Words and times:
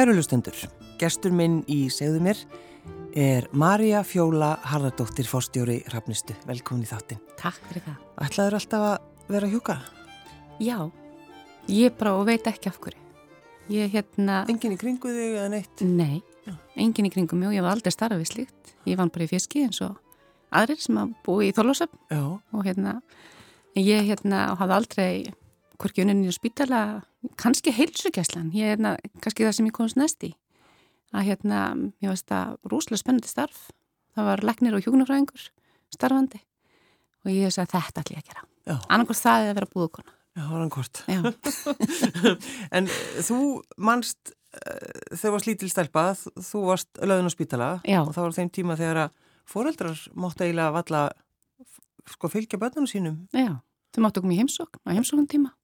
Kæru 0.00 0.14
lustendur, 0.16 0.56
gestur 0.96 1.34
minn 1.36 1.58
í 1.68 1.90
segðu 1.92 2.22
mér 2.24 2.38
er 3.12 3.44
Marja 3.52 3.98
Fjóla 4.00 4.54
Harðardóttir, 4.64 5.26
fórstjóri 5.28 5.74
Rafnistu. 5.92 6.32
Velkomin 6.48 6.86
í 6.86 6.88
þáttin. 6.88 7.18
Takk 7.36 7.58
fyrir 7.68 7.84
það. 7.84 7.98
Ætlaður 8.24 8.56
alltaf 8.56 8.84
að 8.86 9.34
vera 9.34 9.50
hjúka? 9.52 9.76
Já, 10.56 10.78
ég 11.68 11.98
bara 12.00 12.14
og 12.16 12.24
veit 12.30 12.48
ekki 12.48 12.72
af 12.72 12.78
hverju. 12.80 13.04
Ég 13.76 13.92
hérna... 13.92 14.38
Engin 14.48 14.72
í 14.72 14.78
kringu 14.80 15.12
þig 15.18 15.36
eða 15.36 15.52
neitt? 15.52 15.84
Nei, 15.84 16.22
Já. 16.48 16.54
engin 16.80 17.10
í 17.10 17.12
kringum 17.12 17.42
mig 17.42 17.50
og 17.50 17.58
ég 17.58 17.68
var 17.68 17.76
aldrei 17.76 17.92
starfað 17.92 18.22
við 18.22 18.32
slíkt. 18.32 18.72
Ég 18.88 18.96
vann 19.02 19.12
bara 19.12 19.28
í 19.28 19.32
fiski 19.34 19.66
eins 19.66 19.82
og 19.84 20.00
aðrir 20.48 20.80
sem 20.80 21.02
að 21.02 21.12
búi 21.28 21.50
í 21.50 21.56
Þorlósöfn 21.60 22.00
Já. 22.08 22.24
og 22.40 22.64
hérna, 22.64 23.02
ég 23.76 24.08
hérna 24.08 24.46
hafði 24.56 24.78
aldrei 24.80 25.12
hvorki 25.80 26.04
uninni 26.04 26.28
á 26.28 26.34
spítala, 26.36 26.80
kannski 27.40 27.72
heilsugæslan, 27.72 28.50
ég 28.56 28.74
hérna, 28.74 28.94
kannski 29.24 29.46
það 29.46 29.56
sem 29.56 29.68
ég 29.70 29.76
komst 29.76 29.96
næst 30.00 30.22
í. 30.28 30.34
Að 31.16 31.26
hérna, 31.30 31.60
ég 32.04 32.12
veist 32.12 32.30
að 32.30 32.56
rúslega 32.70 33.00
spennandi 33.02 33.30
starf, 33.30 33.70
það 34.14 34.28
var 34.30 34.44
leknir 34.46 34.76
og 34.76 34.84
hjúknarfræðingur 34.84 35.48
starfandi 35.90 36.38
og 37.24 37.32
ég 37.32 37.48
veist 37.48 37.58
að 37.62 37.72
þetta 37.74 38.04
ætla 38.04 38.16
ég 38.16 38.20
að 38.22 38.28
gera. 38.30 38.44
Já. 38.70 38.76
Annarkvæmst 38.92 39.24
það 39.26 39.42
er 39.46 39.50
að 39.50 39.58
vera 39.58 39.70
búðukona. 39.74 40.12
Já, 40.38 40.44
hvort. 40.70 41.00
Já. 41.10 41.20
en 42.76 42.86
þú 43.26 43.38
manst, 43.82 44.30
uh, 44.54 45.16
þegar 45.16 45.34
varst 45.34 45.48
lítil 45.50 45.70
stelpa, 45.72 46.04
þ- 46.20 46.44
þú 46.46 46.62
varst 46.68 47.00
löðin 47.02 47.26
á 47.28 47.32
spítala 47.34 47.70
Já. 47.82 47.98
og 48.04 48.12
það 48.14 48.22
var 48.28 48.36
þeim 48.38 48.52
tíma 48.54 48.76
þegar 48.78 49.00
að 49.06 49.18
foreldrar 49.50 50.04
máttu 50.14 50.46
eiginlega 50.46 50.76
valla 50.76 51.02
sko 52.14 52.30
fylgja 52.30 52.58
börnunum 52.62 52.86
sínum. 52.90 53.18
Já, 53.34 53.58
þau 53.94 54.04
máttu 54.06 54.22
koma 54.22 54.36
í 54.36 54.40
heimsókn 54.40 54.80
á 54.86 54.90
heimsókn 54.94 55.28
tíma. 55.30 55.54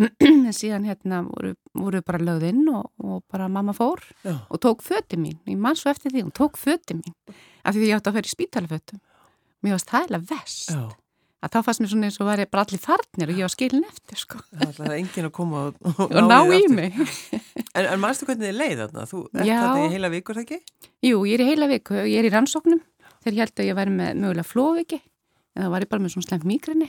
En 0.24 0.54
síðan 0.56 0.86
hérna 0.88 1.20
voru, 1.26 1.52
voru 1.76 2.00
bara 2.06 2.22
lögð 2.22 2.46
inn 2.48 2.62
og, 2.72 2.86
og 3.04 3.20
bara 3.28 3.50
mamma 3.52 3.74
fór 3.76 4.00
Já. 4.24 4.38
og 4.48 4.60
tók 4.62 4.80
föti 4.86 5.18
mín. 5.20 5.36
Ég 5.44 5.58
man 5.60 5.76
svo 5.76 5.90
eftir 5.92 6.14
því, 6.14 6.24
hún 6.24 6.32
tók 6.32 6.56
föti 6.56 6.96
mín 6.96 7.12
af 7.64 7.76
því 7.76 7.90
ég 7.90 7.98
átti 7.98 8.08
að 8.08 8.24
í 8.24 8.32
spítalafötum. 8.32 9.02
Mér 9.60 9.76
varst 9.76 9.90
það 9.90 10.06
eða 10.08 10.20
vest. 10.30 10.72
Já. 10.72 10.88
Að 11.40 11.52
þá 11.54 11.58
fannst 11.66 11.80
mér 11.80 11.90
svona 11.92 12.08
eins 12.08 12.18
og 12.20 12.28
var 12.28 12.40
ég 12.40 12.50
bara 12.52 12.64
allir 12.66 12.80
farnir 12.80 13.30
og 13.32 13.38
ég 13.38 13.46
var 13.46 13.52
skilin 13.52 13.84
eftir 13.88 14.20
sko. 14.20 14.40
Það 14.52 14.72
ætlaði 14.74 14.96
enginn 15.00 15.28
að 15.28 15.34
koma 15.36 15.62
og, 15.68 15.78
og, 16.06 16.16
ná 16.28 16.38
þig 16.48 16.64
í 16.64 16.72
mig. 16.74 16.98
En, 17.70 17.86
en 17.86 18.00
mannstu 18.02 18.26
hvernig 18.26 18.48
þið 18.48 18.56
leið 18.56 18.80
þarna? 18.80 19.02
Þú 19.06 19.18
ert 19.30 19.46
þarna 19.46 19.82
í 19.84 19.90
heila 19.92 20.08
vikur, 20.10 20.34
það 20.34 20.42
ekki? 20.42 20.88
Jú, 21.06 21.20
ég 21.28 21.36
er 21.36 21.42
í 21.44 21.46
heila 21.52 21.68
viku 21.70 21.94
og 22.00 22.08
ég 22.10 22.18
er 22.18 22.26
í 22.26 22.32
rannsóknum 22.34 22.80
þegar 23.20 23.36
ég 23.36 23.42
held 23.44 23.62
að 23.62 23.68
ég 23.68 23.76
væri 23.78 23.92
með 23.94 24.16
mögulega 24.24 24.48
flóviki 24.48 24.98
en 24.98 25.62
það 25.62 25.70
var 25.74 25.84
ég 25.84 25.90
bara 25.92 26.02
með 26.02 26.14
svona 26.16 26.26
slemt 26.26 26.46
mýgrinni 26.50 26.88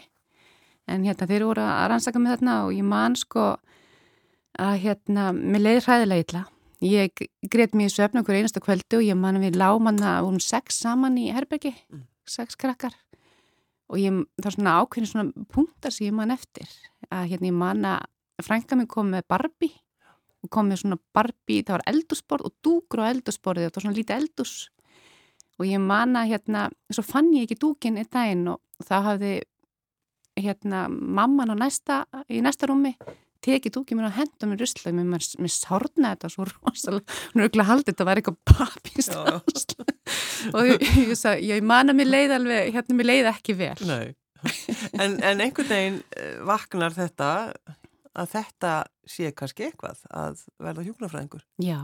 en 0.88 1.04
hérna 1.06 1.28
þeir 1.30 1.46
voru 1.46 1.64
að 1.66 1.84
rannsaka 1.92 2.20
mig 2.22 2.34
þarna 2.34 2.56
og 2.66 2.74
ég 2.76 2.88
man 2.88 3.16
sko 3.20 3.46
að 4.62 4.74
hérna, 4.84 5.30
mér 5.34 5.64
leiði 5.66 5.84
hræðilega 5.86 6.26
illa. 6.26 6.42
Ég 6.82 7.22
greitt 7.54 7.76
mér 7.78 7.92
í 7.92 7.94
söfn 7.94 8.22
okkur 8.22 8.40
einasta 8.40 8.62
kvöldu 8.64 9.00
og 9.00 9.06
ég 9.06 9.18
man 9.18 9.38
að 9.38 9.46
við 9.48 9.60
lámanna 9.62 10.16
um 10.26 10.40
sex 10.42 10.82
saman 10.82 11.18
í 11.22 11.30
herbergi 11.32 11.76
Mm. 11.92 12.08
sex 12.26 12.56
krakkar. 12.56 12.96
Og 13.92 13.98
ég, 14.00 14.26
það 14.40 14.48
er 14.48 14.56
svona 14.56 14.76
ákveðin 14.82 15.10
svona 15.12 15.46
punktar 15.52 15.92
sem 15.92 16.08
ég 16.08 16.14
man 16.14 16.32
eftir. 16.32 16.68
Að 17.12 17.30
hérna 17.32 17.48
ég 17.50 17.54
man 17.54 17.86
að 17.86 18.06
frænka 18.42 18.76
mig 18.78 18.88
kom 18.88 19.12
með 19.12 19.28
Barbie 19.28 19.78
og 20.42 20.50
kom 20.50 20.70
með 20.70 20.82
svona 20.82 20.98
Barbie, 21.14 21.62
það 21.62 21.76
var 21.78 21.84
eldusborð 21.86 22.46
og 22.46 22.54
dúkur 22.66 23.04
á 23.04 23.12
eldusborðið, 23.12 23.68
það 23.70 23.76
var 23.76 23.84
svona 23.86 23.98
lítið 24.00 24.16
eldus 24.16 24.70
og 25.62 25.68
ég 25.70 25.80
man 25.84 26.16
að 26.18 26.32
hérna, 26.34 26.70
svo 26.90 27.04
fann 27.06 27.30
ég 27.36 27.46
ekki 27.46 27.60
dúkin 27.62 28.00
einn 28.02 28.10
daginn 28.10 28.48
og 28.56 28.62
þá 28.82 28.96
hafði 29.06 29.34
hérna 30.40 30.86
mamman 30.90 31.52
á 31.52 31.56
næsta, 31.58 32.06
í 32.32 32.42
næsta 32.44 32.70
rúmi 32.70 32.96
tekið 33.42 33.74
dúkið 33.76 33.98
mér 33.98 34.14
á 34.14 34.18
hendum 34.20 34.54
í 34.54 34.58
rusla 34.60 34.94
mér, 34.94 35.08
mér, 35.16 35.26
mér 35.42 35.54
sárnaði 35.54 36.14
þetta 36.14 36.30
svo 36.30 36.46
rosalega. 36.48 37.20
Hún 37.32 37.42
er 37.42 37.48
auðvitað 37.48 37.70
haldið 37.72 37.90
þetta 37.92 38.08
var 38.08 38.22
eitthvað 38.22 38.40
papist 38.52 39.16
og 40.56 40.70
ég, 40.70 40.84
ég, 40.86 41.14
ég, 41.16 41.46
ég 41.50 41.66
man 41.66 41.92
að 41.92 42.00
mér 42.02 42.12
leið 42.12 42.36
alveg 42.38 42.74
hérna 42.76 42.98
mér 42.98 43.10
leið 43.10 43.32
ekki 43.32 43.58
vel. 43.58 43.78
En, 44.98 45.18
en 45.22 45.42
einhvern 45.44 45.70
veginn 45.70 45.98
eh, 46.18 46.38
vaknar 46.50 46.94
þetta 46.96 47.32
að 48.18 48.32
þetta 48.36 48.72
sé 49.10 49.32
kannski 49.38 49.68
eitthvað 49.68 50.02
að 50.10 50.46
verða 50.62 50.86
hjúknarfræðingur. 50.88 51.44
Já, 51.62 51.82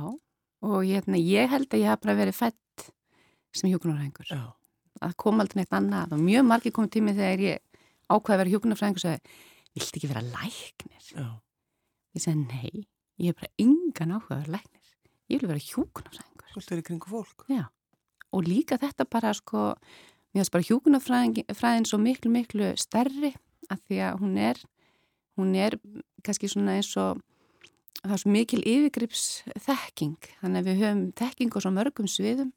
og 0.65 0.79
hérna, 0.83 1.19
ég 1.21 1.49
held 1.53 1.69
að 1.71 1.83
ég 1.83 1.91
haf 1.91 2.01
bara 2.03 2.17
verið 2.17 2.37
fætt 2.37 2.87
sem 3.55 3.69
hjúkunarfræðingur 3.71 4.29
Já. 4.29 4.41
það 5.01 5.17
kom 5.23 5.41
aldrei 5.41 5.63
neitt 5.63 5.77
annað. 5.77 6.17
Og 6.17 6.25
mjög 6.25 6.49
margir 6.49 6.75
komið 6.75 6.97
tími 6.97 7.15
þegar 7.17 7.45
ég 7.45 7.63
ákvaði 8.07 8.35
að 8.35 8.41
vera 8.43 8.53
hjúkunarfræðingur 8.53 9.01
og 9.01 9.05
sagði, 9.05 9.37
viltu 9.77 9.99
ekki 9.99 10.11
vera 10.11 10.25
læknir? 10.25 11.07
Já. 11.13 11.27
Ég 12.17 12.23
segi, 12.23 12.43
nei, 12.43 12.85
ég 13.21 13.33
er 13.33 13.39
bara 13.39 13.53
yngan 13.61 14.15
áhuga 14.17 14.37
að 14.37 14.43
vera 14.43 14.55
læknir. 14.57 14.93
Ég 15.27 15.41
vil 15.41 15.51
vera 15.51 15.65
hjúkunarfræðingur. 15.67 16.51
Þú 16.53 16.61
ert 16.61 16.73
verið 16.73 16.87
kringu 16.87 17.11
fólk. 17.11 17.47
Já, 17.51 17.65
og 18.33 18.47
líka 18.47 18.79
þetta 18.81 19.07
bara 19.09 19.33
sko, 19.37 19.69
mér 20.33 20.41
finnst 20.41 20.55
bara 20.55 20.67
hjúkunarfræðin 20.67 21.87
svo 21.87 21.99
miklu, 22.01 22.31
miklu 22.33 22.73
stærri 22.79 23.33
af 23.71 23.81
því 23.87 24.01
að 24.07 24.21
hún 24.23 24.37
er, 24.41 24.61
hún 25.39 25.55
er 25.59 25.77
kannski 26.25 26.49
svona 26.51 26.77
eins 26.77 26.93
og 26.99 27.21
það 28.03 28.15
er 28.15 28.21
svo 28.23 28.33
mikil 28.33 28.61
yfirgrips 28.61 29.23
þekking, 29.65 30.17
þannig 30.41 30.61
að 30.61 30.69
við 30.69 30.83
höfum 30.83 31.03
þekking 31.17 31.55
á 31.55 31.59
svo 31.63 31.73
mörgum 31.75 32.09
sviðum, 32.11 32.53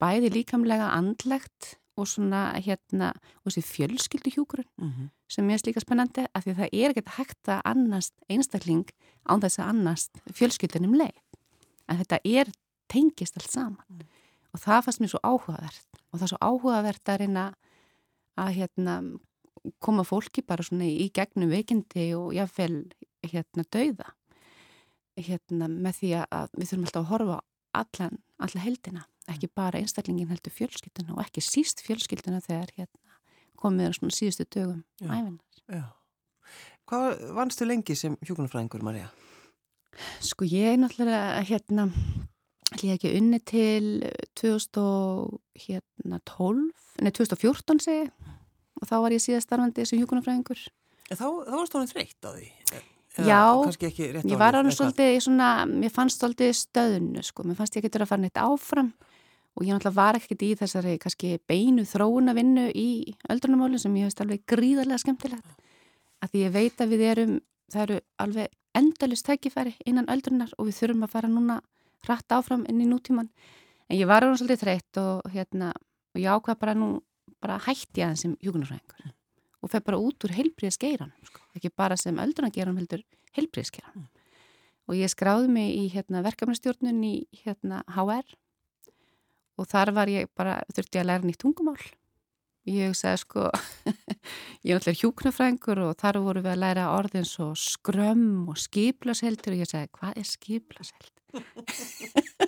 bæði 0.00 0.32
líkamlega 0.34 0.90
andlegt 0.94 1.76
og 1.98 2.06
svona 2.08 2.42
hérna, 2.62 3.12
og 3.42 3.50
þessi 3.50 3.64
fjölskyldu 3.66 4.32
hjúkurinn 4.34 4.70
Mm 4.78 4.90
-hmm. 4.90 5.08
sem 5.28 5.50
er 5.50 5.58
líka 5.66 5.80
spennandi 5.80 6.26
af 6.34 6.44
því 6.44 6.50
að 6.50 6.58
það 6.58 6.68
er 6.72 6.90
ekkert 6.90 7.08
hægt 7.18 7.48
að 7.48 7.60
annast 7.64 8.14
einstakling 8.28 8.88
án 9.26 9.40
þess 9.40 9.58
að 9.58 9.68
annast 9.68 10.12
fjölskyldunum 10.32 10.94
leið. 10.94 11.20
En 11.88 11.98
þetta 11.98 12.18
er 12.24 12.46
tengist 12.88 13.36
allt 13.36 13.50
saman. 13.50 14.02
Og 14.52 14.60
það 14.60 14.84
fannst 14.84 15.00
mér 15.00 15.12
svo 15.12 15.20
áhugavert. 15.22 15.90
Og 16.12 16.18
það 16.18 16.22
er 16.22 16.32
svo 16.32 16.40
áhugavert 16.40 17.08
að 17.08 17.18
reyna 17.20 17.54
að 18.38 18.54
hérna, 18.58 18.94
koma 19.80 20.04
fólki 20.06 20.42
bara 20.46 20.62
svona 20.62 20.84
í 20.84 21.10
gegnum 21.14 21.50
veikindi 21.50 22.14
og 22.16 22.32
jáfnvel 22.36 22.92
hérna 23.26 23.64
dauða. 23.74 24.12
Hérna 25.18 25.68
með 25.68 26.00
því 26.00 26.10
að 26.22 26.48
við 26.54 26.70
þurfum 26.70 26.84
alltaf 26.86 27.02
að 27.02 27.10
horfa 27.12 27.38
allan, 27.78 28.18
alla 28.38 28.60
heldina, 28.60 29.04
ekki 29.28 29.48
bara 29.54 29.78
einstaklingin 29.82 30.30
heldur 30.30 30.52
fjölskylduna 30.54 31.14
og 31.16 31.22
ekki 31.24 31.40
síst 31.44 31.82
fjölskylduna 31.86 32.40
þegar 32.44 32.70
hérna 32.76 33.08
komið 33.58 33.90
á 33.90 33.92
svona 33.96 34.14
síðustu 34.14 34.44
dögum 34.54 34.82
æfinar. 35.02 35.86
Hvað 36.88 37.06
vannstu 37.36 37.62
lengi 37.68 37.94
sem 37.98 38.14
hjúknarfræðingur, 38.24 38.82
Marja? 38.86 39.08
Sko 40.24 40.46
ég 40.48 40.72
er 40.72 40.78
náttúrulega 40.80 41.42
hérna, 41.44 41.82
ég 42.80 42.94
ekki 42.94 43.16
unni 43.18 43.40
til 43.44 43.84
2012, 44.40 45.32
nei 47.02 47.12
2014 47.12 47.82
segi 47.84 48.06
ég, 48.06 48.12
og 48.78 48.84
þá 48.88 48.96
var 49.04 49.12
ég 49.12 49.22
síðast 49.24 49.46
starfandi 49.48 49.84
sem 49.88 50.00
hjúkunarfræðingur. 50.00 50.60
Þá, 51.08 51.16
þá 51.18 51.56
varst 51.56 51.72
þú 51.74 51.78
hann 51.82 51.92
þreytt 51.92 52.22
á 52.24 52.30
því. 52.30 52.48
Eða 53.18 53.26
Já, 53.26 53.42
ekki 53.66 54.04
Ég 54.30 54.38
var 54.38 54.54
alveg 54.54 54.74
svolítið 54.76 55.16
í 55.16 55.20
svona, 55.24 55.48
mér 55.66 55.90
fannst 55.90 56.20
svolítið 56.22 56.52
stöðunu 56.54 57.22
sko, 57.26 57.42
mér 57.48 57.56
fannst 57.58 57.74
ég 57.78 57.84
getur 57.84 58.04
að 58.04 58.10
fara 58.12 58.22
neitt 58.22 58.38
áfram 58.38 58.92
og 59.58 59.66
ég 59.66 59.74
náttúrulega 59.74 59.96
var 59.96 60.16
ekkert 60.20 60.42
í 60.46 60.52
þessari 60.54 60.92
kannski 61.02 61.32
beinu 61.50 61.82
þróuna 61.88 62.34
vinnu 62.36 62.68
í 62.78 63.16
öldrunamálum 63.32 63.80
sem 63.82 63.96
ég 63.98 64.06
veist 64.06 64.20
alveg 64.22 64.44
gríðarlega 64.46 65.02
skemmtilegt. 65.02 65.48
Að 66.22 66.30
því 66.30 66.42
ég 66.44 66.54
veit 66.54 66.82
að 66.82 66.92
við 66.94 67.02
erum, 67.08 67.34
það 67.74 67.82
eru 67.82 67.98
alveg 68.22 68.54
endalist 68.78 69.26
tækifæri 69.26 69.74
innan 69.90 70.06
öldrunar 70.14 70.54
og 70.58 70.70
við 70.70 70.78
þurfum 70.78 71.04
að 71.08 71.14
fara 71.16 71.32
núna 71.32 71.58
rætt 72.06 72.36
áfram 72.38 72.64
inn 72.70 72.84
í 72.84 72.86
nútíman. 72.86 73.32
En 73.90 73.98
ég 73.98 74.06
var 74.06 74.22
alveg 74.22 74.38
svolítið 74.38 74.62
þreytt 74.62 75.02
og 75.02 75.30
hérna, 75.34 75.74
og 76.14 76.22
ég 76.22 76.38
ákvað 76.38 76.62
bara 76.62 76.78
nú, 76.78 76.90
bara 77.42 77.58
hætti 77.66 78.04
aðeins 78.04 78.26
sem 78.26 78.38
hjúkunarfræðingur 78.38 79.14
og 79.58 79.72
fer 79.72 79.82
bara 79.82 79.98
út 79.98 80.22
úr 80.22 80.36
heilbríðasgeiran, 80.36 81.10
sko. 81.26 81.42
ekki 81.58 81.72
bara 81.74 81.96
sem 81.98 82.14
öldrunageiran 82.14 82.76
heldur 82.78 83.02
heilbríðasgeiran. 83.34 84.06
Og 84.86 84.94
ég 84.94 85.10
skráði 85.10 85.48
mig 85.50 85.72
í 85.74 85.88
hérna, 85.90 86.22
verkefnastjórnun 86.22 87.00
í 87.02 87.14
hérna, 87.42 87.82
HR 87.90 88.22
og 89.58 89.68
þar 89.70 89.94
var 89.96 90.12
ég 90.12 90.30
bara, 90.38 90.60
þurfti 90.74 91.00
að 91.00 91.08
læra 91.10 91.26
nýtt 91.26 91.42
tungumál. 91.42 91.80
Ég 92.68 92.92
sagði 92.98 93.22
sko, 93.22 93.46
ég 94.66 94.74
er 94.74 94.80
allir 94.80 94.98
hjúknarfræðingur 95.00 95.80
og 95.86 95.94
þar 96.00 96.20
voru 96.24 96.44
við 96.44 96.52
að 96.52 96.62
læra 96.64 96.90
orðin 96.96 97.28
svo 97.28 97.52
skrömm 97.56 98.48
og 98.50 98.60
skiplaseldur 98.60 99.56
og 99.56 99.62
ég 99.64 99.70
sagði, 99.70 99.92
hvað 99.98 100.20
er 100.20 100.28
skiplaseldur? 100.34 101.14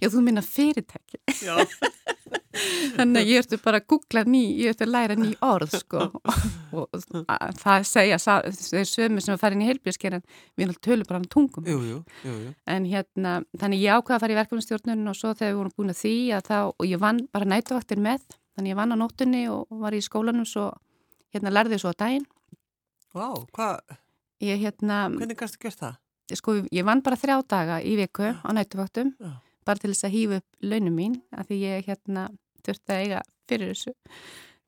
Já, 0.00 0.08
þú 0.12 0.22
minna 0.24 0.42
fyrirtæki. 0.44 1.20
Já. 1.42 1.56
Þannig 2.96 3.22
að 3.22 3.30
ég 3.30 3.40
ertu 3.42 3.58
bara 3.64 3.78
að 3.80 3.86
googla 3.88 4.22
ný, 4.28 4.42
ég 4.60 4.72
ertu 4.72 4.84
að 4.84 4.92
læra 4.92 5.14
ný 5.16 5.30
orð 5.44 5.72
sko 5.80 6.02
og 6.76 6.98
að 7.32 7.54
það 7.62 7.86
segja, 7.88 8.18
þeir 8.20 8.88
sömu 8.90 9.22
sem 9.24 9.34
að 9.34 9.40
fara 9.40 9.56
inn 9.56 9.64
í 9.64 9.68
heilbjörnskeran, 9.70 10.24
við 10.60 10.68
náttúrulega 10.68 10.84
tölum 10.88 11.08
bara 11.08 11.20
um 11.22 11.26
tungum. 11.32 11.66
Jú, 11.68 11.78
jú, 11.88 11.98
jú, 12.26 12.34
jú. 12.44 12.52
En 12.68 12.86
hérna, 12.88 13.34
þannig 13.56 13.82
ég 13.86 13.96
ákvaða 13.96 14.18
að 14.18 14.24
fara 14.26 14.36
í 14.36 14.38
verkefnastjórnun 14.42 15.12
og 15.12 15.18
svo 15.18 15.32
þegar 15.32 15.52
við 15.54 15.58
vorum 15.62 15.76
búin 15.80 15.94
að 15.94 16.00
því 16.02 16.14
að 16.36 16.46
þá, 16.50 16.56
og 16.76 16.86
ég 16.88 17.02
vann 17.02 17.24
bara 17.32 17.50
nætuvaktir 17.54 18.04
með, 18.04 18.28
þannig 18.56 18.74
ég 18.74 18.80
vann 18.82 18.94
á 18.94 18.96
nóttunni 19.00 19.42
og 19.52 19.82
var 19.82 19.96
í 19.96 20.04
skólanum 20.04 20.48
svo, 20.48 20.68
hérna 21.32 21.52
lærði 21.56 21.78
ég 21.78 21.84
svo 21.84 21.92
á 21.96 22.00
daginn. 22.04 22.28
Vá, 23.16 23.28
hvað, 23.56 23.98
Ég 24.42 24.58
hérna, 24.58 25.04
hvernig 25.14 25.38
kannstu 25.38 25.60
gert 25.62 25.78
það? 25.78 25.98
sko, 26.34 26.54
ég 26.74 26.86
vann 26.86 27.02
bara 27.04 27.18
þrjá 27.20 27.36
daga 27.46 27.76
í 27.84 27.92
viku 27.98 28.32
á 28.34 28.50
nættuvaktum, 28.56 29.12
Já. 29.20 29.32
Bara 29.66 29.82
til 29.82 29.92
þess 29.92 30.08
að 30.08 30.14
hýfa 30.16 30.40
upp 30.40 30.64
launum 30.72 30.96
mín, 30.98 31.18
af 31.32 31.48
því 31.48 31.58
ég 31.62 31.90
hérna 31.90 32.28
þurfti 32.66 32.94
að 32.94 33.02
eiga 33.04 33.20
fyrir 33.50 33.72
þessu. 33.72 33.94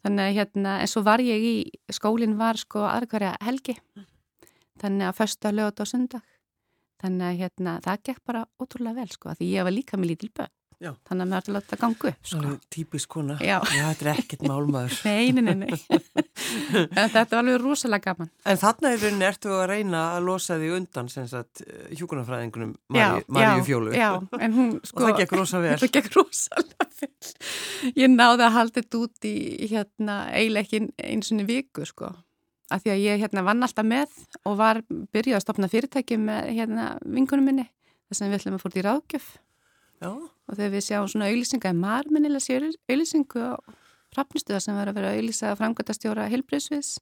Þannig 0.05 0.25
að 0.25 0.37
hérna, 0.39 0.75
en 0.85 0.91
svo 0.93 1.03
var 1.07 1.23
ég 1.25 1.47
í, 1.49 1.55
skólinn 1.97 2.37
var 2.41 2.61
sko 2.61 2.85
aðra 2.85 3.35
helgi, 3.45 3.79
þannig 4.83 5.09
að 5.09 5.19
första 5.21 5.53
lögut 5.55 5.81
á 5.81 5.85
sundag. 5.89 6.27
Þannig 7.01 7.27
að 7.29 7.41
hérna, 7.43 7.79
það 7.85 8.05
gekk 8.09 8.21
bara 8.29 8.45
ótrúlega 8.61 9.01
vel 9.01 9.11
sko, 9.13 9.33
af 9.33 9.41
því 9.41 9.51
ég 9.51 9.67
var 9.67 9.75
líka 9.75 9.99
með 9.99 10.13
lítil 10.13 10.31
börn. 10.37 10.54
Já. 10.83 10.91
Þannig 11.07 11.25
að 11.25 11.31
mér 11.31 11.39
ætti 11.39 11.53
að 11.53 11.57
láta 11.57 11.79
ganga 11.81 12.11
upp 12.11 12.29
sko. 12.31 12.53
Típisk 12.75 13.11
kona. 13.15 13.37
Já. 13.43 13.57
þetta 13.69 14.05
er 14.05 14.11
ekkert 14.15 14.45
málmaður. 14.49 14.97
Nei, 15.09 15.33
nei, 15.37 15.43
nei, 15.47 15.55
nei. 15.63 16.01
en 17.01 17.13
þetta 17.13 17.23
var 17.37 17.41
alveg 17.43 17.61
rosalega 17.63 18.13
gaman. 18.13 18.31
En 18.49 18.61
þarna 18.61 18.93
í 18.95 18.99
rauninni 19.03 19.29
ertu 19.29 19.55
að 19.55 19.65
reyna 19.71 20.03
að 20.17 20.29
losa 20.29 20.59
því 20.61 20.73
undan 20.79 21.11
sem 21.13 21.29
sagt 21.31 21.65
hjúkunarfræðingunum 21.95 22.75
Já, 22.95 23.07
Maríu 23.29 23.63
já, 23.63 23.67
Fjólu. 23.69 23.95
Já, 23.95 24.11
hún 24.19 24.75
Og 24.83 24.91
sko... 24.91 25.07
það 25.07 25.23
gekk 25.23 25.37
rosa 25.39 25.63
vel. 25.65 25.79
Það 25.83 25.95
gekk 25.99 26.11
rosalega 26.19 26.89
vel. 27.01 27.33
Ég 27.95 28.13
náði 28.13 28.47
að 28.49 28.55
halda 28.59 28.81
þetta 28.83 29.03
út 29.05 29.29
í 29.29 29.37
hérna 29.71 30.19
eiginlega 30.35 30.69
ekki 30.69 31.11
eins 31.11 31.33
og 31.35 31.45
viku 31.49 31.89
sko. 31.89 32.13
Af 32.73 32.83
því 32.83 32.95
að 32.95 33.03
ég 33.05 33.23
hérna 33.23 33.45
vann 33.45 33.65
alltaf 33.65 33.87
með 33.87 34.13
og 34.49 34.59
var 34.59 34.81
byrjuð 34.89 35.39
að 35.39 35.45
stopna 35.45 35.71
fyrirtæki 35.71 36.19
með 36.21 36.53
hérna 36.57 36.95
vinkunum 37.05 37.51
minni. 37.51 37.67
Þess 38.09 38.25
að 38.25 38.31
við 38.31 38.39
ætlum 38.41 38.57
að 38.57 38.65
fórt 38.65 38.79
í 38.79 38.85
ráðgjöf. 38.85 39.27
Já. 40.05 40.13
Og 40.45 40.59
þegar 40.59 40.73
við 40.75 40.85
sjáum 40.85 41.09
svona 41.09 41.31
auðlýsinga 41.33 41.73
sér 42.45 42.67
auðlýsingu 42.91 43.41
á 43.41 43.57
rafnistuða 44.15 44.61
sem 44.63 44.77
var 44.77 44.91
að 44.91 44.99
vera 44.99 45.15
auðlýsa 45.17 45.55
framgötastjóra 45.59 46.29
helbriðsviðs. 46.33 46.99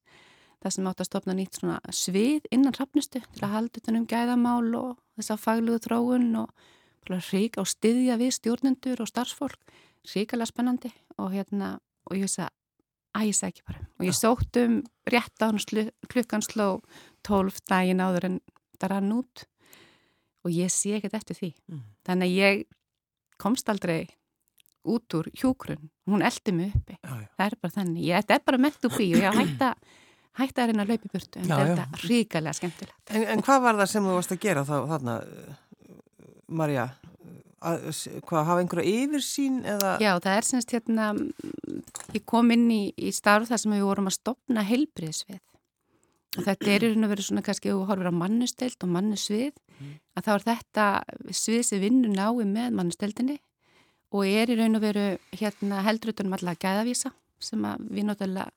Það 0.62 0.74
sem 0.76 0.86
átt 0.86 1.02
að 1.02 1.08
stopna 1.08 1.34
nýtt 1.34 1.58
svona 1.58 1.80
svið 1.90 2.46
innan 2.54 2.76
rafnistu 2.78 3.18
til 3.20 3.42
að 3.42 3.54
halda 3.56 3.82
utan 3.82 3.98
um 3.98 4.06
gæðamál 4.06 4.70
og 4.78 4.92
þess 5.18 5.34
að 5.34 5.42
fagluðu 5.42 5.82
þróun 5.88 6.28
og 6.44 6.52
rík 7.32 7.58
á 7.58 7.66
styðja 7.66 8.18
við 8.20 8.36
stjórnendur 8.38 9.02
og 9.02 9.10
starfsfólk. 9.10 9.58
Ríkala 10.14 10.46
spennandi 10.46 10.92
og 11.18 11.34
hérna 11.34 11.74
og 12.06 12.18
ég 12.18 12.28
veist 12.28 12.42
að 12.42 12.52
æsa 13.26 13.50
ekki 13.50 13.66
bara. 13.66 13.82
Og 13.98 14.06
ég 14.06 14.16
sótt 14.16 14.58
um 14.62 14.78
rétt 15.10 15.42
á 15.42 15.50
klukkan 16.10 16.46
sló 16.46 16.68
12 17.26 17.58
daginn 17.66 18.02
áður 18.02 18.28
en 18.30 18.38
það 18.78 18.94
rann 18.94 19.16
út 19.18 19.44
og 20.42 20.54
ég 20.54 20.70
sé 20.72 20.96
ekkert 20.96 21.18
eftir 21.18 21.38
því. 21.38 21.50
Mm. 21.70 21.82
Þannig 22.06 22.30
að 22.30 22.38
ég 22.38 22.64
komst 23.42 23.68
aldrei 23.72 24.06
út 24.82 25.14
úr 25.14 25.28
hjúkrun. 25.38 25.90
Hún 26.10 26.22
eldi 26.26 26.52
mig 26.54 26.72
uppi. 26.76 26.96
Já, 26.98 27.10
já. 27.22 27.28
Það 27.38 27.44
er 27.46 27.58
bara 27.62 27.74
þannig. 27.76 28.06
Ég, 28.06 28.22
þetta 28.22 28.38
er 28.38 28.46
bara 28.48 28.62
mett 28.64 28.88
úr 28.88 28.96
bí 28.96 29.06
og 29.14 29.22
ég 29.22 29.38
hætta, 29.38 29.68
hætta 30.40 30.64
að 30.64 30.72
reyna 30.72 30.86
að 30.86 30.90
laupa 30.92 31.08
í 31.08 31.12
burtu. 31.12 31.42
En 31.42 31.52
Já, 31.52 31.54
þetta 31.60 31.84
er 31.84 32.08
ríkalega 32.10 32.58
skemmtilegt. 32.58 33.12
En, 33.12 33.28
en 33.34 33.44
hvað 33.46 33.62
var 33.66 33.78
það 33.82 33.92
sem 33.92 34.08
þú 34.08 34.16
varst 34.18 34.34
að 34.34 34.42
gera 34.42 34.66
þá, 34.66 34.74
þarna, 34.90 35.16
Marja? 36.62 36.88
Að, 37.62 37.84
hvað, 38.26 38.44
hafa 38.48 38.62
einhverja 38.64 39.04
yfirsýn 39.04 39.60
eða? 39.70 39.94
Já, 40.02 40.10
það 40.18 40.38
er 40.40 40.46
semst 40.48 40.74
hérna, 40.74 41.12
ég 42.10 42.24
kom 42.26 42.50
inn 42.50 42.66
í, 42.74 42.82
í 42.98 43.12
starf 43.14 43.52
þar 43.52 43.62
sem 43.62 43.76
við 43.76 43.84
vorum 43.86 44.10
að 44.10 44.18
stopna 44.18 44.64
heilbriðsvið. 44.66 45.38
Og 46.32 46.46
þetta 46.48 46.72
er 46.72 46.86
í 46.88 46.90
raun 46.90 47.06
og 47.06 47.12
verið 47.12 47.28
svona 47.28 47.44
kannski, 47.46 47.70
þú 47.70 47.86
horfir 47.86 48.08
á 48.10 48.14
mannustelt 48.16 48.82
og 48.82 48.90
mannusvið, 48.96 49.52
Mhm. 49.82 49.98
að 50.16 50.24
þá 50.26 50.32
er 50.34 50.44
þetta 50.50 50.86
svið 51.30 51.62
sem 51.64 51.80
vinnur 51.80 52.14
nái 52.14 52.46
með 52.46 52.70
mannusteldinni 52.78 53.38
og 54.12 54.26
er 54.26 54.52
í 54.52 54.56
raun 54.58 54.76
og 54.76 54.82
veru 54.82 55.18
hérna 55.32 55.82
heldur 55.82 56.12
utanum 56.12 56.36
allega 56.36 56.62
gæðavísa 56.62 57.12
sem 57.40 57.62
við 57.90 58.06
náttúrulega 58.06 58.50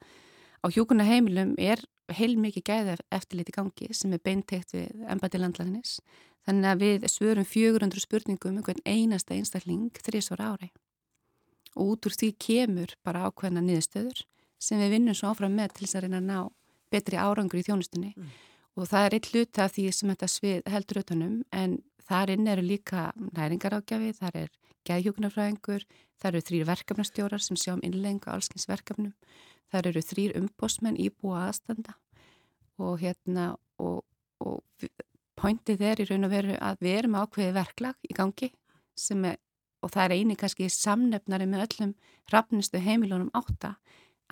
á 0.61 0.65
hjúkuna 0.69 1.05
heimilum 1.05 1.55
er 1.57 1.81
heil 2.13 2.35
mikið 2.37 2.63
gæða 2.69 2.95
eftirlit 3.13 3.49
í 3.49 3.55
gangi 3.55 3.89
sem 3.93 4.13
er 4.13 4.21
beintegt 4.23 4.73
við 4.75 5.05
embati 5.09 5.41
landlæðinis. 5.41 5.99
Þannig 6.45 6.69
að 6.69 6.81
við 6.83 7.05
svörum 7.09 7.47
400 7.49 8.03
spurningum 8.03 8.59
um 8.59 8.65
hvern 8.65 8.83
einasta 8.85 9.33
einstakling 9.33 9.89
þrísvar 10.05 10.43
ári. 10.45 10.69
Og 11.75 11.95
út 11.95 12.05
úr 12.05 12.13
því 12.13 12.35
kemur 12.37 12.93
bara 13.03 13.25
ákveðna 13.29 13.63
niðurstöður 13.65 14.21
sem 14.61 14.79
við 14.79 14.93
vinnum 14.95 15.17
svo 15.17 15.33
áfram 15.33 15.57
með 15.57 15.73
til 15.73 15.87
þess 15.87 15.97
að 15.97 16.05
reyna 16.05 16.21
að 16.21 16.29
ná 16.29 16.39
betri 16.93 17.17
árangur 17.17 17.59
í 17.59 17.65
þjónustunni. 17.65 18.13
Mm. 18.13 18.29
Og 18.75 18.89
það 18.91 19.05
er 19.05 19.15
eitt 19.15 19.29
hluti 19.31 19.61
af 19.63 19.73
því 19.75 19.85
sem 19.95 20.11
þetta 20.11 20.27
svið 20.31 20.65
heldur 20.71 21.01
utanum 21.01 21.35
en 21.55 21.77
þar 22.05 22.33
inn 22.33 22.49
eru 22.51 22.65
líka 22.65 23.05
næringarákjafi, 23.15 24.11
þar 24.19 24.39
er 24.43 24.49
geðhjókunarfræðingur, 24.85 25.85
þar 26.21 26.33
eru 26.33 26.47
þrýr 26.49 26.67
verkefnastjórar 26.69 27.43
sem 27.43 27.59
sjá 27.59 27.73
um 27.73 27.83
innlengu 27.85 28.29
allskins 28.31 28.67
verkefnum, 28.69 29.13
þar 29.71 29.89
eru 29.91 30.03
þrýr 30.03 30.35
umbósmenn 30.41 30.99
íbúa 31.01 31.47
aðstanda. 31.47 31.95
Og 32.77 32.99
hérna 33.01 33.53
og, 33.79 34.03
og 34.43 34.61
pointið 35.39 35.83
er 35.87 36.03
í 36.03 36.09
raun 36.09 36.27
og 36.27 36.35
veru 36.35 36.59
að 36.59 36.83
við 36.83 36.99
erum 36.99 37.17
ákveðið 37.21 37.57
verklag 37.57 38.07
í 38.09 38.15
gangi 38.15 38.51
er, 38.51 39.37
og 39.83 39.91
það 39.93 40.03
er 40.03 40.15
eini 40.19 40.37
kannski 40.39 40.69
samnefnari 40.71 41.47
með 41.49 41.65
öllum 41.67 41.95
rafnistu 42.31 42.81
heimilunum 42.83 43.31
átta 43.37 43.75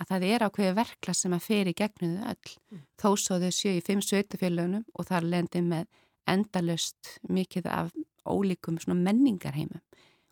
að 0.00 0.10
það 0.10 0.26
er 0.28 0.44
ákveðið 0.46 0.78
verklag 0.78 1.18
sem 1.18 1.34
að 1.36 1.44
í 1.70 1.76
gegnuðu 1.78 2.30
öll 2.32 2.54
þó 3.00 3.08
svo 3.20 3.38
þau 3.42 3.50
séu 3.54 3.76
í 3.78 3.84
fimm 3.84 4.02
sveitufélögunum 4.02 4.86
og 4.94 5.08
þar 5.10 5.28
lendir 5.34 5.66
með 5.66 5.86
endalust 6.30 7.18
mikið 7.28 7.68
af 7.70 7.92
ólíkum 8.24 8.78
menningarheimum 9.04 9.82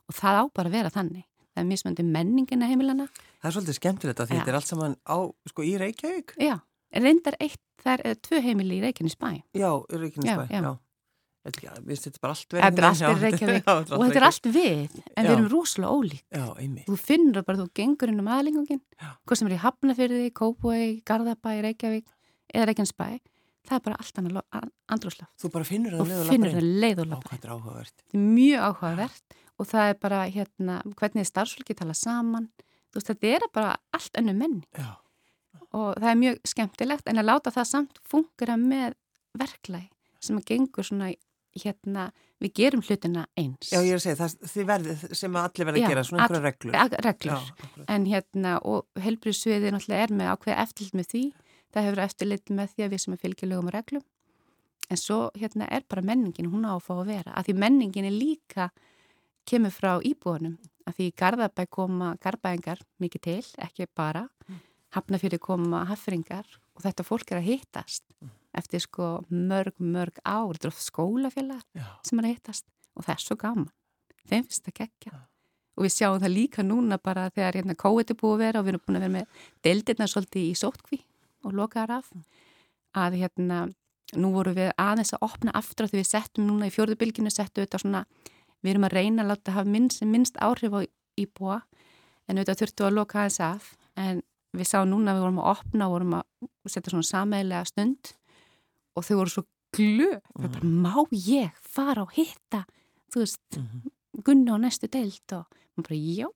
og 0.09 0.17
það 0.17 0.41
á 0.41 0.45
bara 0.57 0.71
að 0.71 0.77
vera 0.79 0.93
þannig. 0.93 1.27
Það 1.53 1.61
er 1.63 1.69
mismöndi 1.69 2.05
menningina 2.09 2.69
heimilana. 2.71 3.07
Það 3.43 3.49
er 3.49 3.55
svolítið 3.57 3.77
skemmtilegt 3.77 4.21
að 4.23 4.31
Já. 4.31 4.35
þetta 4.39 4.51
er 4.53 4.57
allt 4.57 4.71
saman 4.71 4.95
á, 5.05 5.17
sko, 5.51 5.65
í 5.69 5.75
Reykjavík. 5.81 6.33
Já, 6.41 6.55
reyndar 6.97 7.37
eitt, 7.45 7.61
það 7.85 8.05
er 8.09 8.21
tvö 8.25 8.41
heimili 8.47 8.79
í 8.79 8.85
Reykjanes 8.87 9.19
bæ 9.21 9.29
Já, 9.53 9.69
í 9.69 10.01
Reykjanesbæ, 10.01 10.47
Já, 10.49 10.57
já. 10.57 10.63
já. 10.65 10.73
Þetta 11.43 11.73
er 11.73 11.83
Við 11.83 12.05
bara 12.23 12.35
allt 12.37 12.55
Þetta 12.55 12.69
er 12.69 12.77
verið. 12.77 13.03
allt 13.09 13.19
í 13.19 13.23
Reykjavík 13.25 13.69
og 13.73 14.03
þetta 14.05 14.21
er 14.21 14.27
allt 14.29 14.47
við, 14.55 14.97
en 15.17 15.27
við 15.27 15.31
Já. 15.31 15.33
erum 15.35 15.49
rosalega 15.51 15.97
ólík. 15.97 16.23
Já, 16.31 16.45
einmitt. 16.63 16.87
Þú 16.87 16.99
finnur 17.03 17.47
bara, 17.49 17.59
þú 17.59 17.67
gengur 17.81 18.13
inn 18.13 18.23
um 18.23 18.31
aðlingungin, 18.37 18.83
hvað 19.27 19.41
sem 19.41 19.51
er 19.51 19.57
í 19.57 19.61
Hafnafyrði, 19.65 20.29
Kópói, 20.39 20.85
Garðabæ, 21.09 21.53
Reykjavík 21.67 22.07
eða 22.55 22.69
Reykjanesbæ, 22.71 23.09
það 23.67 23.77
er 23.79 23.85
bara 23.89 23.99
allt 24.03 24.23
annað 24.23 24.71
andrúslaft. 24.95 25.35
Þú 25.43 25.51
bara 25.57 25.67
finnur 25.67 25.97
Þú 25.97 26.03
það 26.03 26.13
leið 26.13 26.23
og 26.23 26.31
finnur 26.31 26.53
lappar 26.53 26.55
það 26.55 26.63
inn. 26.63 26.81
leið 26.83 27.03
og 27.03 27.07
er 27.43 27.55
áhugavert. 27.57 28.05
Er 28.13 28.27
mjög 28.39 28.67
áhugavert 28.69 29.37
og 29.59 29.69
það 29.71 29.91
er 29.93 29.99
bara 30.03 30.21
hérna, 30.31 30.79
hvernig 30.99 31.29
starfsfólki 31.29 31.77
tala 31.79 31.95
saman, 31.99 32.49
þú 32.93 33.01
veist, 33.01 33.11
þetta 33.11 33.33
er 33.37 33.49
bara 33.55 33.75
allt 33.95 34.19
önnu 34.21 34.35
menn 34.37 34.61
Já, 34.77 34.91
og 35.73 35.97
það 35.99 36.09
er 36.11 36.21
mjög 36.23 36.41
skemmtilegt 36.53 37.09
en 37.11 37.21
að 37.23 37.29
láta 37.31 37.53
það 37.55 37.69
samt 37.71 38.01
fungera 38.09 38.57
með 38.61 38.97
verklæg 39.39 39.89
sem 40.23 40.39
að 40.39 40.49
gengur 40.53 40.87
svona 40.87 41.13
hérna, 41.59 42.09
við 42.43 42.53
gerum 42.59 42.83
hlutina 42.83 43.27
eins. 43.39 43.71
já 43.73 43.79
ég 43.81 43.93
er 43.93 44.01
að 44.01 44.05
segja, 44.07 44.19
það 44.21 44.53
þið 44.53 44.69
verðið 44.71 45.05
sem 45.19 45.37
allir 45.37 45.69
verða 45.69 45.83
að 45.83 45.93
gera, 45.93 46.05
svona 46.09 46.25
einhverja 46.27 46.45
reglur. 46.47 46.79
Reglur. 47.07 47.51
Já. 47.53 47.85
En 47.95 48.07
hérna, 48.09 48.55
og 48.65 49.05
helbriðsviði 49.05 49.73
náttúrulega 49.75 50.07
er 50.07 50.17
með 50.19 50.33
ákveða 50.33 50.65
eftirlit 50.65 50.99
með 50.99 51.11
því. 51.13 51.23
Það 51.73 51.87
hefur 51.89 52.03
eftirlit 52.07 52.53
með 52.53 52.75
því 52.75 52.87
að 52.87 52.93
við 52.93 53.05
sem 53.05 53.15
er 53.15 53.23
fylgjulegum 53.23 53.71
og 53.71 53.77
reglum. 53.77 54.05
En 54.93 55.01
svo 55.01 55.21
hérna 55.39 55.69
er 55.73 55.87
bara 55.89 56.05
menningin, 56.05 56.51
hún 56.53 56.67
á 56.69 56.75
að 56.75 56.85
fá 56.85 56.93
að 56.99 57.07
vera. 57.13 57.33
Að 57.33 57.49
því 57.49 57.55
menningin 57.63 58.09
er 58.09 58.17
líka, 58.17 58.69
kemur 59.49 59.73
frá 59.73 59.93
íbúðunum. 60.05 60.59
Að 60.89 60.99
því 60.99 61.07
Garðabæ 61.23 61.65
koma 61.71 62.13
garðbæðingar 62.23 62.83
mikið 63.01 63.23
til, 63.29 63.43
ekki 63.63 63.87
bara. 63.95 64.27
Hafnafjöri 64.93 65.39
koma 65.41 65.87
haffringar 65.89 66.45
og 66.77 66.85
þetta 66.85 67.07
fólk 67.07 67.31
er 67.33 67.41
að 67.41 67.49
hittast 67.49 68.05
eftir 68.57 68.83
sko 68.85 69.11
mörg, 69.31 69.75
mörg 69.79 70.21
ár. 70.25 70.59
Skólafélag 70.61 71.65
Já, 71.77 71.87
sem 72.07 72.21
er 72.21 72.29
að 72.29 72.35
hittast 72.37 72.67
og 72.97 73.07
það 73.07 73.15
er 73.15 73.25
svo 73.25 73.37
gaman. 73.41 73.71
Þeim 74.29 74.47
finnst 74.47 74.67
það 74.67 74.79
geggja. 74.81 75.21
Og 75.73 75.87
við 75.87 75.95
sjáum 75.95 76.21
það 76.21 76.35
líka 76.35 76.65
núna 76.67 76.99
bara 77.01 77.31
þegar 77.33 77.59
hérna 77.59 77.77
COVID 77.81 78.13
er 78.13 78.19
búið 78.21 78.35
að 78.35 78.43
vera 78.43 78.61
og 78.61 78.67
við 78.67 78.73
erum 78.75 78.83
búin 78.87 78.99
að 78.99 79.05
vera 79.07 79.15
með 79.15 79.47
deildirna 79.65 80.09
svolítið 80.11 80.49
í 80.51 80.57
sótkví 80.61 80.99
og 81.49 81.55
lokaðar 81.57 81.95
af. 81.97 82.11
Að 82.93 83.17
hérna, 83.23 83.61
nú 84.21 84.33
vorum 84.35 84.59
við 84.59 84.75
aðeins 84.77 85.15
að 85.17 85.25
opna 85.29 85.55
aftur 85.57 85.89
að 85.89 85.95
því 85.95 86.03
við 86.03 86.11
settum 86.11 86.49
núna 86.49 86.69
í 86.69 86.75
fjörðubilginu, 86.75 87.33
settum 87.33 87.65
þetta 87.65 87.81
svona, 87.81 88.03
við 88.61 88.75
erum 88.75 88.89
að 88.89 88.97
reyna 88.99 89.25
að 89.25 89.33
láta 89.33 89.57
hafa 89.57 89.73
minnst, 89.73 90.05
minnst 90.05 90.37
áhrif 90.45 90.77
á 90.77 90.81
íbúa 91.19 91.63
en 92.29 92.37
auðvitað 92.37 92.61
þurftum 92.61 92.85
við 92.85 92.91
að 92.91 92.99
loka 93.01 93.23
aðeins 93.23 93.41
af. 93.49 93.73
En 93.97 94.21
við 94.53 94.69
sáum 94.69 94.91
núna 94.93 95.13
að 95.13 95.19
við 95.19 95.25
vorum 95.25 95.41
að 95.41 95.51
opna 95.57 95.89
og 95.89 95.95
vorum 95.97 96.19
að 96.21 96.69
setja 96.69 96.93
svona 96.93 97.09
sameilega 97.09 97.65
stund 97.73 98.13
og 98.97 99.05
þau 99.07 99.17
voru 99.23 99.33
svo 99.33 99.45
glöð. 99.77 100.21
Mm. 100.39 100.53
Bara, 100.53 100.61
má 100.85 100.95
ég 101.27 101.51
fara 101.63 102.03
og 102.05 102.13
hitta, 102.17 102.65
þú 103.13 103.23
veist, 103.25 103.41
Mhm. 103.59 103.91
Gunni 104.23 104.51
á 104.53 104.61
næstu 104.61 104.91
deild 104.93 105.33
og 105.33 105.47
maður 105.79 105.87
bara, 105.89 105.97
já, 105.97 106.27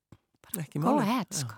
ekki 0.63 0.81
máli. 0.81 1.27
sko. 1.31 1.55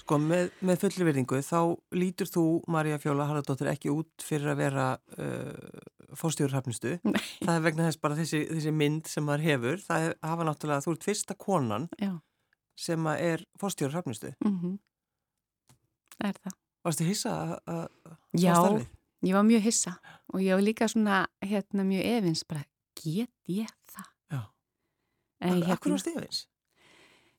Sko, 0.00 0.16
með, 0.18 0.50
með 0.64 0.78
fulli 0.80 1.04
verðingu, 1.04 1.40
þá 1.44 1.76
lítur 1.92 2.26
þú, 2.32 2.44
Marja 2.66 2.96
Fjóla 2.98 3.26
Haraldóttir, 3.28 3.68
ekki 3.68 3.90
út 3.92 4.08
fyrir 4.24 4.48
að 4.54 4.56
vera 4.56 4.86
uh, 5.18 6.14
fórstjórhafnistu. 6.16 6.94
Nei. 7.04 7.20
Það 7.44 7.52
er 7.58 7.60
vegna 7.66 7.84
þess 7.90 8.00
bara 8.00 8.16
þessi, 8.16 8.40
þessi 8.48 8.72
mynd 8.72 9.06
sem 9.12 9.24
maður 9.28 9.44
hefur. 9.44 9.76
Það 9.84 10.06
er, 10.08 10.14
hafa 10.24 10.46
náttúrulega, 10.48 10.84
þú 10.86 10.94
ert 10.96 11.04
fyrsta 11.10 11.36
konan 11.36 11.88
Já, 12.00 12.14
sem 12.78 13.06
er 13.12 13.44
fórstjórhafnistu. 13.60 14.32
mm 14.44 14.78
það 16.18 16.28
er 16.32 16.38
það. 16.42 16.54
Varstu 16.88 17.04
hissa 17.06 17.30
að 17.36 17.52
að 17.68 17.84
Já, 18.40 18.54
starfið? 18.56 18.86
ég 19.28 19.34
var 19.36 19.44
mjög 19.46 19.62
hissa 19.68 19.92
og 20.34 20.40
ég 20.40 20.54
var 20.54 20.62
líka 20.64 20.88
svona, 20.88 21.26
hérna, 21.44 21.84
mjög 21.88 22.04
efins 22.18 22.44
bara, 22.48 22.64
get 22.96 23.30
ég 23.48 23.68
það? 23.92 24.08
Já. 24.32 24.40
En, 25.40 25.62
Akkur 25.62 25.66
hérna, 25.68 25.92
varst 25.96 26.06
þið 26.06 26.22
eins? 26.22 26.46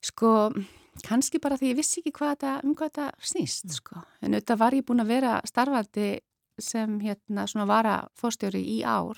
sko, 0.01 0.29
kannski 1.03 1.39
bara 1.43 1.58
því 1.60 1.74
ég 1.74 1.75
vissi 1.79 2.00
ekki 2.01 2.13
hvað 2.15 2.36
þetta, 2.36 2.53
um 2.63 2.75
hvað 2.75 2.89
þetta 2.93 3.12
snýst, 3.22 3.65
Mm. 3.65 3.72
sko. 3.75 4.03
En 4.22 4.34
auðvitað 4.34 4.58
var 4.58 4.72
ég 4.74 4.86
búin 4.86 5.01
að 5.03 5.08
vera 5.08 5.41
starfandi 5.46 6.19
sem, 6.60 7.00
hérna, 7.00 7.48
svona 7.48 7.67
vara 7.67 8.08
fórstjóri 8.15 8.63
í 8.65 8.81
ár 8.84 9.17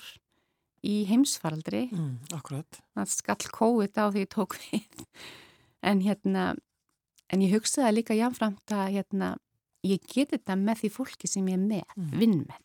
í 0.84 1.04
heimsfaraldri. 1.06 1.90
Mm, 1.92 2.18
akkurat. 2.34 2.80
Það 2.96 3.08
skall 3.08 3.50
COVID 3.52 3.94
á 3.98 4.10
því 4.10 4.26
ég 4.26 4.28
tók 4.28 4.56
við. 4.58 5.06
En 5.82 6.00
hérna, 6.00 6.56
en 7.30 7.40
ég 7.40 7.50
hugsaði 7.54 7.94
líka 8.02 8.14
jáfnframt 8.14 8.66
að, 8.70 8.92
hérna, 8.94 9.36
ég 9.84 9.98
geti 10.06 10.36
þetta 10.38 10.54
með 10.58 10.82
því 10.82 10.90
fólki 10.90 11.28
sem 11.28 11.46
ég 11.46 11.54
er 11.54 11.58
með, 11.58 11.84
Mm. 11.96 12.18
vinn 12.18 12.44
með. 12.46 12.60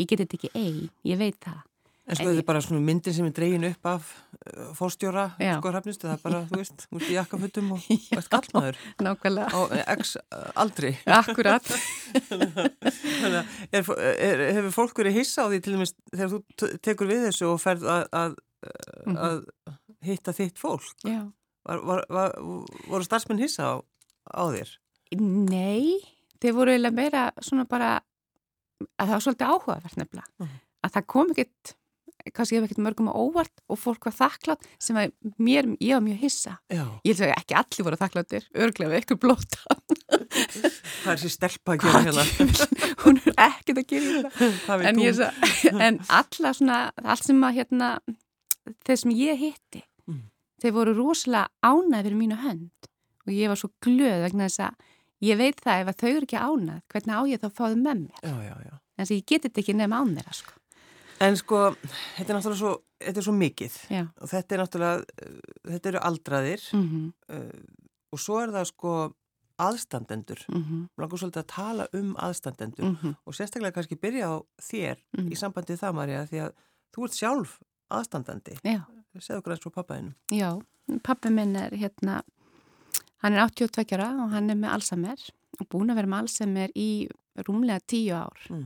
Ég 0.00 0.08
geti 0.10 0.24
þetta 0.24 0.36
ekki 0.40 0.50
ein, 0.58 0.90
ég 1.06 1.18
veit 1.20 1.38
það. 1.44 1.62
En 2.04 2.18
sko 2.18 2.26
þetta 2.28 2.42
er 2.42 2.44
bara 2.44 2.60
svona 2.60 2.82
myndin 2.84 3.14
sem 3.16 3.24
er 3.24 3.32
dregin 3.32 3.62
upp 3.64 3.86
af 3.88 4.08
uh, 4.12 4.64
fórstjóra, 4.76 5.22
sko 5.40 5.70
hrafnistu, 5.72 6.04
það 6.04 6.16
er 6.18 6.22
bara, 6.26 6.40
þú 6.50 6.58
veist, 6.60 6.82
út 6.92 7.04
í 7.08 7.14
jakkafutum 7.14 7.70
og 7.78 7.86
veist 8.18 8.28
kallmaður 8.34 8.76
Nákvæmlega. 9.06 9.48
á 9.56 9.60
eh, 9.72 9.84
x 9.94 10.16
uh, 10.20 10.50
aldri. 10.60 10.90
Akkurat. 11.08 11.64
Þannig 12.28 13.38
að 13.38 13.88
hefur 14.58 14.74
fólk 14.74 15.00
verið 15.00 15.16
hissa 15.20 15.46
á 15.46 15.50
því 15.50 15.60
til 15.64 15.74
dæmis 15.78 15.94
þegar 16.12 16.32
þú 16.34 16.70
tekur 16.84 17.10
við 17.10 17.24
þessu 17.28 17.48
og 17.54 17.62
ferð 17.64 17.88
að, 17.94 18.04
að, 18.24 18.36
Mhm. 19.04 19.16
að 19.20 19.40
hitta 20.08 20.32
þitt 20.32 20.56
fólk? 20.60 20.86
Já. 21.04 21.18
Var, 21.68 21.80
var, 21.84 22.00
var, 22.08 22.32
voru 22.88 23.04
starfsmenn 23.04 23.40
hissa 23.42 23.66
á, 23.68 23.74
á 24.32 24.42
þér? 24.52 24.70
Nei, 25.20 26.00
þeir 26.40 26.54
voru 26.56 26.72
eiginlega 26.72 26.96
meira 26.96 27.24
svona 27.44 27.66
bara 27.68 27.90
að 28.98 29.06
það 29.08 29.16
var 29.16 29.24
svolítið 29.26 29.50
áhugavert 29.54 29.96
nefnilega. 30.00 30.28
Mhm. 30.44 30.60
Að 30.84 30.92
það 30.94 31.06
kom 31.14 31.30
ekkit, 31.34 31.74
kannski 32.34 32.56
hef 32.56 32.64
ekkit 32.68 32.80
mörgum 32.84 33.08
á 33.08 33.14
óvart 33.16 33.62
og 33.68 33.78
fólk 33.80 34.04
var 34.08 34.12
þakklátt 34.16 34.62
sem 34.80 34.96
að 34.96 35.12
mér, 35.38 35.68
ég 35.80 35.94
var 35.96 36.04
mjög 36.04 36.18
hissa. 36.20 36.58
Já. 36.72 36.84
Ég 37.04 37.16
held 37.16 37.24
að 37.28 37.34
ekki 37.38 37.56
allir 37.60 37.84
voru 37.88 37.96
þakkláttir, 38.00 38.46
örglega 38.54 38.90
við 38.92 38.98
eitthvað 39.00 39.20
blóta. 39.24 39.58
Það 41.04 41.10
er 41.14 41.20
sér 41.22 41.32
stelpa 41.34 41.74
að 41.74 41.84
gera 41.84 42.02
hérna. 42.04 42.68
Hún 43.04 43.18
er 43.24 43.34
ekkit 43.48 43.80
að 43.80 43.86
gera 43.92 44.30
veit 44.78 44.86
En, 44.90 45.00
sa- 45.16 45.32
en 45.88 45.98
alla 46.08 46.52
svona, 46.56 46.78
allt 47.04 47.24
sem 47.26 47.42
að 47.48 47.58
hérna, 47.60 47.90
þeir 48.86 49.02
sem 49.04 49.16
ég 49.18 49.40
hitti, 49.46 49.84
Mm. 50.04 50.18
þeir 50.60 50.72
voru 50.76 50.92
rosalega 50.98 51.48
ánæð 51.64 52.02
fyrir 52.04 52.18
mínu 52.20 52.36
hönd 52.42 52.88
og 53.24 53.30
ég 53.32 53.48
var 53.48 53.56
svo 53.56 53.70
glöð 53.80 54.18
vegna 54.26 54.50
þess 54.50 54.60
að 54.66 54.74
ég 55.24 55.36
veit 55.40 55.60
það 55.64 55.80
ef 55.82 55.88
að 55.92 55.98
þau 56.02 56.10
eru 56.10 56.26
ekki 56.28 56.40
ánæð, 56.40 56.80
hvernig 56.92 57.14
á 57.16 57.22
ég 57.32 57.40
þá 57.42 57.46
að 57.48 57.54
fá 57.58 57.64
þau 57.68 57.76
með 57.80 57.98
mér. 58.04 58.20
Já, 58.22 58.34
já, 58.48 58.54
já. 58.68 58.74
En 58.94 59.04
þess 59.04 59.10
að 59.10 59.16
ég 59.18 59.26
geti 59.32 59.48
þetta 59.48 59.60
ekki 59.64 59.74
nefn 59.78 59.96
án 59.98 60.14
þeirra, 60.18 60.34
sko. 60.40 60.52
En 61.24 61.36
sko, 61.38 61.58
þetta 62.16 62.30
er 62.32 62.36
náttúrulega 62.36 62.58
svo, 62.60 62.72
þetta 63.00 63.20
er 63.20 63.24
svo 63.28 63.32
mikið 63.38 63.74
Já. 63.94 64.02
og 64.20 64.28
þetta 64.32 64.54
er 64.56 64.60
náttúrulega, 64.64 65.04
uh, 65.22 65.68
þetta 65.72 65.88
eru 65.92 66.00
aldraðir 66.08 66.62
Mm 66.74 66.88
-hmm, 66.88 67.12
uh, 67.34 67.84
og 68.12 68.18
svo 68.20 68.38
er 68.42 68.48
það 68.50 68.64
sko 68.72 69.14
aðstandendur. 69.58 70.40
mm 70.48 70.62
-hmm, 70.64 70.88
Langar 70.98 71.18
svolítið 71.18 71.42
að 71.42 71.46
tala 71.54 71.86
um 71.94 72.14
aðstandendur 72.18 72.84
mm 72.84 72.96
-hmm. 73.02 73.14
og 73.26 73.34
sérstaklega 73.34 73.72
kannski 73.72 73.96
byrja 73.96 74.26
á 74.26 74.34
þér 74.62 74.96
Mhm. 75.18 75.28
í 75.32 75.34
sambandi 75.36 75.76
það, 75.76 75.94
Marja, 75.94 76.26
því 76.26 76.38
að 76.44 76.52
þú 76.96 77.04
ert 77.04 77.12
sjálf 77.14 77.58
aðstandandi. 77.90 78.58
Já, 78.64 78.80
Segðu 79.20 79.38
okkur 79.38 79.52
eins 79.52 79.60
frá 79.60 79.70
pappaðinu. 79.70 80.12
já. 80.32 80.60
Pappi 81.02 81.30
minn 81.30 81.56
er 81.56 81.70
hérna, 81.70 82.22
hann 83.24 83.34
er 83.34 83.44
82 83.48 83.96
ára 83.96 84.10
og 84.24 84.32
hann 84.34 84.52
er 84.52 84.58
með 84.60 84.76
Alzheimer 84.76 85.26
og 85.58 85.68
búin 85.72 85.92
að 85.92 86.00
vera 86.02 86.12
með 86.12 86.24
Alzheimer 86.24 86.74
í 86.76 86.88
rúmlega 87.46 87.82
10 87.90 88.10
ár. 88.14 88.48
Mm. 88.52 88.64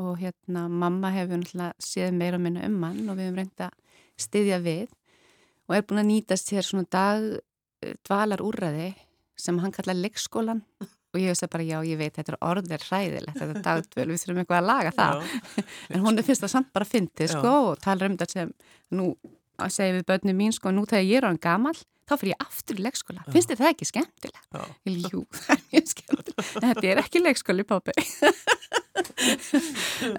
og 0.00 0.20
hérna 0.22 0.68
mamma 0.70 1.10
hefur 1.12 1.40
náttúrulega 1.40 1.74
séð 1.82 2.14
meira 2.16 2.38
og 2.38 2.44
minna 2.44 2.62
um 2.64 2.82
hann 2.86 3.08
og 3.10 3.18
við 3.18 3.26
hefum 3.26 3.40
reynd 3.40 3.62
að 3.66 3.72
styðja 4.22 4.58
við 4.64 4.92
og 5.66 5.74
er 5.76 5.82
búin 5.84 6.00
að 6.04 6.08
nýtast 6.12 6.52
hér 6.54 6.64
svona 6.64 6.86
dag 6.88 7.26
dvalar 8.06 8.40
úrræði 8.44 8.92
sem 9.40 9.58
hann 9.60 9.74
kallar 9.74 9.98
leikskólan 9.98 10.62
og 11.10 11.18
ég 11.18 11.32
veist 11.32 11.44
að 11.44 11.52
bara 11.54 11.66
já 11.66 11.76
ég 11.88 11.98
veit 11.98 12.14
þetta 12.16 12.34
er 12.36 12.40
orðir 12.46 12.86
hræðilegt 12.86 13.38
þetta 13.38 13.58
er 13.58 13.64
dagdvöl, 13.66 14.08
við 14.12 14.22
þurfum 14.22 14.42
eitthvað 14.42 14.60
að 14.60 14.68
laga 14.70 14.94
það 14.94 15.22
en 15.92 16.04
hún 16.06 16.20
er 16.20 16.26
fyrst 16.26 16.46
að 16.46 16.54
samt 16.54 16.72
bara 16.76 16.88
fyndið 16.88 17.26
Já. 17.26 17.34
sko 17.34 17.54
og 17.70 17.80
talar 17.82 18.10
um 18.10 18.18
þetta 18.18 18.30
sem 18.30 18.52
nú 18.94 19.10
segja 19.68 19.96
við 19.98 20.06
börnum 20.08 20.38
mín 20.38 20.54
sko 20.56 20.72
nú 20.74 20.86
þegar 20.88 21.08
ég 21.08 21.20
er 21.20 21.26
á 21.26 21.30
hann 21.32 21.42
gamal 21.42 21.74
þá 22.10 22.14
fyrir 22.20 22.32
ég 22.34 22.42
aftur 22.44 22.80
í 22.80 22.84
leikskóla, 22.86 23.22
Já. 23.26 23.30
finnst 23.34 23.50
þið 23.52 23.60
það 23.62 23.72
ekki. 23.72 23.84
Ég, 24.90 24.98
Jú, 25.14 25.20
það 25.46 25.54
er 25.56 25.64
mjög 25.70 25.90
skemmtilegt 25.94 26.40
en 26.40 26.68
þetta 26.68 26.86
er 26.90 27.02
ekki 27.04 27.22
leikskóli 27.24 27.64
pápi 27.70 27.96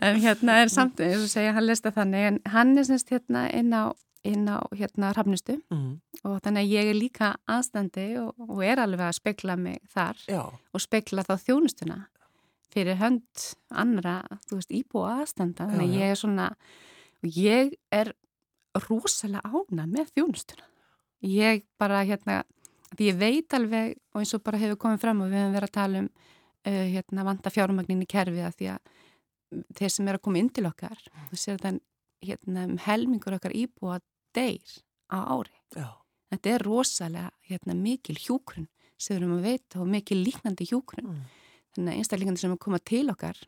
en 0.02 0.20
hérna 0.22 0.60
er 0.64 0.72
samt 0.72 1.00
eins 1.04 1.24
og 1.26 1.32
segja, 1.32 1.54
hann 1.56 1.68
lesta 1.68 1.92
þannig 1.96 2.28
en 2.32 2.40
hann 2.54 2.74
er 2.80 2.88
semst 2.88 3.12
hérna 3.14 3.48
inn 3.56 3.74
á 3.76 3.92
inn 4.28 4.46
á 4.46 4.62
hérna 4.78 5.10
rafnistu 5.18 5.56
Mm. 5.74 5.96
og 6.24 6.36
þannig 6.46 6.68
að 6.68 6.74
ég 6.76 6.90
er 6.92 6.98
líka 6.98 7.32
aðstandi 7.50 8.04
og, 8.22 8.36
og 8.38 8.60
er 8.64 8.78
alveg 8.84 9.02
að 9.08 9.16
spekla 9.18 9.56
mig 9.58 9.80
þar 9.90 10.20
Já. 10.30 10.44
og 10.74 10.82
spekla 10.84 11.24
þá 11.26 11.34
þjónustuna 11.42 11.98
fyrir 12.72 13.00
hönd 13.02 13.48
annara, 13.74 14.20
þú 14.48 14.60
veist, 14.60 14.72
íbúa 14.78 15.16
aðstanda 15.24 15.66
þannig 15.72 15.90
að 15.90 15.98
ég 15.98 16.14
er 16.14 16.20
svona 16.22 16.46
og 17.24 17.40
ég 17.42 17.74
er 17.92 18.14
rosalega 18.88 19.42
ána 19.50 19.88
með 19.90 20.14
þjónustuna 20.14 20.70
ég 21.22 21.64
bara 21.80 22.02
hérna 22.08 22.42
því 22.96 23.08
ég 23.12 23.20
veit 23.20 23.56
alveg 23.56 23.96
og 24.12 24.22
eins 24.22 24.34
og 24.36 24.44
bara 24.46 24.60
hefur 24.62 24.80
komið 24.82 25.04
fram 25.04 25.24
og 25.24 25.32
við 25.32 25.42
hefum 25.42 25.56
verið 25.56 25.70
að 25.70 25.78
tala 25.78 26.02
um 26.02 26.10
uh, 26.10 26.86
hérna 26.96 27.26
vanda 27.28 27.54
fjármagnin 27.54 28.04
í 28.04 28.10
kerfið 28.10 28.48
að 28.48 28.58
því 28.60 28.70
að 28.74 28.92
þeir 29.78 29.94
sem 29.96 30.08
er 30.08 30.18
að 30.18 30.26
koma 30.28 30.42
inn 30.42 30.52
til 30.54 30.68
okkar 30.70 31.08
þú 31.30 31.40
sér 31.40 31.62
þann 31.62 31.80
hérna 32.22 32.66
um 32.70 32.78
helmingur 32.86 33.36
okkar 33.38 33.56
íbúa 33.58 34.00
deyr 34.36 34.78
á 35.12 35.20
ári. 35.28 35.56
Já. 35.76 35.90
þetta 36.32 36.52
er 36.54 36.66
rosalega 36.68 37.32
hérna 37.50 37.76
mikil 37.76 38.18
hjúkrun 38.20 38.68
sem 38.98 39.16
við 39.16 39.22
erum 39.22 39.38
að 39.40 39.48
veita 39.50 39.82
og 39.82 39.90
mikil 39.90 40.20
líknandi 40.22 40.68
hjúkrun. 40.70 41.08
Mm. 41.08 41.24
þannig 41.76 41.94
að 41.94 42.02
einstaklingandi 42.02 42.42
sem 42.42 42.52
er 42.52 42.58
að 42.58 42.66
koma 42.66 42.80
til 42.80 43.08
okkar 43.12 43.40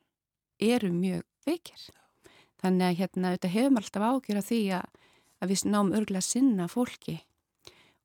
eru 0.64 0.90
mjög 0.96 1.24
veikir. 1.46 1.86
Þannig 2.64 2.86
að 2.88 3.00
hérna 3.02 3.32
þetta 3.36 3.52
hefum 3.52 3.80
alltaf 3.80 4.04
ágjör 4.08 4.40
af 4.40 4.48
því 4.48 4.60
að, 4.78 4.86
að 5.44 5.52
við 5.52 5.64
náum 5.68 5.92
örgulega 5.92 6.24
sinna 6.24 6.68
fólki 6.72 7.18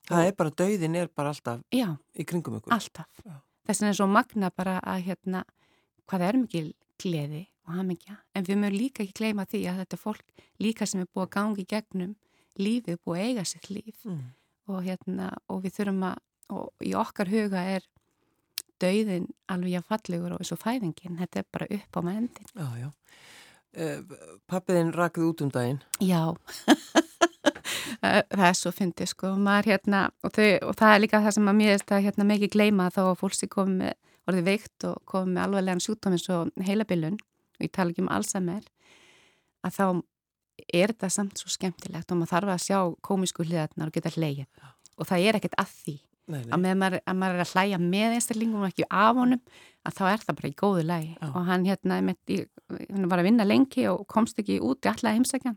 Það 0.09 0.27
er 0.31 0.35
bara, 0.39 0.51
dauðin 0.63 0.97
er 0.97 1.09
bara 1.15 1.33
alltaf 1.35 1.61
já, 1.75 1.89
í 2.17 2.25
kringum 2.25 2.57
ykkur. 2.59 2.73
alltaf 2.73 3.09
Já. 3.27 3.35
þess 3.69 3.81
vegna 3.83 3.91
er 3.93 3.99
svo 4.01 4.07
magna 4.09 4.51
bara 4.57 4.79
að 4.81 5.03
hérna 5.11 5.45
hvað 6.09 6.25
er 6.29 6.39
mikil 6.41 6.69
gleði 7.03 7.43
og 7.69 7.75
hamingja 7.77 8.17
en 8.35 8.45
við 8.49 8.57
mögum 8.63 8.79
líka 8.81 9.03
ekki 9.05 9.19
gleyma 9.21 9.45
því 9.47 9.61
að 9.69 9.83
þetta 9.83 9.99
er 9.99 10.03
fólk 10.07 10.25
líka 10.65 10.87
sem 10.89 11.01
er 11.05 11.11
búið 11.13 11.27
að 11.27 11.35
gangi 11.37 11.67
gegnum 11.69 12.15
lífið, 12.59 12.97
búið 13.05 13.21
að 13.21 13.27
eiga 13.29 13.45
sitt 13.45 13.69
líf 13.71 14.05
Mm. 14.09 14.25
og 14.69 14.83
hérna 14.85 15.29
og 15.49 15.63
við 15.63 15.77
þurfum 15.79 16.03
að 16.09 16.19
og 16.49 16.73
í 16.89 16.95
okkar 16.97 17.29
huga 17.29 17.61
er 17.77 17.85
dauðin 18.81 19.27
alveg 19.53 19.77
að 19.83 19.89
fallegur 19.91 20.33
og 20.33 20.41
eins 20.41 20.53
og 20.55 20.59
fæðingin 20.63 21.19
þetta 21.21 21.43
er 21.43 21.47
bara 21.53 21.67
upp 21.77 21.97
á 21.97 22.01
með 22.01 22.17
endin 22.23 22.49
Já, 22.57 22.69
já. 22.81 22.89
Uh, 23.79 24.01
Pappiðin 24.49 24.95
rakið 24.97 25.27
út 25.29 25.43
um 25.45 25.51
daginn. 25.53 25.83
Já 26.01 26.33
það 28.03 28.45
er 28.49 28.59
svo 28.59 28.73
fyndið 28.75 29.13
sko. 29.13 29.33
Maður 29.39 29.73
hérna 29.73 30.03
og, 30.23 30.33
þau, 30.35 30.49
og 30.71 30.77
það 30.79 30.95
er 30.95 31.03
líka 31.05 31.23
það 31.25 31.37
sem 31.39 31.51
að 31.51 31.59
mér 31.61 31.75
veist 31.75 31.95
að 31.95 32.05
hérna 32.09 32.29
mikið 32.29 32.55
gleyma 32.55 32.91
þá 32.95 33.03
að 33.07 33.19
fólk 33.23 33.39
sem 33.39 33.53
komið 33.53 33.81
með 33.83 33.97
orðið 34.29 34.49
veikt 34.51 34.89
og 34.89 34.99
komið 35.09 35.35
með 35.35 35.45
alvarlegan 35.47 35.85
sjúkdóm 35.85 36.17
eins 36.17 36.29
og 36.35 36.67
heilabilun 36.69 37.17
og 37.17 37.65
ég 37.65 37.73
tala 37.75 37.95
ekki 37.95 38.05
um 38.05 38.11
Alzheimer 38.13 38.67
að 39.65 39.79
þá 39.79 39.87
er 40.67 40.93
þetta 40.93 41.11
samt 41.13 41.41
svo 41.41 41.53
skemmtilegt 41.53 42.13
og 42.13 42.21
maður 42.21 42.35
þarf 42.35 42.53
að 42.55 42.65
sjá 42.67 42.79
komísku 43.07 43.47
hliðarnar 43.47 43.91
og 43.91 43.97
geta 43.97 44.13
hleið 44.15 44.45
og 44.99 45.09
það 45.09 45.25
er 45.25 45.39
ekkert 45.39 45.59
að 45.61 45.75
því. 45.79 45.97
Nei, 46.29 46.43
nei. 46.45 46.51
að 46.53 46.61
maður, 46.61 46.95
að 47.09 47.17
maður 47.17 47.39
er 47.39 47.43
að 47.47 47.53
hlæja 47.55 47.77
með 47.81 48.15
einstaklingum 48.19 48.65
og 48.65 48.69
ekki 48.69 48.85
af 48.93 49.17
honum 49.17 49.41
að 49.89 49.95
þá 49.97 50.03
er 50.11 50.25
það 50.27 50.37
bara 50.41 50.51
í 50.51 50.57
góðu 50.61 50.83
lægi 50.85 51.15
og 51.25 51.39
hann 51.49 51.65
hérna 51.65 52.01
með, 52.05 52.19
ég, 52.35 52.51
hann 52.91 53.07
var 53.09 53.23
að 53.23 53.29
vinna 53.31 53.47
lengi 53.49 53.87
og 53.89 54.03
komst 54.13 54.43
ekki 54.43 54.59
út 54.61 54.85
í 54.85 54.91
alla 54.93 55.15
heimsækjan 55.17 55.57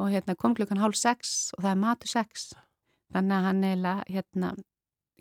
og 0.00 0.12
hérna 0.12 0.36
kom 0.38 0.54
klukkan 0.56 0.80
hálf 0.80 0.98
sex 0.98 1.52
og 1.56 1.64
það 1.64 1.70
er 1.72 1.82
matu 1.82 2.10
sex. 2.10 2.48
Þannig 3.14 3.36
að 3.36 3.46
hann 3.46 3.62
eiginlega 3.64 4.08
hérna 4.10 4.50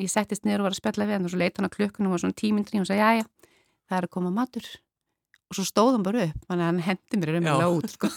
ég 0.01 0.11
settist 0.11 0.45
niður 0.45 0.63
og 0.63 0.67
var 0.67 0.75
að 0.75 0.81
spjalla 0.81 1.07
við 1.07 1.17
hann 1.17 1.27
og 1.27 1.33
svo 1.33 1.41
leita 1.41 1.61
hann 1.61 1.69
á 1.71 1.75
klukkunum 1.75 2.15
og 2.15 2.23
svona 2.23 2.39
tímindri 2.41 2.81
og 2.81 2.89
sagði 2.89 3.05
já 3.05 3.21
já 3.21 3.25
það 3.85 3.97
er 3.97 4.07
að 4.07 4.13
koma 4.17 4.33
matur. 4.35 4.69
Og 5.45 5.59
svo 5.59 5.65
stóð 5.69 5.91
hann 5.95 6.05
bara 6.05 6.27
upp 6.29 6.53
hann 6.53 6.79
hendi 6.83 7.21
mér 7.21 7.39
um 7.39 7.51
út 7.77 7.91
sko. 7.93 8.09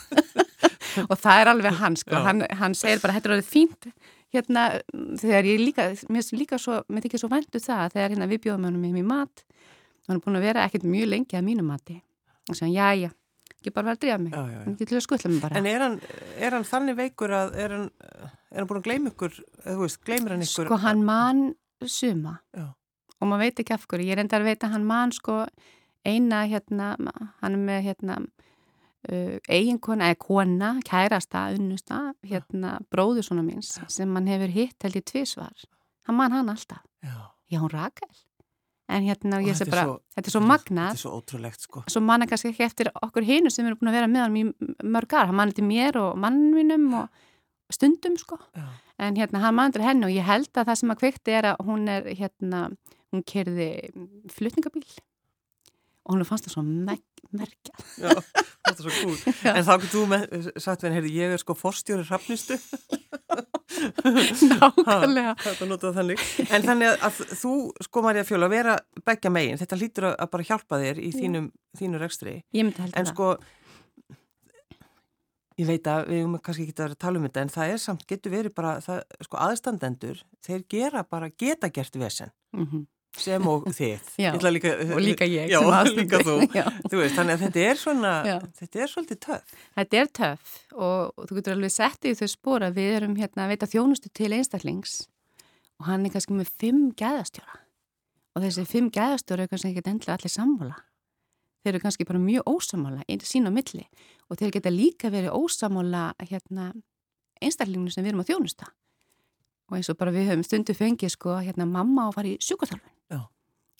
og 1.10 1.16
það 1.16 1.42
er 1.42 1.52
alveg 1.52 1.82
hann 1.82 1.98
sko. 2.00 2.22
Hann, 2.24 2.46
hann 2.62 2.78
segir 2.78 3.02
bara 3.04 3.18
þetta 3.18 3.30
er 3.30 3.36
alveg 3.36 3.50
fínt. 3.50 3.90
Hérna 4.34 4.64
þegar 5.20 5.46
ég 5.48 5.60
líka 5.62 5.90
mér 6.12 6.32
líka 6.36 6.58
svo, 6.60 6.82
mér 6.92 7.06
þykir 7.06 7.22
svo 7.22 7.30
væntu 7.32 7.60
það 7.62 7.84
að 7.84 7.94
þegar 7.94 8.14
hérna 8.14 8.28
við 8.28 8.42
bjóðum 8.44 8.66
hann 8.68 8.80
um 8.80 8.98
í 8.98 9.06
mat 9.06 9.44
hann 10.08 10.16
er 10.16 10.24
búin 10.24 10.38
að 10.40 10.46
vera 10.48 10.64
ekkert 10.64 10.86
mjög 10.88 11.10
lengi 11.12 11.36
að 11.36 11.44
mínu 11.44 11.64
mati. 11.68 11.98
Og 12.48 12.56
sagði 12.56 12.78
já 12.78 12.88
já, 12.96 13.10
ekki 13.58 13.72
bara 13.74 13.90
vera 13.90 13.96
að 13.98 14.02
drífa 14.04 14.18
mig 14.22 14.32
Já, 14.34 14.42
já, 14.46 14.58
já. 14.58 14.72
ekki 14.72 14.88
til 14.88 14.98
að 14.98 15.04
skutla 15.06 15.30
mig 15.32 15.40
bara 15.42 15.58
En 15.60 15.66
er 15.66 15.84
hann, 15.84 15.96
er 16.38 16.56
hann 16.56 16.66
þannig 16.68 16.98
veikur 16.98 17.34
að 17.34 17.56
er 17.64 17.74
hann, 17.76 17.88
er 18.50 18.60
hann 18.62 18.68
búin 18.70 18.80
að 18.80 18.86
gleyma 18.88 19.12
ykkur, 19.12 19.38
veist, 19.82 20.00
gleymir 20.06 20.34
hann 20.36 20.44
ykkur? 20.46 20.68
Sko 20.70 20.78
hann 20.84 21.04
man 21.06 21.42
suma 21.86 22.38
Já. 22.56 22.68
og 23.18 23.26
maður 23.30 23.44
veit 23.46 23.62
ekki 23.62 23.74
af 23.74 23.86
hverju. 23.90 24.08
Ég 24.08 24.18
reyndar 24.18 24.42
að 24.44 24.50
veita 24.52 24.70
hann 24.72 24.86
man 24.86 25.12
sko 25.14 25.40
eina 26.06 26.44
hérna, 26.48 26.92
hann 27.42 27.56
er 27.58 27.62
með 27.62 27.80
hérna 27.88 28.16
uh, 28.22 29.34
eiginkona 29.50 30.12
eða 30.12 30.20
kona, 30.22 30.70
kærasta, 30.86 31.48
unnusta, 31.56 31.98
hérna 32.26 32.78
bróður 32.92 33.26
svona 33.26 33.44
míns 33.46 33.74
sem 33.92 34.14
hann 34.16 34.30
hefur 34.30 34.54
hitt 34.54 34.86
held 34.86 34.98
í 35.00 35.04
tvísvar. 35.12 35.66
Hann 36.08 36.16
man 36.18 36.32
hann 36.32 36.48
alltaf. 36.54 36.82
Já. 37.04 37.18
Já, 37.48 37.58
hún 37.62 37.72
Rakel. 37.72 38.10
En 38.88 39.04
hérna, 39.04 39.36
Og 39.38 39.44
ég 39.44 39.52
þetta 39.52 39.58
sé 39.58 39.66
er 39.66 39.70
bara, 39.70 39.84
svo- 39.84 40.00
þetta 40.16 40.26
er 40.26 40.32
svo 40.32 40.40
Þetta 40.40 40.48
magnað. 40.48 40.90
er 40.92 40.96
svo 41.02 41.10
ótrúlegt 41.20 41.60
sko. 41.60 41.82
Svo 41.92 42.00
manna 42.00 42.26
kannski 42.26 42.48
ekki 42.54 42.64
eftir 42.64 42.88
okkur 43.04 43.22
hinu 43.28 43.50
sem 43.52 43.66
eru 43.66 43.76
búin 43.76 43.90
að 43.90 43.96
vera 43.98 44.06
með 44.08 44.22
hann 44.24 44.36
í 44.36 44.44
mörg 44.82 45.12
ár. 45.12 45.26
Hann 45.26 45.36
mann 45.36 45.52
til 45.52 45.64
mér 45.64 45.96
og 45.96 46.16
mannum 46.16 46.54
mínum 46.56 46.94
og 47.02 47.08
stundum, 47.70 48.16
sko. 48.16 48.38
Já. 48.56 48.64
En 48.98 49.14
hérna, 49.14 49.40
hann 49.40 49.54
mann 49.54 49.72
til 49.72 49.82
henni 49.82 50.04
og 50.04 50.10
ég 50.10 50.24
held 50.24 50.48
að 50.54 50.66
það 50.72 50.76
sem 50.78 50.90
að 50.90 50.98
kveikti 51.02 51.32
er 51.36 51.42
að 51.52 51.66
hún 51.66 51.88
er, 51.88 52.02
hérna, 52.16 52.62
hún 53.12 53.22
kerði 53.24 53.68
flutningabíl 54.32 54.84
og 56.08 56.14
hún 56.16 56.24
fannst 56.24 56.48
það 56.48 56.54
svo 56.56 56.62
merk, 56.66 57.04
merkja. 57.36 57.74
Já, 58.00 58.14
þetta 58.16 58.72
er 58.72 58.78
svo 58.86 58.94
cool. 59.02 59.18
En 59.58 59.66
þá 59.66 59.72
getur 59.82 59.92
þú 59.92 60.04
með, 60.14 60.24
sagt 60.56 60.80
við 60.82 60.88
henni, 60.88 60.96
heyrðu, 60.98 61.12
ég 61.18 61.34
er 61.36 61.42
sko 61.42 61.56
forstjóri 61.58 62.06
hrafnistu. 62.08 62.56
Nákvæmlega. 64.48 65.34
Þannig. 65.60 66.24
En 66.48 66.64
þannig 66.64 66.88
að, 66.88 67.04
að 67.10 67.20
þú, 67.42 67.52
sko 67.84 68.02
Marja 68.06 68.24
Fjóla, 68.26 68.48
vera 68.52 68.78
begja 69.06 69.30
megin, 69.34 69.60
þetta 69.60 69.78
lítur 69.80 70.08
að, 70.10 70.16
að 70.24 70.32
bara 70.34 70.48
hjálpa 70.50 70.80
þér 70.82 71.00
í 71.04 71.12
þínum, 71.14 71.50
þínu 71.78 72.00
rekstri. 72.02 72.34
Ég 72.56 72.66
myndi 72.68 72.82
held 72.86 72.96
En 72.96 73.06
það. 73.06 73.12
sko, 73.12 73.28
ég 75.58 75.66
veit 75.68 75.88
að 75.90 76.04
við 76.08 76.22
höfum 76.22 76.38
kannski 76.48 76.64
ekki 76.68 76.76
að 76.78 76.84
vera 76.86 76.96
að 76.96 77.02
tala 77.04 77.20
um 77.20 77.26
þetta, 77.28 77.44
en 77.44 77.54
það 77.58 77.72
er 77.74 77.80
samt, 77.84 78.04
getur 78.10 78.34
verið 78.34 78.54
bara, 78.58 78.76
það, 78.84 79.00
sko, 79.28 79.40
aðstandendur, 79.48 80.22
þeir 80.46 80.64
gera 80.74 81.04
bara, 81.04 81.30
geta 81.44 81.70
gert 81.74 81.98
vesen, 82.00 82.32
Mm 82.56 82.86
sem 83.22 83.46
og 83.50 83.68
þið. 83.78 84.08
Já, 84.22 84.30
líka, 84.54 84.72
Og 84.94 85.02
líka 85.04 85.28
ég 85.28 85.52
Já, 85.52 85.60
líka 85.90 86.20
þú. 86.26 86.36
Þú 86.90 87.00
veist, 87.02 87.14
þannig 87.18 87.36
að 87.36 87.44
þetta 87.46 87.64
er 87.68 87.80
svona, 87.82 88.14
Já. 88.26 88.36
þetta 88.62 88.82
er 88.84 88.92
svolítið 88.94 89.20
töff. 89.26 89.54
Þetta 89.78 90.00
er 90.02 90.10
töff 90.20 90.56
og, 90.74 91.14
og 91.18 91.28
þú 91.30 91.38
getur 91.38 91.56
alveg 91.58 91.74
sett 91.74 92.08
í 92.10 92.16
þau 92.18 92.28
spór 92.34 92.66
að 92.68 92.80
við 92.80 92.90
erum 92.98 93.16
hérna 93.20 93.46
að 93.46 93.54
veita 93.54 93.70
þjónustu 93.74 94.12
til 94.14 94.32
einstaklings 94.36 94.98
og 95.78 95.86
hann 95.90 96.06
er 96.08 96.14
kannski 96.14 96.34
með 96.34 96.52
fimm 96.58 96.84
gæðastjóra 96.98 97.60
og 98.38 98.44
þessi 98.44 98.66
fimm 98.70 98.90
gæðastjóra 98.94 99.46
er 99.46 99.50
kannski 99.50 99.72
ekki 99.72 99.84
endilega 99.86 100.18
allir 100.18 100.32
sammála. 100.34 100.76
Þeir 101.64 101.72
eru 101.74 101.82
kannski 101.82 102.06
bara 102.06 102.20
mjög 102.22 102.46
ósamála 102.46 103.02
sín 103.26 103.48
á 103.48 103.52
milli 103.52 103.82
og 104.30 104.38
þeir 104.38 104.52
geta 104.54 104.70
líka 104.70 105.10
verið 105.10 105.34
ósamála 105.34 106.12
hérna, 106.30 106.68
einstaklinginu 107.42 107.90
sem 107.90 108.04
við 108.06 108.12
erum 108.12 108.22
að 108.22 108.30
þjónusta. 108.30 108.68
Og 109.68 109.76
eins 109.76 109.90
og 109.92 109.98
bara 110.00 110.14
við 110.14 110.30
höfum 110.30 110.44
stundu 110.46 110.72
fengið 110.76 111.12
sko 111.12 111.34
hérna 111.44 111.66
mamma 111.68 112.06
í 112.24 112.36
sjúkvátálfun. 112.40 112.86
Já. 112.88 112.97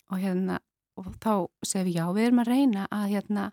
Og 0.09 0.21
hérna 0.23 0.59
og 0.99 1.11
þá 1.23 1.31
segum 1.63 1.87
við 1.87 1.95
já 1.95 2.05
við 2.15 2.25
erum 2.27 2.41
að 2.43 2.49
reyna 2.51 2.87
að 2.91 3.05
hérna 3.13 3.43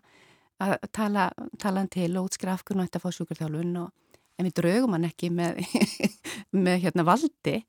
að 0.63 0.73
tala, 0.91 1.27
tala 1.61 1.83
til 1.93 2.09
og 2.17 2.27
útskrifa 2.27 2.57
af 2.57 2.63
hvernig 2.65 2.89
að 2.89 3.03
fá 3.03 3.11
sjúkurþjálfun 3.13 3.75
og 3.83 3.91
en 4.37 4.47
við 4.47 4.55
draugum 4.59 4.95
hann 4.97 5.05
ekki 5.07 5.29
með, 5.33 5.61
með 6.65 6.81
hérna 6.87 7.05
valdi. 7.07 7.61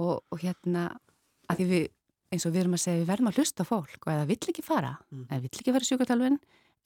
Og, 0.00 0.20
og 0.32 0.40
hérna 0.40 0.86
að 1.50 1.58
því 1.60 1.66
við, 1.72 1.88
eins 2.32 2.46
og 2.46 2.54
við 2.54 2.62
erum 2.62 2.76
að 2.76 2.82
segja 2.84 3.00
við 3.02 3.10
verðum 3.10 3.30
að 3.32 3.40
hlusta 3.40 3.66
fólk 3.68 4.06
og 4.06 4.12
eða 4.14 4.28
vill 4.30 4.38
ekki 4.52 4.64
fara 4.64 4.94
Mm. 5.10 5.26
eða 5.26 5.40
vill 5.42 5.50
ekki 5.60 5.74
fara 5.74 5.84
í 5.84 5.88
sjúkurþjálfun 5.90 6.38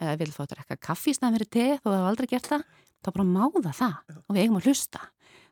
eða 0.03 0.15
vill 0.23 0.33
fá 0.35 0.41
að 0.43 0.55
drekka 0.55 0.77
kaffi 0.89 1.13
í 1.13 1.15
staðan 1.19 1.37
fyrir 1.37 1.51
te 1.55 1.67
þó 1.79 1.85
það 1.91 1.99
hafa 1.99 2.09
aldrei 2.11 2.29
gert 2.33 2.49
það, 2.51 2.65
þá 3.05 3.11
bara 3.13 3.27
máða 3.29 3.75
það 3.77 4.17
og 4.25 4.31
við 4.35 4.41
eigum 4.43 4.59
að 4.59 4.71
hlusta. 4.71 5.03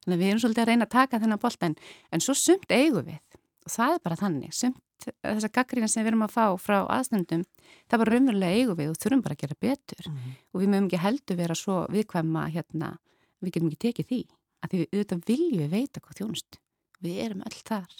Þannig 0.02 0.16
að 0.16 0.22
við 0.22 0.30
erum 0.32 0.42
svolítið 0.42 0.62
að 0.64 0.70
reyna 0.72 0.88
að 0.88 0.94
taka 0.96 1.20
þennan 1.22 1.42
bolt 1.42 1.66
en, 1.68 1.76
en 2.10 2.24
svo 2.24 2.34
sumt 2.34 2.74
eigum 2.74 3.06
við. 3.06 3.20
Og 3.62 3.70
það 3.76 3.94
er 3.94 4.02
bara 4.08 4.18
þannig, 4.18 4.56
sumt 4.56 4.80
þessa 5.04 5.50
gaggrína 5.52 5.88
sem 5.90 6.04
við 6.04 6.12
erum 6.12 6.24
að 6.26 6.34
fá 6.34 6.44
frá 6.60 6.78
aðstendum 6.86 7.44
það 7.86 7.96
er 7.96 8.02
bara 8.02 8.14
raunverulega 8.14 8.58
eigum 8.58 8.78
við 8.78 8.92
og 8.92 8.98
þurfum 9.02 9.24
bara 9.24 9.36
að 9.36 9.42
gera 9.42 9.58
betur. 9.66 10.10
Og 10.52 10.62
við 10.62 10.72
mögum 10.72 10.88
ekki 10.88 11.02
heldur 11.02 11.38
vera 11.38 11.58
svo 11.58 11.78
viðkvæma 11.92 12.46
hérna, 12.54 12.90
við 13.42 13.56
getum 13.56 13.70
ekki 13.70 13.82
tekið 13.86 14.10
því 14.10 14.20
að 14.62 14.72
því 14.72 14.82
við 14.82 14.96
auðvitað 14.96 15.22
viljum 15.30 15.72
veita 15.72 16.02
hvað 16.02 16.18
þjónust 16.20 16.60
við 17.02 17.22
erum 17.26 17.46
öll 17.46 17.62
þar. 17.62 17.96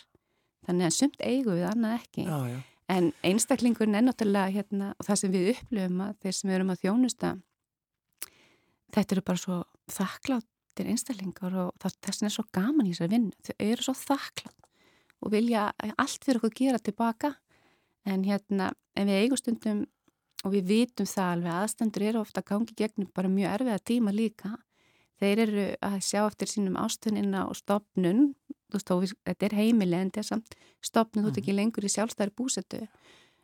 Þannig 0.67 0.89
að 0.89 0.99
sumt 0.99 1.25
eigum 1.27 1.59
við 1.59 1.69
annað 1.73 1.97
ekki. 1.99 2.27
Já, 2.29 2.39
já. 2.53 2.59
en 2.95 3.09
einstaklingurinn 3.27 3.99
er 3.99 4.05
náttúrulega 4.07 4.55
hérna, 4.55 4.93
og 4.95 5.09
það 5.09 5.21
sem 5.23 5.33
við 5.33 5.49
upplifum 5.57 6.05
að 6.07 6.13
þeir 6.23 6.37
sem 6.39 6.51
við 6.51 6.59
erum 6.59 6.73
að 6.75 6.85
þjónusta 6.85 7.33
þetta 8.93 9.17
eru 9.17 9.25
bara 9.27 9.41
svo 9.41 9.59
þakkláttir 9.93 10.91
einstaklingar 10.93 11.57
og 11.65 11.73
það, 11.83 11.97
þess 12.07 12.27
er 12.27 12.35
svo 12.35 12.45
gaman 12.55 12.89
í 12.89 12.93
þessari 12.93 13.17
vinnu. 13.17 13.37
Þau 13.43 13.55
eru 13.59 13.87
svo 13.87 13.95
þakklátt 13.99 14.62
og 15.23 15.33
vilja 15.33 15.71
allt 15.97 16.25
fyrir 16.25 16.41
okkur 16.41 16.55
gera 16.59 16.81
tilbaka. 16.83 17.35
En 18.09 18.25
hérna, 18.27 18.73
en 18.99 19.11
við 19.11 19.23
eigum 19.23 19.39
stundum 19.39 19.85
og 20.43 20.55
við 20.57 20.71
vitum 20.73 21.07
það 21.07 21.33
alveg 21.37 21.57
aðstendur 21.61 22.05
eru 22.09 22.23
ofta 22.23 22.43
gangi 22.43 22.75
gegnum 22.77 23.11
bara 23.15 23.31
mjög 23.31 23.57
erfiða 23.57 23.83
tíma 23.91 24.15
líka. 24.15 24.57
Þeir 25.23 25.43
eru 25.45 25.67
að 25.87 25.99
sjá 26.03 26.21
eftir 26.25 26.51
sínum 26.51 26.79
ástunina 26.83 27.45
og 27.47 27.55
stopnun 27.55 28.33
við, 28.73 29.13
þetta 29.29 29.47
er 29.47 30.27
samt 30.27 30.57
stopnun, 30.83 31.27
þú 31.27 31.31
ert 31.31 31.43
ekki 31.43 31.55
lengur 31.55 31.87
í 31.87 31.93
sjálfstæðri 31.93 32.35
búsetu. 32.35 32.81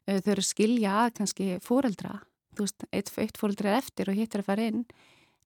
Þau 0.08 0.32
eru 0.32 0.42
skilja 0.42 0.94
að 1.04 1.12
kannski 1.20 1.48
fóreldra 1.62 2.16
veist, 2.58 2.86
eitt, 2.90 3.12
eitt 3.20 3.38
fóreldra 3.38 3.74
er 3.74 3.82
eftir 3.82 4.10
og 4.10 4.18
hitt 4.18 4.34
er 4.34 4.42
að 4.42 4.48
fara 4.48 4.66
inn. 4.70 4.82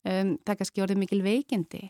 Um, 0.02 0.36
það 0.42 0.54
er 0.54 0.58
kannski 0.62 0.82
orðið 0.82 1.02
mikil 1.02 1.20
veikindi 1.22 1.82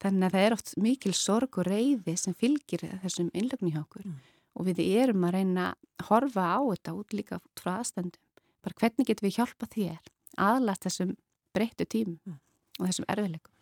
þannig 0.00 0.26
að 0.28 0.34
það 0.36 0.46
er 0.46 0.56
oft 0.56 0.74
mikil 0.80 1.12
sorg 1.14 1.58
og 1.60 1.66
reyði 1.68 2.16
sem 2.18 2.34
fylgir 2.34 2.84
þessum 3.02 3.30
innlögnu 3.34 3.72
hjá 3.74 3.82
okkur 3.84 4.04
Mm. 4.06 4.16
og 4.56 4.66
við 4.66 4.80
erum 5.02 5.24
að 5.28 5.34
reyna 5.38 5.66
að 6.00 6.06
horfa 6.08 6.44
á 6.56 6.60
þetta 6.72 6.94
út 6.98 7.12
líka 7.14 7.40
frá 7.60 7.78
aðstandum 7.78 8.20
bara 8.62 8.74
hvernig 8.80 9.06
getum 9.06 9.28
við 9.28 9.36
hjálpa 9.38 9.66
þér 9.70 9.98
aðlast 10.38 10.84
þessum 10.88 11.16
breyttu 11.54 11.84
tím 11.86 12.18
Mm. 12.26 12.38
og 12.80 12.86
þessum 12.88 13.04
erfileikum 13.08 13.52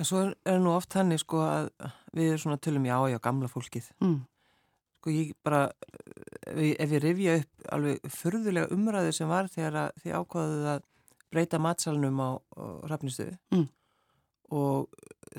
En 0.00 0.06
svo 0.08 0.16
er, 0.24 0.34
er 0.48 0.58
nú 0.58 0.70
oft 0.72 0.88
þannig 0.94 1.18
sko 1.20 1.36
að 1.44 1.66
við 2.16 2.30
erum 2.30 2.38
svona 2.40 2.56
tölum 2.56 2.86
já, 2.88 2.96
já, 3.12 3.18
gamla 3.20 3.48
fólkið. 3.52 3.90
mm. 4.00 4.20
Sko 5.00 5.10
ég 5.10 5.32
bara, 5.44 5.70
ef 6.46 6.90
ég, 6.90 7.02
rifja 7.02 7.34
upp 7.40 7.66
alveg 7.72 8.00
furðulega 8.08 8.70
umræðu 8.72 9.12
sem 9.12 9.28
var 9.28 9.48
þegar 9.52 9.76
að 9.82 9.90
þið 10.02 10.14
ákvaðuð 10.20 10.66
að 10.72 10.82
breyta 11.30 11.58
matsalunum 11.60 12.16
á, 12.20 12.30
á 12.56 12.64
rafnistu 12.88 13.26
Mm. 13.52 13.68
Og 14.50 14.88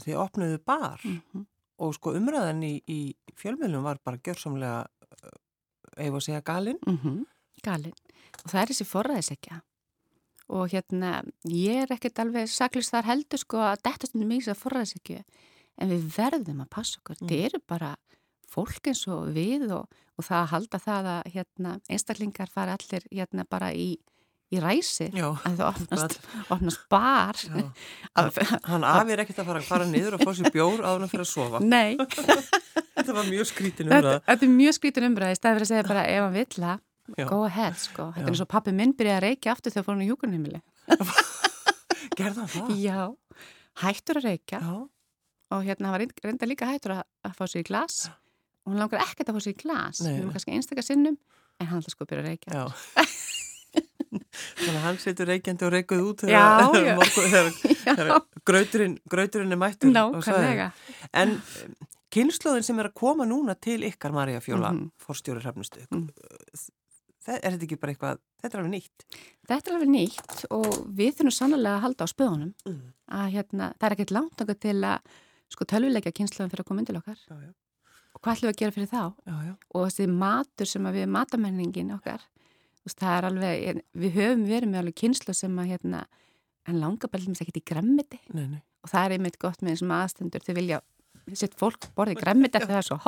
þið 0.02 0.18
opnuðu 0.26 0.62
bar 0.66 1.02
Mm 1.06 1.48
og 1.82 1.96
sko 1.98 2.14
umræðan 2.18 2.62
í, 2.62 2.76
í 2.86 3.00
fjölmjölum 3.42 3.86
var 3.86 3.98
bara 4.06 4.20
gjörsamlega, 4.22 4.84
ef 5.98 6.14
að 6.14 6.26
segja 6.28 6.44
galinn. 6.46 6.80
-hmm. 6.86 7.24
galinn 7.66 7.96
og 8.44 8.50
það 8.52 8.62
er 8.62 8.72
þessi 8.72 8.86
forræðisekja 8.86 9.62
og 10.52 10.70
hérna 10.74 11.24
ég 11.48 11.84
er 11.84 11.94
ekkert 11.96 12.20
alveg 12.20 12.50
saklist 12.50 12.92
þar 12.92 13.10
heldur 13.10 13.40
sko 13.40 13.58
að 13.58 13.82
þetta 13.88 14.08
stundum 14.08 14.30
mikið 14.30 14.52
að 14.54 14.62
forræðisekju 14.64 15.20
en 15.78 15.90
við 15.90 16.08
verðum 16.18 16.62
að 16.62 16.70
passa 16.70 17.00
okkur 17.00 17.18
Mm. 17.22 17.28
þetta 17.28 17.46
eru 17.46 17.60
bara 17.68 17.96
fólk 18.52 18.88
eins 18.88 19.08
og 19.08 19.34
við 19.34 19.72
og, 19.72 19.88
og 20.18 20.24
það 20.26 20.42
að 20.42 20.52
halda 20.54 20.78
það 20.78 21.06
að 21.16 21.32
hérna, 21.34 21.80
einstaklingar 21.90 22.50
fara 22.50 22.76
allir 22.78 23.04
hérna 23.12 23.46
bara 23.50 23.72
í, 23.74 23.98
í 24.52 24.60
ræsi 24.60 25.08
Já, 25.16 25.28
að 25.48 25.58
það 25.58 25.68
opnast, 25.70 26.18
opnast 26.52 26.82
bar. 26.92 27.40
Að- 28.20 28.40
Hann 28.72 28.84
afir 28.88 29.22
ekkert 29.24 29.40
að 29.44 29.50
fara 29.52 29.62
að 29.64 29.70
fara 29.72 29.88
niður 29.88 30.18
og 30.18 30.24
fá 30.28 30.32
sér 30.38 30.52
bjór 30.56 30.84
áður 30.84 31.06
en 31.08 31.12
fyrir 31.14 31.26
að 31.26 31.32
sofa. 31.32 31.62
Nei, 31.64 31.96
Þetta 33.02 33.16
var 33.16 33.30
mjög 33.32 33.48
skrítin 33.50 33.88
þetta, 33.88 34.00
umræða. 34.02 34.24
þetta 34.28 34.46
er 34.46 34.52
mjög 34.58 34.76
skrítin 34.78 35.08
umræði 35.08 35.38
stæði 35.40 35.54
fyrir 35.56 35.66
að 35.66 35.72
segja 35.72 35.86
bara 35.88 36.04
ef 36.12 36.26
hann 36.26 36.36
vill 36.36 36.58
Já. 37.18 37.26
go 37.28 37.40
ahead 37.48 37.76
sko, 37.82 38.04
þetta 38.14 38.28
er 38.28 38.34
eins 38.36 38.42
og 38.44 38.50
pappi 38.52 38.72
minn 38.78 38.92
byrjaði 38.96 39.18
að 39.18 39.24
reykja 39.26 39.52
aftur 39.56 39.74
þegar 39.74 39.86
fór 39.88 39.96
hann 39.96 40.04
í 40.06 40.10
hjúkunheimili 40.12 40.60
Gerða 42.20 42.46
það? 42.52 42.70
Já, 42.84 43.00
hættur 43.82 44.20
að 44.22 44.28
reykja 44.30 44.60
Já. 44.62 44.76
og 45.56 45.66
hérna 45.66 45.88
hann 45.90 45.96
var 45.96 46.04
reynd- 46.04 46.22
reynda 46.28 46.48
líka 46.52 46.70
hættur 46.70 46.94
að, 47.00 47.02
að 47.28 47.36
fá 47.40 47.44
sér 47.52 47.64
í 47.64 47.68
glas 47.72 47.98
og 48.12 48.72
hún 48.76 48.80
langar 48.84 49.04
ekkert 49.08 49.32
að 49.34 49.40
fá 49.40 49.44
sér 49.48 49.56
í 49.56 49.60
glas 49.64 50.04
við 50.06 50.20
erum 50.20 50.32
kannski 50.36 50.56
einstakar 50.60 50.86
sinnum 50.88 51.18
en 51.18 51.72
hann 51.72 51.82
alltaf 51.82 51.96
sko 51.96 52.08
byrja 52.10 52.24
að 52.24 52.30
reykja. 52.32 52.68
Þannig 54.12 54.76
að 54.76 54.82
hann 54.86 54.98
setur 55.00 55.30
reykjandi 55.32 55.66
og 55.68 55.72
reykuð 55.74 56.02
út 56.10 56.24
þegar, 56.28 58.22
grauturinn, 58.48 58.98
grauturinn 59.10 59.52
er 59.56 59.60
mættur. 59.62 59.92
á 59.96 60.04
svæðinu. 60.12 60.20
Nákvæmlega 60.20 60.72
En 61.14 61.30
um, 61.38 61.76
kynnslóðin 62.12 62.66
sem 62.68 62.80
er 62.84 62.90
að 62.92 62.98
koma 63.00 63.26
núna 63.30 63.56
til 63.56 63.80
ykkar 63.88 64.12
Marja 64.16 64.42
Fjóla, 64.44 64.72
mm 64.74 64.82
Mhm. 64.82 64.92
forstjóri 65.06 65.42
hrafnustu, 65.44 65.80
Mm. 65.92 66.10
er 67.28 67.52
þetta 67.54 67.64
ekki 67.68 67.80
bara 67.80 67.94
eitthvað, 67.94 68.18
þetta 68.42 68.58
er 68.58 68.62
alveg 68.64 68.74
nýtt? 68.76 69.06
Þetta 69.48 69.68
er 69.72 69.76
alveg 69.78 69.92
nýtt 69.94 70.46
og 70.52 70.70
við 70.98 71.16
þurfum 71.18 71.32
sannlega 71.38 71.76
að 71.78 71.82
halda 71.86 72.04
á 72.04 72.08
spöðunum 72.12 72.54
Mm. 72.66 72.94
að 73.12 73.32
hérna, 73.36 73.74
það 73.80 73.88
er 73.90 73.96
ekkert 73.96 74.12
langt 74.12 74.42
okkur 74.42 74.60
til 74.60 74.82
að 74.82 75.00
sko 75.52 75.66
tölvuleika 75.66 76.12
kynsluðum 76.12 76.50
fyrir 76.52 76.64
að 76.64 76.68
koma 76.68 76.84
til 76.86 76.96
okkar 76.98 77.18
Já, 77.30 77.36
já, 77.46 77.54
og 78.16 78.22
hvað 78.22 78.36
ætlum 78.36 78.50
við 78.50 78.54
að 78.54 78.60
gera 78.62 78.72
fyrir 78.72 78.92
þá 78.92 79.14
já, 79.28 79.56
og 79.76 79.88
þessi 79.88 80.08
matur 80.10 80.66
sem 80.68 80.84
við 80.84 81.08
matamenningin 81.08 81.94
okkar 81.96 82.22
veist, 82.86 83.00
það 83.02 83.18
er 83.18 83.28
alveg, 83.30 83.82
við 84.04 84.16
höfum 84.18 84.46
verið 84.50 84.72
með 84.72 84.82
alveg 84.84 84.98
kynslu 85.02 85.36
sem 85.38 85.60
að 85.62 85.74
hérna, 85.76 86.06
en 86.70 86.80
langar 86.82 87.12
bara 87.12 87.36
ekki 87.46 87.62
í 87.62 87.68
gremmiti 87.72 88.20
Nei, 88.34 88.48
nei, 88.48 88.62
og 88.84 88.92
það 88.94 89.06
er 89.08 89.16
einmitt 89.18 89.38
gott 89.42 89.62
með 89.62 89.76
þessum 89.76 89.94
aðstendur 89.98 90.46
þau 90.46 90.56
vilja, 90.58 90.80
sitt 91.38 91.54
fólk 91.60 91.90
borði 91.98 92.16
gremmiti 92.24 92.58
eftir 92.60 92.74
það 92.74 92.82
er 92.82 92.90
svo 92.90 93.00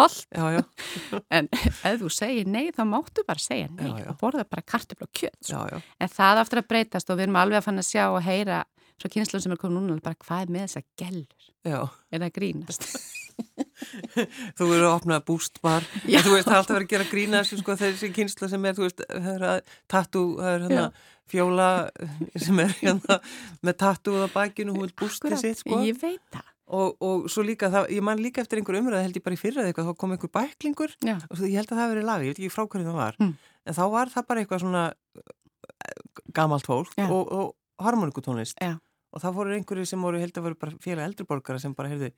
já, 0.54 0.62
en 1.40 1.50
ef 1.58 1.98
þú 2.04 2.12
segir 2.14 2.50
nei 2.50 2.68
þá 2.76 2.84
máttu 2.90 3.26
bara 3.28 3.42
segja 3.42 3.72
nei 3.74 3.90
Já, 3.90 3.96
já. 4.04 4.10
og 4.14 4.20
borða 4.22 4.46
bara 4.50 4.66
kartefla 4.66 5.10
og 5.10 5.14
kjöt 5.18 5.40
sko. 5.42 5.64
já, 5.72 5.82
en 6.00 6.14
það 6.14 6.44
aftur 6.44 6.64
að 6.64 6.70
breytast 6.74 7.10
og 7.10 7.20
við 7.20 7.28
erum 7.30 7.42
alveg 7.42 7.62
að 7.62 7.68
fann 7.70 7.82
að 7.84 7.90
sjá 7.90 8.06
og 8.12 8.22
heyra 8.26 8.62
svo 9.02 9.10
kynslan 9.12 9.42
sem 9.44 9.52
er 9.56 9.60
komið 9.60 9.90
núna 9.90 10.04
bara 10.06 10.20
hvað 10.22 10.46
er 10.46 10.52
með 10.54 10.68
þessa 10.68 10.84
gellur? 11.02 11.50
Er 12.14 12.22
það 12.22 12.34
grínast 12.38 12.86
þú 14.58 14.68
eru 14.68 14.86
að 14.88 14.92
opna 14.92 15.20
bústbar 15.26 15.86
en 16.04 16.24
þú 16.26 16.36
veist 16.36 16.48
það 16.50 16.54
er 16.54 16.60
alltaf 16.60 16.76
verið 16.78 16.86
að 16.86 16.94
gera 16.94 17.10
grína 17.12 17.44
sko 17.48 17.76
þessi 17.80 18.12
kynsla 18.16 18.52
sem 18.52 18.70
er 18.70 18.78
þú 18.78 18.88
veist 18.88 19.04
það 19.10 19.34
er 19.34 19.48
að 19.50 19.74
tattu, 19.92 20.24
það 20.40 20.54
er 20.54 20.66
hérna 20.68 20.88
fjóla 21.30 21.68
sem 22.40 22.64
er 22.64 22.74
hérna 22.82 23.20
með 23.64 23.78
tattuð 23.84 24.26
á 24.26 24.30
bakinu, 24.34 24.76
hún 24.76 24.88
vil 24.88 24.96
bústi 25.04 25.38
sitt 25.40 25.62
sko. 25.64 25.80
Ég 25.86 26.00
veit 26.02 26.22
það. 26.34 26.50
Og, 26.74 26.94
og 27.04 27.26
svo 27.30 27.44
líka, 27.46 27.68
það, 27.70 27.90
ég 27.94 28.06
man 28.06 28.22
líka 28.24 28.42
eftir 28.42 28.58
einhver 28.62 28.80
umræð 28.80 29.04
held 29.04 29.18
ég 29.20 29.24
bara 29.26 29.36
í 29.36 29.40
fyrraði 29.40 29.70
eitthvað, 29.70 29.90
þá 29.92 30.00
kom 30.00 30.14
einhver 30.16 30.32
bæklingur. 30.34 30.94
Já. 31.04 31.18
og 31.28 31.36
svo, 31.36 31.50
ég 31.50 31.60
held 31.60 31.74
að 31.74 31.82
það 31.82 31.92
verið 31.92 32.08
lagi, 32.08 32.30
ég 32.30 32.34
veit 32.34 32.40
ekki 32.40 32.54
frá 32.54 32.64
hverju 32.64 32.88
það 32.88 33.00
var. 33.00 33.18
Mm. 33.20 33.34
en 33.68 33.78
þá 33.78 33.84
var 33.94 34.14
það 34.14 34.28
bara 34.30 34.44
eitthvað 34.44 34.64
svona 34.64 34.84
eh, 35.20 36.00
gamalt 36.40 36.70
fólk 36.70 36.96
Já. 36.98 37.06
og, 37.10 37.34
og 37.36 37.84
harmonikutónlist 37.84 38.64
Já. 38.64 38.78
og 39.12 39.24
þá 39.24 39.28
fóru 39.36 39.58
einhverju 39.58 39.92
sem 39.92 40.08
voru 40.08 40.24
held 40.24 40.40
að 40.40 40.48
voru 40.48 40.60
bara 40.64 40.80
félag 40.88 41.12
eldriborgara 41.12 41.62
sem 41.62 41.76
bara 41.78 41.92
heyrðu, 41.92 42.14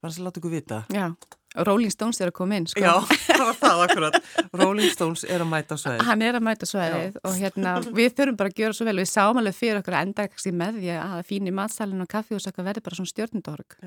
bara 0.00 0.12
að 0.12 0.24
láta 0.26 0.40
ykkur 0.40 0.52
vita. 0.52 0.78
Já, 0.92 1.04
og 1.52 1.66
Rolling 1.68 1.92
Stones 1.92 2.20
er 2.22 2.30
að 2.30 2.36
koma 2.38 2.56
inn 2.58 2.68
sko. 2.70 2.80
Já, 2.80 2.94
það 3.26 3.44
var 3.44 3.58
það 3.60 3.82
akkurat. 3.86 4.16
Rolling 4.56 4.94
Stones 4.94 5.26
er 5.28 5.44
að 5.44 5.50
mæta 5.52 5.76
á 5.76 5.82
sveið 5.82 6.04
Hann 6.08 6.24
er 6.24 6.38
að 6.38 6.46
mæta 6.48 6.68
svæðið 6.68 7.20
og 7.20 7.36
hérna, 7.42 7.74
við 7.92 8.16
þurfum 8.16 8.40
bara 8.40 8.52
að 8.52 8.56
gera 8.62 8.78
svo 8.78 8.88
vel. 8.88 8.96
Við 9.02 9.10
sáum 9.12 9.42
alveg 9.42 9.58
fyrir 9.58 9.82
okkur 9.82 9.98
að 9.98 10.08
enda 10.08 10.26
kannski 10.30 10.54
með 10.62 10.80
því 10.80 10.96
að 10.96 11.20
fínir 11.28 11.56
matsalinn 11.58 12.06
og 12.06 12.10
kaffihús 12.14 12.48
okkar 12.50 12.68
verði 12.70 12.84
bara 12.88 12.98
svona 13.00 13.12
stjórnundorg 13.12 13.78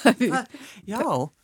Já, 0.00 0.14
það, 0.22 0.44
já, 0.86 1.00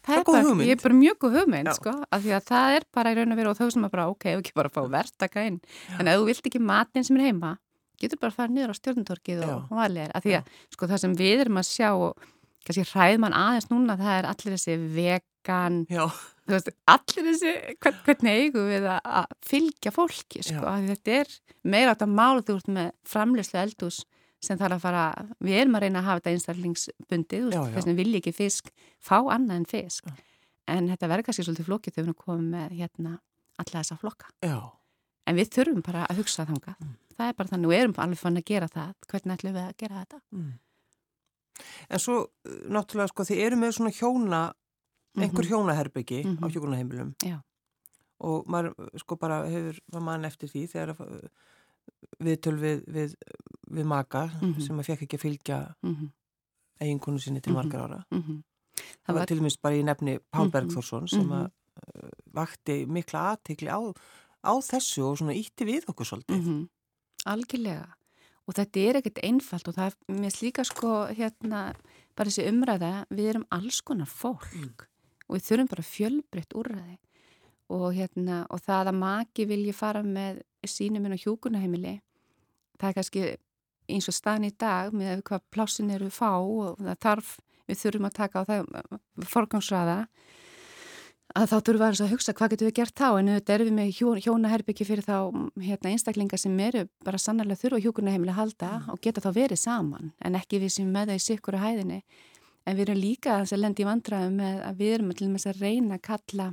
það 0.07 0.17
er 0.17 0.25
góð 0.29 0.37
hugmynd. 0.47 0.69
Ég 0.71 0.77
er 0.77 0.83
bara 0.85 0.97
mjög 0.97 1.17
góð 1.25 1.39
hugmynd 1.41 1.71
sko, 1.75 1.95
af 2.15 2.23
því 2.23 2.35
að 2.37 2.45
það 2.47 2.77
er 2.77 2.87
bara 2.95 3.11
í 3.11 3.17
raun 3.19 3.35
og 3.35 3.41
veru 3.41 3.51
og 3.51 3.59
þau 3.59 3.71
sem 3.75 3.87
að 3.89 3.95
bara, 3.97 4.05
ok, 4.13 4.27
ekki 4.37 4.55
bara 4.55 4.71
fá 4.71 4.79
verktaka 4.93 5.47
inn. 5.51 5.57
En 5.99 6.07
ef 6.07 6.21
þú 6.21 6.29
vilt 6.31 6.47
ekki 6.53 6.63
matinn 6.63 7.09
sem 7.09 7.19
er 7.19 7.27
heima 7.27 7.57
getur 8.01 8.21
bara 8.21 8.33
að 8.33 8.41
fara 8.41 8.53
niður 8.53 8.73
á 8.73 8.79
stjórnundorgið 8.79 9.43
Já. 9.43 9.53
og 9.57 9.77
valið 9.77 10.11
af 10.13 10.25
því 10.25 10.35
að 10.39 10.51
sko 10.75 10.89
það 10.91 11.03
sem 11.03 11.15
við 11.19 11.43
erum 11.45 11.61
að 11.61 11.69
sjá 11.71 11.89
og 11.95 12.27
kannski 12.67 12.85
hræð 12.93 13.21
mann 13.23 13.37
aðeins 13.39 13.69
núna 13.71 13.97
það 14.01 14.19
er 14.19 14.29
allir 14.33 14.57
þessi 14.57 14.77
vegan 14.97 15.79
veist, 16.51 16.69
allir 16.91 17.27
þessi, 17.31 17.53
hvern, 17.83 18.01
hvernig 18.07 18.41
eigum 18.43 18.69
við 18.71 18.89
að, 18.91 19.01
að 19.21 19.33
fylgja 19.47 19.93
fólki, 19.95 20.43
sko, 20.47 20.63
því 20.77 20.91
þetta 20.95 21.17
er 21.21 21.33
meira 21.67 21.95
átt 21.95 22.05
að 22.07 22.15
mála 22.19 22.45
þú 22.47 22.57
ert 22.61 22.71
með 22.77 22.91
framleyslu 23.07 23.61
eldús 23.63 24.01
sem 24.47 24.59
þarf 24.61 24.77
að 24.77 24.83
fara, 24.85 25.05
við 25.43 25.57
erum 25.63 25.79
að 25.79 25.87
reyna 25.87 26.03
að 26.03 26.09
hafa 26.11 26.21
þetta 26.21 26.35
einstaklingsbundið, 26.37 27.47
þess 27.55 27.87
vegna 27.87 27.95
vilja 27.99 28.21
ekki 28.21 28.35
fisk, 28.37 28.69
fá 29.03 29.17
annað 29.23 29.57
en 29.63 29.65
fisk, 29.71 30.07
Já. 30.11 30.19
en 30.77 30.91
þetta 30.93 31.09
verður 31.11 31.27
kannski 31.31 31.47
svolítið 31.47 31.69
flókið 31.71 31.97
þegar 31.97 32.11
við 32.11 32.19
komið 32.27 32.51
með, 32.53 32.77
hérna, 32.83 33.15
alla 33.63 33.81
þessa 33.81 33.97
flokka, 34.03 34.31
já, 34.45 34.59
en 35.27 35.41
við 35.41 35.51
þurfum 35.57 35.83
bara 35.89 36.05
að 36.11 36.21
hugsa 36.23 36.47
þangað, 36.47 36.77
Mm. 36.85 36.95
það 37.17 37.31
er 37.33 37.37
bara 37.41 37.49
þannig, 37.55 37.67
og 37.73 37.75
erum 37.81 37.95
alveg 38.05 38.19
fann 38.21 38.37
að 38.43 38.45
gera 38.53 38.69
það, 38.69 38.93
hvernig 39.11 39.37
ætlum 39.39 39.55
við 39.57 39.65
að 39.65 39.77
gera 39.83 40.03
þetta? 40.05 40.21
mm. 40.37 40.53
En 41.91 41.99
svo, 41.99 42.21
uh, 42.27 42.53
náttúrulega, 42.69 43.09
sko, 43.09 43.23
þið 43.25 43.43
eru 43.47 43.57
með 43.57 43.73
svona 43.79 43.93
hjóna 43.93 44.53
einhver 45.17 45.45
Mhm. 45.45 45.51
hjónaherbyggi 45.51 46.25
á 46.25 46.29
Mhm. 46.29 46.51
hjókunaheimilum 46.53 47.15
Já. 47.25 47.41
og 48.21 48.47
maður 48.47 48.75
sko 48.99 49.17
bara 49.17 49.47
hefur 49.49 49.79
var 49.93 50.01
mann 50.01 50.25
eftir 50.25 50.49
því 50.49 50.67
þegar 50.69 50.97
að 50.97 51.29
viðtöl 52.21 52.59
við, 52.61 52.85
við, 52.87 53.15
við 53.71 53.85
maka 53.85 54.27
Mhm. 54.43 54.61
sem 54.61 54.77
að 54.79 54.85
fekk 54.85 55.03
ekki 55.07 55.17
að 55.19 55.25
fylgja 55.27 55.75
Mm 55.83 56.11
eiginkonu 56.79 57.19
sinni 57.19 57.41
til 57.41 57.53
Mhm. 57.55 57.57
margar 57.63 57.89
ára 57.89 58.05
-hmm. 58.13 58.43
það 59.09 59.15
var 59.15 59.27
til 59.27 59.39
dæmis 59.39 59.57
bara 59.63 59.75
í 59.77 59.83
nefni 59.83 60.19
Pál. 60.31 60.51
Bergþórsson 60.51 61.09
sem 61.09 61.29
að 61.31 61.51
vakti 62.35 62.87
mikla 62.87 63.35
aðtikli 63.37 63.69
á, 63.73 63.81
á 64.45 64.53
þessu 64.61 65.03
og 65.05 65.17
svona 65.19 65.33
ítti 65.33 65.65
við 65.65 65.85
okkur 65.89 66.05
svolítið 66.05 66.43
-hmm. 66.43 66.69
Algjörlega 67.27 67.95
og 68.47 68.55
þetta 68.55 68.83
er 68.89 68.99
ekkert 69.01 69.23
einfalt 69.27 69.69
og 69.69 69.75
það 69.75 69.87
er 69.91 70.21
mér 70.21 70.35
slíka 70.35 70.65
sko 70.65 70.93
hérna 71.11 71.63
bara 72.17 72.31
þessi 72.31 72.47
umræða, 72.49 72.93
við 73.11 73.31
erum 73.33 73.47
alls 73.51 73.81
konar 73.83 74.07
fólk 74.09 74.47
Mm. 74.55 74.71
og 75.29 75.37
við 75.37 75.47
þurfum 75.49 75.69
bara 75.73 75.83
fjölbreytt 75.83 76.55
úrræði 76.55 76.99
og 77.69 77.89
hérna 77.95 78.47
og 78.51 78.61
það 78.63 78.93
að 78.93 78.99
maki 79.01 79.47
vilji 79.51 79.73
fara 79.75 80.03
með 80.03 80.43
sínum 80.67 81.05
inn 81.07 81.17
á 81.19 81.23
hjúkunaheimili 81.25 82.01
það 82.79 82.89
er 82.89 82.95
kannski 82.95 83.25
eins 83.89 84.09
og 84.09 84.15
staðin 84.15 84.49
í 84.51 84.55
dag 84.59 84.93
með 84.95 85.23
hvað 85.27 85.43
plássin 85.51 85.91
eru 85.91 86.11
fá 86.11 86.31
og 86.39 86.79
það 86.79 87.01
þarf, 87.03 87.41
við 87.67 87.81
þurfum 87.83 88.07
að 88.09 88.17
taka 88.17 88.43
á 88.43 88.49
það 88.49 88.67
forgangsraða 89.27 89.99
að 91.35 91.49
þá 91.51 91.57
þurfum 91.57 91.81
við 91.81 91.87
aðeins 91.87 92.03
að 92.05 92.13
hugsa 92.15 92.33
hvað 92.37 92.53
getum 92.53 92.69
við 92.69 92.77
gert 92.79 92.95
þá? 93.01 93.07
En 93.19 93.29
auðvitað 93.33 93.55
erum 93.57 93.67
við 93.67 93.77
með 93.77 93.91
hjó, 93.97 94.13
hjónaherbyggi 94.27 94.87
fyrir 94.87 95.05
þá 95.07 95.17
hérna, 95.67 95.91
einstaklinga 95.93 96.39
sem 96.39 96.61
eru 96.61 96.85
bara 97.05 97.19
sannarlega 97.21 97.61
þurfa 97.65 97.83
hjúkunaheimili 97.85 98.33
að 98.33 98.39
halda 98.41 98.71
og 98.93 99.01
geta 99.03 99.21
þá 99.25 99.31
verið 99.37 99.61
saman. 99.61 100.13
En 100.25 100.39
ekki 100.39 100.61
við 100.63 100.73
sem 100.77 100.93
með 100.93 101.11
það 101.13 101.21
í 101.21 101.25
sikkuru 101.27 101.61
hæðinni. 101.65 101.99
En 102.67 102.77
við 102.79 102.87
erum 102.89 103.01
líka 103.03 103.41
að 103.43 103.59
lendi 103.61 103.83
í 103.85 103.87
vandræðum 103.87 104.39
með 104.41 104.63
að 104.71 104.81
við 104.81 104.95
erum 104.97 105.13
til 105.19 105.29
þess 105.35 105.51
að 105.53 105.61
reyna 105.67 105.99
að 105.99 106.07
kalla 106.09 106.49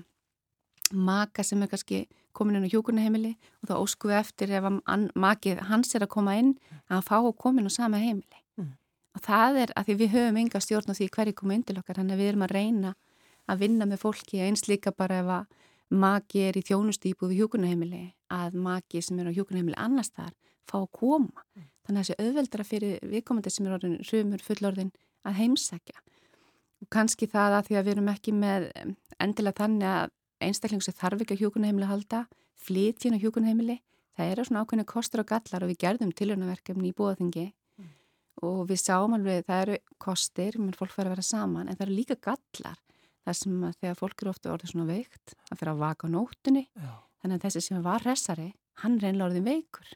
maka 0.94 1.44
sem 1.44 1.62
er 1.64 1.70
kannski 1.72 2.04
komin 2.38 2.58
inn 2.60 2.68
á 2.68 2.74
hjúkunaheimili 2.74 3.32
og 3.64 3.70
þá 3.70 3.74
ósku 3.80 4.10
við 4.12 4.20
eftir 4.20 4.52
ef 4.54 4.64
að 4.68 4.80
hann- 4.90 5.10
makið 5.16 5.62
hans 5.70 5.96
er 5.96 6.02
að 6.06 6.12
koma 6.14 6.36
inn 6.38 6.56
að 6.90 6.98
hann 6.98 7.08
fá 7.08 7.18
að 7.22 7.38
koma 7.38 7.62
inn 7.62 7.70
á 7.70 7.74
sama 7.74 7.98
heimili. 7.98 8.40
Mm. 8.58 8.74
og 9.16 9.22
það 9.22 9.58
er 9.64 9.70
að 9.78 9.86
því 9.86 9.96
við 10.02 10.10
höfum 10.14 10.38
enga 10.38 10.60
stjórn 10.62 10.94
að 13.48 13.54
að 13.54 13.54
að 13.54 13.60
vinna 13.60 13.86
með 13.86 14.00
fólki 14.00 14.42
eins 14.42 14.68
líka 14.68 14.92
bara 14.92 15.20
ef 15.20 15.28
að 15.28 15.46
maki 15.94 16.40
er 16.48 16.58
í 16.58 16.64
þjónustýpu 16.66 17.28
við 17.30 17.44
hjúkunaheimili 17.44 18.14
að 18.34 18.56
maki 18.56 19.02
sem 19.02 19.20
er 19.20 19.30
á 19.30 19.36
hjúkunaheimili 19.36 19.78
annars 19.78 20.12
þar 20.16 20.34
fá 20.66 20.78
að 20.80 20.92
koma. 20.92 21.44
Þannig 21.84 22.00
að 22.00 22.08
þessi 22.08 22.24
auðveldra 22.24 22.64
fyrir 22.64 23.00
viðkomandi 23.04 23.52
sem 23.52 23.66
er 23.68 23.76
orðin 23.76 24.00
hrumur 24.08 24.44
fullorðin 24.44 24.92
að 25.28 25.34
heimsækja. 25.42 26.00
Og 26.82 26.90
kannski 26.90 27.28
það 27.28 27.58
að 27.58 27.66
því 27.68 27.76
að 27.76 27.84
við 27.84 27.94
erum 27.94 28.12
ekki 28.14 28.32
með 28.34 28.70
endilega 29.20 29.60
þannig 29.60 29.90
að 29.90 30.14
einstaklingu 30.44 30.84
sem 30.84 30.96
þarf 30.96 31.24
ekki 31.24 31.36
að 31.38 31.44
hjúkunaheimili 31.44 31.88
að 31.88 31.94
halda 31.94 32.24
flytjinn 32.64 33.20
á 33.20 33.24
hjúkunaheimili 33.24 33.78
það 34.16 34.32
eru 34.32 34.46
svona 34.48 34.64
ákveðinu 34.64 34.88
kostur 34.88 35.24
og 35.24 35.30
gallar 35.30 35.64
og 35.64 35.72
við 35.72 35.82
gerðum 35.84 36.12
tilhörnaverkefni 36.16 36.90
í 36.90 36.96
búaþingi 36.96 37.46
og 38.44 38.66
við 38.68 38.80
sáum 38.82 39.16
alveg 39.16 39.46
það 39.48 39.62
eru 39.62 39.78
kostir, 39.98 40.58
menn 40.60 40.76
fólk 40.76 40.92
fara 40.92 41.12
að 41.12 41.16
vera 41.16 41.26
saman 41.26 41.68
en 41.68 41.78
það 41.78 41.86
eru 41.88 41.96
líka 41.96 42.16
gallar 42.20 42.80
það 43.24 43.40
sem 43.40 43.66
að 43.68 43.76
þegar 43.82 44.00
fólk 44.00 44.24
eru 44.24 44.32
ofta 44.34 44.54
orðið 44.54 44.74
svona 44.74 44.88
veikt 44.90 45.36
að 45.50 45.60
fyrir 45.60 45.74
að 45.74 45.84
vaka 45.84 46.08
á 46.08 46.14
nóttunni. 46.14 46.64
Já. 46.76 46.94
þannig 47.24 47.36
að 47.38 47.46
þessi 47.48 47.66
sem 47.68 47.84
var 47.84 48.08
hressari 48.08 48.48
hann 48.84 48.98
einlega 49.00 49.28
orðin 49.30 49.48
veikur 49.48 49.92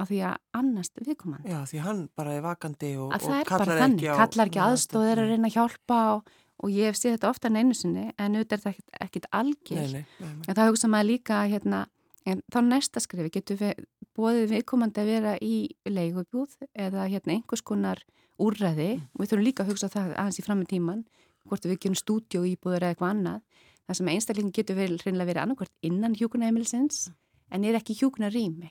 á 0.00 0.02
því 0.08 0.20
að 0.24 0.36
annast 0.56 1.02
viðkoman 1.04 1.48
Já, 1.48 1.58
því 1.68 1.82
hann 1.84 2.04
bara 2.16 2.36
er 2.38 2.44
vakandi 2.46 2.94
og, 2.96 3.10
og 3.12 3.24
það 3.26 3.38
er 3.40 3.50
kallar 3.50 3.66
bara 3.66 3.80
þannig, 3.82 3.98
ekki 3.98 4.12
á 4.12 4.16
kallar 4.22 4.52
ekki 4.52 4.62
aðstóð 4.66 5.08
er 5.10 5.22
að 5.22 5.32
reyna 5.32 5.50
að 5.50 5.56
hjálpa 5.58 5.98
og, 6.14 6.30
og 6.62 6.72
ég 6.72 6.88
hef 6.88 7.00
séð 7.00 7.16
þetta 7.18 7.32
ofta 7.32 7.50
en 7.50 7.58
einu 7.60 7.76
sinni 7.76 8.06
en 8.16 8.38
auðvitað 8.38 8.56
er 8.70 8.78
þetta 8.78 9.02
ekkit, 9.06 9.28
algjör 9.36 9.98
en 9.98 10.54
það 10.56 10.70
hugsa 10.70 10.88
maður 10.88 11.10
líka 11.10 11.42
hérna, 11.52 11.82
en 12.24 12.40
þá 12.54 12.58
næsta 12.70 13.02
skrifi 13.04 13.34
getur 13.36 13.60
við 13.60 13.84
bóðið 14.16 14.50
viðkomandi 14.52 15.02
að 15.02 15.10
vera 15.12 15.36
í 15.44 15.54
leigubúð 15.88 16.56
eða 16.72 17.06
hérna 17.10 17.36
einhvers 17.36 17.64
konar 17.64 18.02
úrræði. 18.42 18.96
Og 19.14 19.22
við 19.22 19.30
þurfum 19.30 19.46
líka 19.46 19.64
að 19.64 19.72
hugsa 19.72 19.90
það 19.92 20.14
aðeins 20.20 20.40
í 20.40 20.44
fram 20.46 20.60
með 20.62 20.72
tíman 20.74 21.04
hvort 21.48 21.66
við 21.66 21.80
gerum 21.82 21.98
stúdíu 21.98 22.44
íbúður 22.52 22.86
eða 22.86 22.94
eitthvað 22.94 23.14
annað 23.16 23.66
það 23.86 23.98
sem 23.98 24.12
einstaklingin 24.14 24.54
getur 24.56 24.78
vel, 24.78 24.94
reynilega 25.02 25.30
verið 25.32 25.42
annarkvort 25.42 25.74
innan 25.88 26.16
hjúkunaheimilisins 26.18 27.10
en 27.52 27.66
er 27.68 27.78
ekki 27.78 27.98
hjúkunarými 27.98 28.70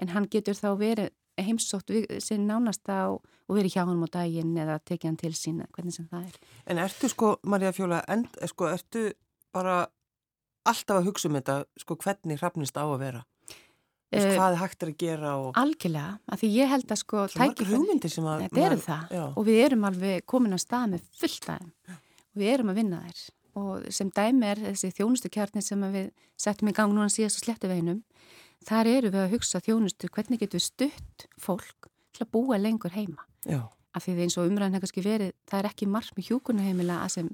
en 0.00 0.12
hann 0.14 0.28
getur 0.32 0.58
þá 0.58 0.70
verið 0.80 1.14
heimsótt 1.40 1.92
við, 1.92 2.06
sinn 2.22 2.46
nánasta 2.48 3.06
og, 3.12 3.24
og 3.48 3.58
verið 3.58 3.76
hjá 3.76 3.84
hann 3.86 4.02
á 4.04 4.08
daginn 4.12 4.56
eða 4.60 4.78
tekið 4.82 5.08
hann 5.08 5.20
til 5.20 5.32
sín 5.36 5.62
hvernig 5.72 5.96
sem 5.96 6.08
það 6.10 6.26
er. 6.28 6.38
En 6.66 6.80
ertu 6.82 7.10
sko, 7.12 7.34
Marja 7.48 7.72
Fjóla, 7.76 8.02
en, 8.10 8.26
sko, 8.50 8.68
ertu 8.70 9.06
bara 9.54 9.82
alltaf 10.68 11.00
að 11.00 11.08
hugsa 11.08 11.30
um 11.30 11.38
þetta, 11.38 11.56
sko, 11.80 11.96
hvernig 12.02 12.40
hrafnist 12.42 12.76
á 12.76 12.84
að 12.84 12.98
vera? 13.02 13.22
Uh, 14.10 14.18
Eh, 14.18 14.32
hvað 14.34 14.52
er 14.56 14.58
hægt 14.58 14.82
er 14.82 14.88
að 14.90 14.96
gera 14.98 15.32
og 15.38 15.58
Algjörlega, 15.60 16.18
af 16.26 16.40
því 16.40 16.48
ég 16.56 16.68
held 16.72 16.88
að 16.90 16.98
sko 16.98 17.26
tækifæri- 17.30 17.68
hugmyndir 17.70 18.10
sem 18.10 18.24
að... 18.26 18.40
Þetta 18.42 18.64
eru 18.66 18.78
það. 18.82 19.04
Já, 19.14 19.24
og 19.36 19.44
við 19.46 19.58
erum 19.66 19.84
alveg 19.86 20.24
komin 20.26 20.56
að 20.56 20.62
stað 20.64 20.88
með 20.96 21.04
fullt 21.20 21.46
aðeim 21.54 21.70
og 21.94 22.40
við 22.42 22.50
erum 22.54 22.72
að 22.72 22.80
vinna 22.80 22.98
þær. 23.04 23.20
Og 23.60 23.86
sem 23.94 24.10
dæmi 24.10 24.46
er 24.50 24.62
þessi 24.64 24.90
þjónustu 24.98 25.30
kjarni 25.30 25.62
sem 25.62 25.86
við 25.94 26.10
settum 26.38 26.70
í 26.70 26.74
gang 26.74 26.90
núna 26.94 27.06
síðast 27.10 27.38
á 27.38 27.42
slettuveginum 27.44 28.02
þar 28.66 28.86
eru 28.96 29.10
við 29.14 29.22
að 29.24 29.32
hugsa 29.36 29.62
þjónustu 29.62 30.10
hvernig 30.10 30.42
getum 30.42 30.58
við 30.58 30.66
stutt 30.66 31.26
fólk 31.38 31.88
til 32.14 32.26
að 32.26 32.30
búa 32.34 32.58
lengur 32.58 32.90
heima? 32.94 33.22
Já, 33.46 33.62
af 33.94 34.04
því 34.04 34.14
það 34.16 34.24
eins 34.26 34.38
og 34.38 34.50
umræðin 34.50 34.82
kannski 34.82 35.02
verið 35.06 35.32
það 35.50 35.58
er 35.62 35.68
ekki 35.70 35.86
margt 35.90 36.16
með 36.18 36.28
hjúkunaheimila 36.30 36.98
að, 37.04 37.12
sem, 37.14 37.30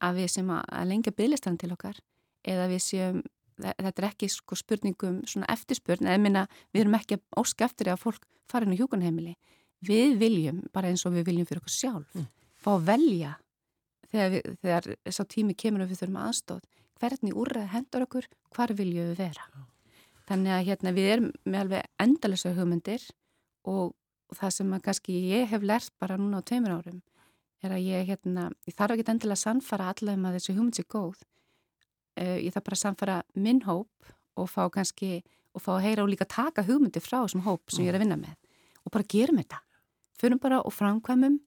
að 0.00 0.20
við 0.20 0.28
sem 0.36 0.50
að, 0.52 0.64
lengja 0.92 1.12
bygglistan 1.16 1.56
til 1.60 1.72
okkar 1.72 2.00
eða 2.44 2.68
við 2.68 2.84
séum 2.84 3.22
þetta 3.62 4.02
er 4.02 4.08
ekki 4.08 4.28
sko 4.32 4.58
spurningum 4.58 5.22
svona 5.28 5.48
eftirspurn 5.54 6.08
eða 6.08 6.20
minna 6.22 6.44
við 6.74 6.84
erum 6.84 6.98
ekki 6.98 7.18
að 7.18 7.42
óska 7.42 7.68
eftir 7.68 7.92
að 7.92 8.02
fólk 8.02 8.26
fara 8.50 8.66
inn 8.66 8.74
á 8.74 8.80
hjúkunheimili 8.80 9.36
við 9.82 10.18
viljum, 10.20 10.62
bara 10.72 10.90
eins 10.90 11.06
og 11.06 11.16
við 11.16 11.30
viljum 11.30 11.48
fyrir 11.48 11.62
okkur 11.62 11.74
sjálf 11.74 12.14
Mm. 12.14 12.26
fá 12.62 12.70
að 12.76 12.86
velja 12.90 13.32
þegar, 14.10 14.30
við, 14.30 14.56
þegar 14.62 14.88
sá 15.10 15.22
tími 15.24 15.54
kemur 15.54 15.84
og 15.84 15.90
við 15.90 16.02
þurfum 16.02 16.22
aðstóð 16.22 16.62
hvernig 17.02 17.34
úrræð 17.34 17.72
hendur 17.72 18.04
okkur, 18.06 18.28
hvar 18.54 18.72
viljum 18.78 19.10
við 19.10 19.16
vera. 19.18 19.48
Þannig 20.28 20.52
að 20.54 20.66
hérna 20.68 20.92
við 20.94 21.08
erum 21.10 21.32
með 21.44 21.64
alveg 21.64 21.88
endalega 22.04 22.52
hugmyndir 22.54 23.06
og, 23.66 23.94
og 24.30 24.38
það 24.38 24.54
sem 24.56 24.76
að 24.76 24.84
kannski 24.86 25.16
ég 25.32 25.50
hef 25.50 25.66
lært 25.66 25.90
bara 25.98 26.18
núna 26.20 26.38
á 26.38 26.46
tveimur 26.46 26.76
árum 26.78 27.00
er 27.62 27.74
að 27.74 27.86
ég, 27.86 28.06
hérna, 28.06 28.50
ég 28.66 28.76
þarf 28.78 28.96
ekki 28.96 29.10
endilega 29.10 29.38
að 29.38 29.42
sannfara 29.42 29.90
allavega 29.90 30.18
um 30.20 30.28
að 30.30 30.38
þessi 30.38 30.54
hugmynd 30.56 30.78
sé 30.78 30.86
góð 30.86 31.24
uh, 32.20 32.38
ég 32.38 32.52
þarf 32.54 32.66
bara 32.68 32.78
að 32.78 32.82
sannfara 32.82 33.18
minn 33.34 33.62
hóp 33.66 34.12
og 34.38 34.50
fá 34.50 34.66
kannski 34.72 35.20
og 35.52 35.62
fá 35.64 35.74
að 35.76 35.84
heyra 35.86 36.04
og 36.06 36.12
líka 36.12 36.28
taka 36.28 36.64
hugmyndi 36.66 37.02
frá 37.04 37.20
þessum 37.22 37.44
hóp 37.46 37.72
sem 37.72 37.84
ég 37.84 37.92
er 37.92 38.00
að 38.00 38.06
vinna 38.06 38.20
með 38.20 38.36
og 38.82 38.94
bara 38.94 39.08
gerum 39.08 39.38
þetta. 39.40 39.60
Förum 40.18 40.40
bara 40.42 40.60
og 40.62 40.74
framkvæmum 40.74 41.38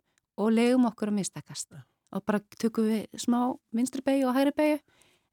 og 0.42 0.52
legum 0.52 0.88
okkur 0.90 1.12
að 1.12 1.20
mistakast. 1.20 1.74
Og 2.16 2.24
bara 2.28 2.42
tökum 2.60 2.88
við 2.90 3.08
smá 3.20 3.56
vinstri 3.76 4.04
begi 4.06 4.26
og 4.28 4.36
hægri 4.36 4.54
begi 4.56 4.78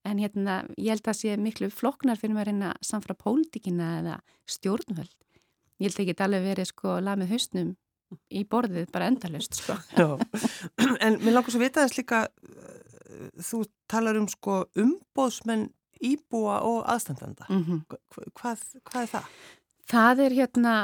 en 0.09 0.19
hérna 0.19 0.63
ég 0.77 0.91
held 0.91 1.05
að 1.05 1.11
það 1.11 1.19
sé 1.21 1.37
miklu 1.39 1.69
floknar 1.71 2.19
fyrir 2.19 2.35
maður 2.35 2.51
reyna 2.51 2.73
samfra 2.83 3.15
pólitíkina 3.19 3.91
eða 4.01 4.17
stjórnvöld. 4.51 5.15
Ég 5.79 5.91
held 5.91 6.03
ekki 6.03 6.17
að 6.17 6.25
alveg 6.27 6.49
verið 6.49 6.71
sko 6.73 6.97
lamið 7.03 7.35
hausnum 7.37 7.73
í 8.33 8.43
borðið 8.49 8.91
bara 8.93 9.09
endalust 9.11 9.61
sko. 9.61 9.77
En 11.05 11.19
mér 11.23 11.37
langar 11.37 11.53
svo 11.53 11.61
að 11.61 11.67
vita 11.69 11.87
þess 11.87 11.99
líka 12.01 12.25
uh, 12.27 13.31
þú 13.41 13.63
talar 13.93 14.19
um 14.21 14.29
sko 14.31 14.63
umbóðsmenn 14.79 15.69
íbúa 16.03 16.61
og 16.67 16.87
aðstandanda 16.91 17.47
mm 17.49 17.65
-hmm. 17.65 17.99
hvað, 18.35 18.65
hvað 18.89 19.03
er 19.03 19.11
það? 19.13 19.29
Það 19.93 20.25
er 20.25 20.33
hérna 20.33 20.75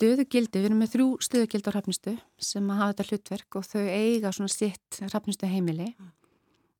stöðugildi, 0.00 0.58
við 0.58 0.68
erum 0.70 0.80
með 0.80 0.92
þrjú 0.94 1.08
stöðugildi 1.20 1.70
á 1.70 1.76
rafnistu 1.76 2.16
sem 2.38 2.70
hafa 2.70 2.92
þetta 2.92 3.08
hlutverk 3.08 3.56
og 3.56 3.66
þau 3.68 3.84
eiga 3.84 4.32
svona 4.32 4.48
sitt 4.48 5.00
rafnistu 5.12 5.46
heimili 5.46 5.94
mm. 5.98 6.10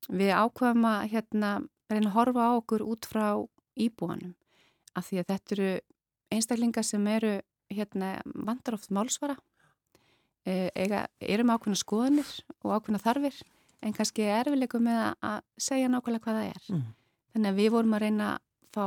við 0.09 0.31
ákveðum 0.33 0.85
að 0.89 1.07
hérna 1.13 1.51
reyna 1.91 2.09
að 2.09 2.15
horfa 2.17 2.47
á 2.47 2.51
okkur 2.57 2.81
út 2.81 3.05
frá 3.05 3.25
íbúanum 3.75 4.33
af 4.95 5.07
því 5.07 5.21
að 5.21 5.29
þetta 5.31 5.55
eru 5.55 5.71
einstaklingar 6.31 6.83
sem 6.83 7.07
eru 7.07 7.39
hérna, 7.71 8.19
vandar 8.25 8.75
oft 8.75 8.91
málsvara 8.91 9.37
e, 10.45 10.71
eiga, 10.75 11.05
eru 11.19 11.45
með 11.45 11.59
ákveðna 11.59 11.79
skoðanir 11.79 12.31
og 12.63 12.73
ákveðna 12.75 13.03
þarfir 13.03 13.37
en 13.81 13.95
kannski 13.95 14.25
er 14.27 14.45
erfileikum 14.45 14.85
með 14.85 15.01
að 15.25 15.37
segja 15.57 15.89
nákvæmlega 15.91 16.25
hvað 16.25 16.39
það 16.39 16.49
er. 16.51 16.65
Mm. 16.69 16.87
Þannig 17.31 17.51
að 17.51 17.59
við 17.61 17.71
vorum 17.75 17.95
að 17.95 18.03
reyna 18.05 18.29
að 18.33 18.39
fá 18.71 18.85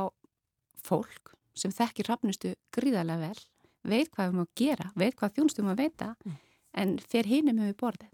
fólk 0.85 1.33
sem 1.55 1.73
þekkir 1.73 2.09
rafnustu 2.11 2.53
gríðarlega 2.75 3.29
vel, 3.29 3.45
veit 3.85 4.11
hvað 4.11 4.27
við 4.27 4.35
máum 4.35 4.45
að 4.45 4.59
gera, 4.59 4.91
veit 4.95 5.15
hvað 5.19 5.33
þjónstum 5.37 5.71
að 5.71 5.81
veita 5.83 6.11
mm. 6.25 6.35
en 6.81 6.93
fer 6.99 7.29
hinum 7.29 7.63
við 7.63 7.77
borðið 7.79 8.13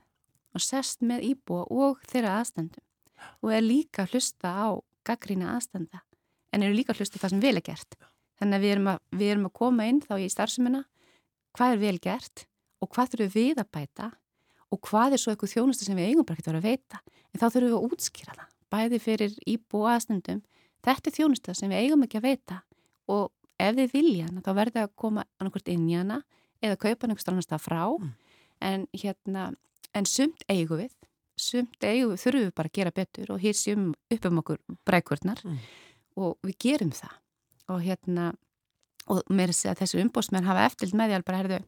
og 0.51 0.63
sest 0.63 1.03
með 1.07 1.25
íbúa 1.31 1.65
og 1.71 2.01
þeirra 2.11 2.37
aðstandum 2.39 2.87
og 3.41 3.53
er 3.55 3.65
líka 3.65 4.05
að 4.05 4.15
hlusta 4.15 4.51
á 4.51 4.69
gaggrína 5.07 5.55
aðstanda 5.55 6.03
en 6.51 6.65
eru 6.65 6.75
líka 6.75 6.93
að 6.93 7.03
hlusta 7.03 7.21
það 7.21 7.33
sem 7.33 7.43
vel 7.43 7.55
er 7.55 7.65
gert. 7.65 7.97
Þannig 8.41 8.57
að 8.57 8.63
við 8.65 8.73
erum 8.75 8.89
að, 8.91 9.03
við 9.13 9.33
erum 9.33 9.47
að 9.47 9.57
koma 9.61 9.87
inn 9.87 10.01
þá 10.03 10.13
í 10.19 10.29
starfseminna 10.33 10.81
hvað 11.55 11.75
er 11.75 11.81
vel 11.81 11.99
gert 12.01 12.45
og 12.81 12.91
hvað 12.91 13.13
þurfum 13.13 13.33
við 13.35 13.61
að 13.61 13.71
bæta 13.77 14.09
og 14.71 14.79
hvað 14.87 15.15
er 15.15 15.21
svo 15.21 15.33
eitthvað 15.33 15.53
þjónustu 15.55 15.87
sem 15.87 15.99
við 15.99 16.11
eigum 16.11 16.27
bara 16.27 16.39
ekki 16.39 16.47
að 16.47 16.53
vera 16.53 16.61
að 16.61 16.69
veita. 16.69 17.01
En 17.31 17.41
þá 17.41 17.45
þurfum 17.47 17.67
við 17.67 17.77
að 17.77 17.85
útskýra 17.87 18.35
það, 18.37 18.49
bæði 18.71 18.99
fyrir 19.03 19.37
íbú 19.51 19.81
og 19.81 19.91
aðstundum. 19.91 20.41
Þetta 20.81 21.09
er 21.09 21.15
þjónustu 21.17 21.55
sem 21.57 21.71
við 21.71 21.85
eigum 21.85 22.05
ekki 22.05 22.19
að 22.21 22.27
veita 22.29 22.61
og 23.11 23.29
ef 23.61 23.77
þið 23.77 23.93
vilja 23.95 24.27
hana 24.29 24.43
þá 24.45 24.51
verður 24.57 24.77
það 24.77 24.87
að 24.87 24.95
koma 25.03 25.25
annarkvært 25.37 25.71
inn 25.73 25.87
í 25.89 25.97
hana 25.97 26.21
eða 26.61 26.79
kaupa 26.81 27.11
það 27.11 27.61
frá. 27.61 27.83
Mm. 27.91 28.11
En, 28.61 28.85
hérna, 28.93 29.47
en 29.97 30.05
sumt 30.05 30.43
eigum 30.47 30.83
við, 30.83 30.91
sumt 31.39 31.83
eigum 31.83 32.13
við, 32.13 32.21
þurfum 32.21 32.45
við 32.45 32.53
bara 32.59 32.69
að 32.69 32.77
gera 32.77 32.93
betur 32.93 33.31
og 33.33 33.41
hýrsjum 33.41 33.87
upp 34.13 34.27
um 34.29 34.41
okkur 34.43 34.59
brækurnar 34.85 35.41
mm. 35.43 35.57
og 36.21 36.37
við 36.45 36.57
gerum 36.67 36.93
það 36.93 37.17
og 37.73 37.81
hérna 37.81 38.31
og 39.09 39.25
mér 39.33 39.53
sé 39.55 39.71
að 39.71 39.81
þessu 39.81 40.01
umbósmenn 40.03 40.45
hafa 40.45 40.67
eftirld 40.69 40.93
með 40.93 41.09
því 41.09 41.17
alveg 41.17 41.27
bara, 41.27 41.41
herðu, 41.41 41.59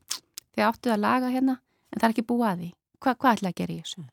þið 0.53 0.65
áttuð 0.67 0.93
að 0.93 1.01
laga 1.01 1.31
hérna 1.33 1.55
en 1.57 1.97
það 1.97 2.07
er 2.07 2.13
ekki 2.13 2.27
búið 2.29 2.49
að 2.51 2.61
því 2.61 2.69
Hva, 3.03 3.15
hvað 3.15 3.37
ætla 3.37 3.51
að 3.51 3.57
gera 3.59 3.73
í 3.73 3.81
þessu 3.81 4.01
mm. 4.01 4.11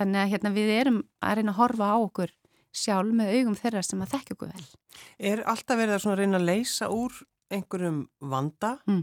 þannig 0.00 0.22
að 0.22 0.32
hérna, 0.34 0.52
við 0.56 0.72
erum 0.76 1.00
að 1.24 1.38
reyna 1.38 1.54
að 1.54 1.60
horfa 1.60 1.88
á 1.88 1.96
okkur 1.96 2.34
sjálf 2.76 3.16
með 3.16 3.32
augum 3.38 3.56
þeirra 3.56 3.82
sem 3.86 4.04
að 4.04 4.12
þekkja 4.14 4.36
okkur 4.36 4.52
vel 4.52 4.66
Er 5.32 5.44
alltaf 5.48 5.80
verið 5.80 5.96
að 5.96 6.18
reyna 6.20 6.40
að 6.40 6.48
leysa 6.50 6.90
úr 6.92 7.18
einhverjum 7.52 8.00
vanda 8.20 8.72
mm. 8.84 9.02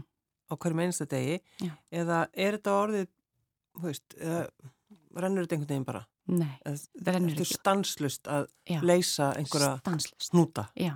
á 0.50 0.52
hverjum 0.54 0.84
einsta 0.86 1.08
degi 1.10 1.40
Já. 1.62 1.72
eða 1.90 2.24
er 2.32 2.58
þetta 2.58 2.76
orðið 2.82 3.08
veist, 3.82 4.18
eða 4.20 4.44
rennur 5.14 5.46
þetta 5.46 5.58
einhvern 5.58 5.72
veginn 5.72 5.88
bara? 5.88 6.04
Nei, 6.24 6.54
það 6.64 7.10
rennur 7.10 7.34
ekki 7.34 7.42
Þetta 7.42 7.48
er 7.48 7.58
stanslust 7.58 8.30
að 8.30 8.46
Já. 8.70 8.78
leysa 8.86 9.32
einhverja 9.38 9.74
stanslust. 9.82 10.30
hnúta 10.32 10.68
Já 10.78 10.94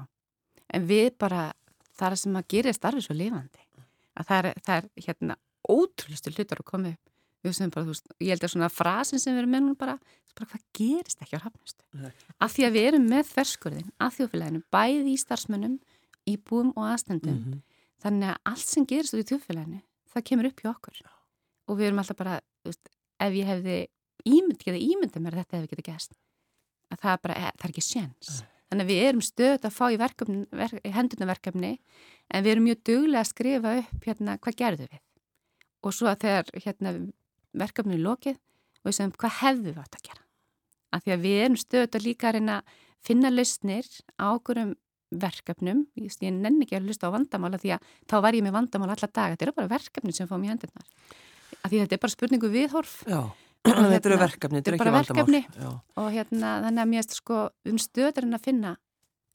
en 0.75 0.89
við 0.89 1.11
bara, 1.21 1.49
það 1.97 2.15
er 2.15 2.21
sem 2.23 2.39
að 2.39 2.49
gera 2.55 2.75
starfið 2.77 3.07
svo 3.07 3.17
lifandi 3.17 3.65
að 4.19 4.31
það 4.31 4.39
er, 4.39 4.63
það 4.67 4.81
er 4.81 5.07
hérna 5.07 5.37
ótrúlistu 5.69 6.33
hlutar 6.35 6.63
að 6.63 6.69
koma 6.69 6.93
upp 6.95 7.15
bara, 7.45 7.87
veist, 7.87 8.09
ég 8.21 8.35
held 8.35 8.45
að 8.45 8.55
svona 8.55 8.71
frasin 8.73 9.23
sem 9.23 9.35
við 9.35 9.43
erum 9.43 9.55
með 9.55 9.65
núna 9.65 9.79
bara, 9.79 9.99
bara 10.35 10.51
hvað 10.53 10.65
gerist 10.79 11.23
ekki 11.23 11.39
á 11.39 11.45
hafnastu 11.47 11.85
af 12.39 12.55
því 12.55 12.67
að 12.67 12.79
við 12.79 12.89
erum 12.91 13.09
með 13.09 13.31
ferskurðin 13.33 13.93
að 13.99 14.17
þjófélaginu, 14.19 14.63
bæði 14.75 15.13
í 15.15 15.21
starfsmönnum 15.23 15.79
íbúum 16.29 16.73
og 16.77 16.89
aðstendum 16.93 17.35
mm 17.35 17.45
-hmm. 17.45 17.63
þannig 18.03 18.29
að 18.33 18.39
allt 18.53 18.69
sem 18.69 18.87
gerist 18.87 19.15
út 19.15 19.23
í 19.23 19.29
þjófélaginu 19.33 19.81
það 20.13 20.27
kemur 20.31 20.51
upp 20.51 20.63
hjá 20.63 20.71
okkur. 20.73 21.01
Og 21.69 21.79
við 21.79 21.91
erum 21.91 22.03
alltaf 22.03 22.19
bara, 22.19 22.39
veist, 22.67 22.93
ef 23.21 23.35
ég 23.37 23.49
hefði 23.49 23.79
ímynd, 24.29 24.61
getið 24.63 24.85
ímyndið 24.85 25.25
mér 25.25 25.39
þetta 25.43 25.59
hefði 25.59 25.73
getið 25.73 25.91
gæst 25.93 26.17
að 26.89 27.03
það 27.03 27.13
er 27.13 27.21
bara, 27.25 27.35
það 27.59 27.67
er 27.67 27.75
ekki 27.75 27.85
séns. 27.85 28.39
Þannig 28.69 28.85
að 28.85 28.91
við 28.93 29.03
erum 29.09 29.25
stöðt 29.25 29.67
að 29.69 29.75
fá 29.77 29.85
í, 29.89 29.99
verk, 30.01 30.25
í 30.85 30.93
hendunarverkefni 30.93 31.73
en 32.29 32.45
við 32.45 32.53
erum 32.53 32.67
mjög 32.69 32.81
duglega 32.89 33.23
að 33.23 33.31
skrifa 33.31 33.75
upp 33.83 34.09
hérna 34.09 34.37
hvað 34.45 34.59
gerðu 34.63 34.89
við. 34.89 35.03
Og 35.85 35.95
svo 35.95 36.09
að 36.11 36.25
þegar 36.25 36.51
hérna, 36.65 36.93
verkefni 37.57 37.97
er 37.97 38.05
lokið 38.05 38.37
og 38.39 38.91
við 38.91 38.99
segjum 38.99 39.15
hvað 39.19 39.39
hefðu 39.43 39.71
við 39.71 39.81
átt 39.83 39.99
að 39.99 40.05
gera. 40.09 40.23
Af 40.89 41.05
því 41.05 41.15
að 41.15 41.25
við 41.25 41.41
erum 41.45 41.59
stöðt 41.61 41.97
að 41.99 42.07
líka 42.07 42.33
reyna 42.33 42.61
að 42.61 42.77
finna 43.09 43.33
lausnir 43.33 43.89
á 44.17 44.27
okkurum 44.33 44.75
verkefnum. 45.09 45.85
Ég, 45.97 46.13
ég 46.21 46.35
nenni 46.35 46.67
ekki 46.67 46.79
að 46.79 46.89
hlusta 46.89 47.09
á 47.09 47.15
vandamála 47.15 47.61
því 47.61 47.75
að 47.77 47.93
þá 48.11 48.17
var 48.25 48.37
ég 48.37 48.45
með 48.45 48.57
vandamála 48.59 48.97
alla 48.97 49.09
daga. 49.09 49.35
Þetta 49.35 49.47
er 49.47 49.55
bara 49.57 49.73
verkefni 49.73 50.15
sem 50.17 50.29
fáum 50.29 50.45
í 50.45 50.51
hendunar. 50.51 50.89
Af 51.63 51.71
því 51.71 51.79
að 51.79 51.85
þetta 51.85 51.97
er 51.97 52.03
bara 52.05 52.15
spurningu 52.15 52.51
viðhorf. 52.53 52.97
Já. 53.09 53.23
Þetta 53.69 54.09
eru 54.09 54.17
verkefni, 54.21 54.61
þetta 54.61 54.71
er 54.71 54.75
ekki 54.77 54.85
vandamál. 54.87 55.05
Þetta 55.05 55.13
er 55.13 55.27
bara 55.27 55.39
verkefni 55.43 55.99
og 55.99 56.13
hérna 56.15 56.51
þannig 56.63 56.83
að 56.85 56.91
mér 56.93 57.01
erst 57.03 57.15
sko 57.19 57.39
um 57.69 57.81
stöðurinn 57.83 58.37
að 58.39 58.45
finna 58.45 58.71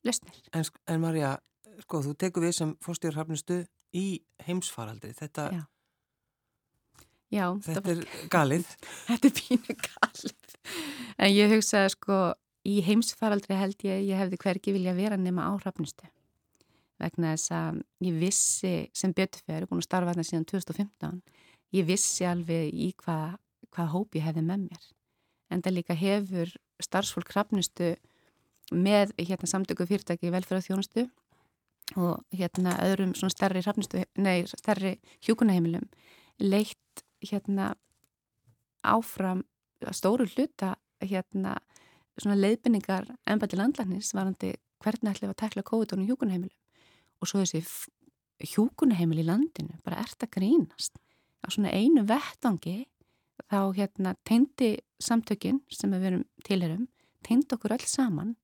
lesnir. 0.07 0.37
En, 0.55 0.63
en 0.89 1.01
Marja, 1.03 1.33
sko 1.83 1.99
þú 2.05 2.13
tekur 2.23 2.45
við 2.47 2.55
sem 2.55 2.71
fórstýður 2.81 3.19
hafnustu 3.19 3.57
í 3.99 4.05
heimsfaraldri. 4.47 5.11
Þetta, 5.19 5.49
Já. 5.53 5.61
Já, 7.33 7.45
þetta 7.65 7.83
var... 7.87 8.01
er 8.03 8.31
galið. 8.33 8.71
þetta 9.09 9.29
er 9.29 9.35
pínu 9.39 9.77
galið. 9.87 10.57
En 11.17 11.33
ég 11.33 11.53
hugsaði 11.53 11.93
sko 11.95 12.19
í 12.69 12.79
heimsfaraldri 12.85 13.59
held 13.59 13.87
ég, 13.87 14.03
ég 14.07 14.19
hefði 14.21 14.39
hverki 14.45 14.75
vilja 14.75 14.95
vera 14.97 15.19
nema 15.19 15.49
á 15.49 15.51
hafnustu. 15.65 16.07
Vegna 17.01 17.33
þess 17.33 17.51
að 17.57 17.79
ég 18.05 18.19
vissi 18.21 18.75
sem 18.95 19.11
beturferð, 19.15 19.67
búin 19.67 19.81
að 19.81 19.89
starfa 19.89 20.13
þarna 20.13 20.27
síðan 20.29 20.45
2015, 20.51 21.17
ég 21.75 21.87
vissi 21.89 22.27
alveg 22.29 22.69
í 22.71 22.93
hvað 23.01 23.41
hvað 23.73 23.91
hóp 23.93 24.17
ég 24.17 24.27
hefði 24.27 24.45
með 24.45 24.67
mér. 24.67 24.87
En 25.51 25.61
það 25.63 25.77
líka 25.77 25.97
hefur 25.97 26.53
starfsfólk 26.83 27.29
krafnustu 27.29 27.93
með 28.73 29.13
hérna, 29.19 29.49
samtöku 29.49 29.87
fyrirtæki 29.89 30.29
í 30.29 30.33
velferðarþjónustu 30.33 31.07
og 31.99 32.21
hérna 32.33 32.77
öðrum 32.85 33.13
svona 33.17 33.33
stærri, 33.33 33.61
stærri 33.63 34.93
hjúkunaheimilum 35.25 35.85
leitt 36.41 36.79
hérna 37.29 37.73
áfram 38.83 39.43
stóru 39.91 40.27
hluta 40.35 40.75
hérna 41.03 41.57
svona 42.19 42.37
leiðbynningar 42.37 43.09
ennbætti 43.29 43.57
landlæknis 43.57 44.13
varandi 44.15 44.53
hvernig 44.83 45.15
ætlum 45.15 45.29
við 45.29 45.33
að 45.33 45.41
tekla 45.41 45.65
COVID-19 45.69 46.07
hjúkunaheimilum 46.09 47.23
og 47.23 47.29
svo 47.29 47.43
þessi 47.43 47.63
hjúkunaheimil 48.53 49.21
í 49.23 49.27
landinu 49.27 49.79
bara 49.85 50.01
ert 50.03 50.25
að 50.25 50.33
grínast. 50.37 50.97
Á 51.43 51.47
svona 51.51 51.71
einu 51.71 52.03
vettangi 52.07 52.83
þá 53.51 53.59
hérna 53.77 54.15
teindi 54.27 54.75
samtökin 55.03 55.61
sem 55.71 55.91
við 55.93 56.05
verum 56.07 56.23
tilherum, 56.47 56.87
teindi 57.23 57.55
okkur 57.55 57.75
öll 57.77 57.87
saman 57.87 58.35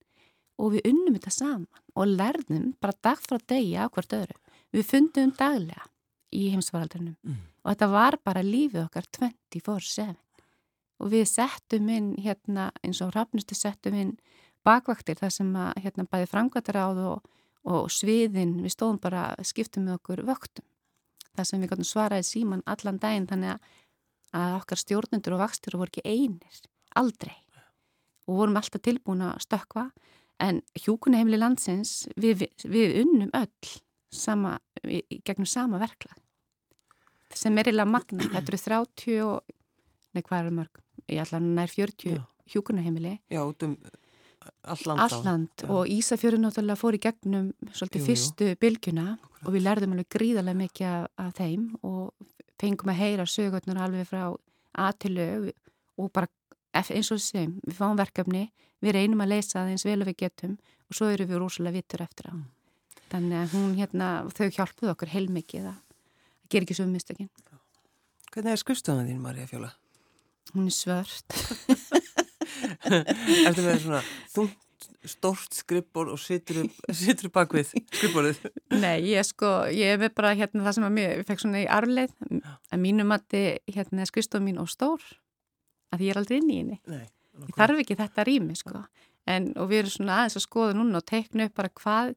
og 0.60 0.76
við 0.76 0.90
unnum 0.92 1.16
þetta 1.16 1.36
saman 1.36 1.86
og 1.96 2.16
lærðum 2.16 2.74
bara 2.80 2.98
dag 3.04 3.22
frá 3.24 3.40
degi 3.40 3.76
á 3.80 3.88
hvert 3.88 4.16
öðru. 4.16 4.38
Við 4.76 4.86
fundum 4.88 5.32
daglega 5.38 5.88
í 6.36 6.50
heimsvaraldrinum 6.54 7.16
mm. 7.16 7.38
og 7.64 7.72
þetta 7.72 7.90
var 7.94 8.20
bara 8.26 8.46
lífið 8.46 8.84
okkar 8.86 9.08
24-7 9.18 10.10
og 11.00 11.12
við 11.14 11.26
settum 11.32 11.90
inn 11.94 12.12
hérna 12.20 12.70
eins 12.84 13.02
og 13.06 13.14
rafnustu 13.16 13.56
settum 13.58 13.96
inn 13.98 14.16
bakvaktir 14.68 15.20
þar 15.20 15.34
sem 15.34 15.52
að 15.58 15.84
hérna 15.84 16.06
bæði 16.10 16.30
framkvæmtaráð 16.34 17.02
og, 17.08 17.28
og 17.70 17.92
sviðin 17.94 18.58
við 18.64 18.76
stóðum 18.76 19.00
bara 19.02 19.24
skiptum 19.48 19.88
með 19.88 20.00
okkur 20.00 20.24
vöktum. 20.28 20.66
Þar 21.38 21.48
sem 21.48 21.64
við 21.64 21.86
svaraði 21.88 22.28
síman 22.28 22.66
allan 22.68 23.00
daginn 23.00 23.28
þannig 23.30 23.70
að 24.36 24.56
okkar 24.60 24.82
stjórnendur 24.84 25.38
og 25.38 25.44
vakstur 25.46 25.80
voru 25.80 25.94
ekki 25.94 26.04
einir, 26.06 26.64
aldrei. 27.00 27.38
Og 28.28 28.44
vorum 28.44 28.60
alltaf 28.60 28.84
tilbúin 28.86 29.24
að 29.26 29.40
stökka 29.48 29.88
en 30.44 30.62
hjúkunaheimli 30.78 31.40
landsins 31.40 32.04
við, 32.20 32.46
við 32.64 33.00
unnum 33.04 33.32
öll 33.36 33.72
sama, 34.12 34.58
gegnum 34.84 35.48
sama 35.50 35.80
verklag 35.82 36.18
sem 37.36 37.58
er 37.58 37.70
eiginlega 37.70 37.90
magna. 37.90 38.26
Þetta 38.34 38.54
eru 38.54 38.60
30 38.66 39.24
og, 39.26 39.56
nei 40.16 40.24
hvað 40.26 40.44
eru 40.44 40.54
mörg? 40.60 40.84
Ég 41.10 41.22
ætla 41.24 41.40
að 41.40 41.50
nær 41.60 41.74
40 41.74 42.22
hjúkunaheimili. 42.50 43.16
Já, 43.30 43.42
út 43.44 43.66
um 43.68 43.76
alland. 44.64 45.02
Alland 45.04 45.64
og 45.70 45.90
Ísafjörður 45.92 46.42
náttúrulega 46.46 46.80
fór 46.80 46.98
í 46.98 47.02
gegnum 47.04 47.52
svolítið 47.76 48.02
jú, 48.02 48.08
fyrstu 48.08 48.50
bylgjuna 48.62 49.06
okay. 49.14 49.44
og 49.46 49.56
við 49.56 49.66
lærðum 49.68 49.96
alveg 49.96 50.10
gríðarlega 50.16 50.62
mikið 50.64 50.90
af, 50.90 51.08
af 51.22 51.34
þeim 51.38 51.66
og 51.86 52.30
fengum 52.60 52.94
að 52.94 53.02
heyra 53.04 53.28
sögurnar 53.30 53.82
alveg 53.86 54.10
frá 54.10 54.24
aðtilu 54.80 55.28
og 56.00 56.12
bara 56.16 56.32
eins 56.80 57.12
og 57.12 57.20
þessum, 57.20 57.58
við 57.66 57.78
fáum 57.78 58.00
verkefni, 58.00 58.48
við 58.80 58.96
reynum 58.96 59.24
að 59.26 59.36
leysa 59.36 59.60
það 59.60 59.74
eins 59.74 59.86
vel 59.88 60.00
og 60.00 60.10
við 60.10 60.20
getum 60.24 60.56
og 60.90 60.98
svo 60.98 61.10
eru 61.14 61.28
við 61.30 61.42
rosalega 61.44 61.80
vittur 61.80 62.06
eftir 62.06 62.32
á. 62.32 62.34
Þannig 63.10 63.40
að 63.40 63.54
hún 63.58 63.76
hérna, 63.80 64.08
þau 64.38 64.48
hjálpuð 64.54 64.92
okkur 64.94 65.14
heilmikið 65.16 65.70
að 65.72 65.78
gera 66.54 66.68
ekki 66.68 66.78
svo 66.78 66.86
um 66.86 66.94
mistökin. 66.94 67.30
Hvernig 68.30 68.54
er 68.54 68.62
skustuðan 68.62 69.08
þín, 69.10 69.22
Marja 69.24 69.48
Fjóla? 69.50 69.72
Hún 70.54 70.70
er 70.70 70.76
svört. 70.76 71.38
Eftir 72.90 73.64
með 73.66 73.80
svona 73.82 74.02
þungt, 74.34 74.86
stórt 75.10 75.58
skrippból 75.58 76.06
og 76.14 76.22
situr 76.22 76.62
upp 76.68 77.34
bakvið 77.34 77.74
skrippbólið? 77.74 78.44
Nei, 78.78 79.00
ég 79.10 79.26
sko, 79.26 79.54
ég 79.74 79.98
er 79.98 80.14
bara 80.14 80.36
hérna 80.38 80.66
það 80.68 80.78
sem 80.78 80.88
að 80.90 80.96
mér, 81.00 81.26
fekk 81.26 81.44
svona 81.44 81.64
í 81.64 81.68
arleið, 81.80 82.14
að 82.70 82.84
mínum 82.86 83.16
að 83.16 83.40
hérna 83.74 84.08
skustuðan 84.10 84.46
mín 84.46 84.62
og 84.62 84.70
stór, 84.70 85.02
að 85.94 86.06
ég 86.06 86.14
er 86.14 86.22
aldrei 86.22 86.38
inn 86.42 86.54
í 86.54 86.62
henni. 86.62 86.82
Nei. 86.90 87.06
Ég 87.40 87.58
þarf 87.58 87.82
ekki 87.82 87.98
þetta 87.98 88.26
rými, 88.28 88.58
sko. 88.60 88.84
En, 89.30 89.54
og 89.58 89.70
við 89.72 89.84
erum 89.84 89.94
svona 89.94 90.22
aðeins 90.22 90.38
að 90.38 90.46
skoða 90.46 90.78
núna 90.78 91.02
og 91.02 91.10
teikna 91.10 91.48
upp 91.50 91.58
bara 91.58 91.72
hvað 91.82 92.14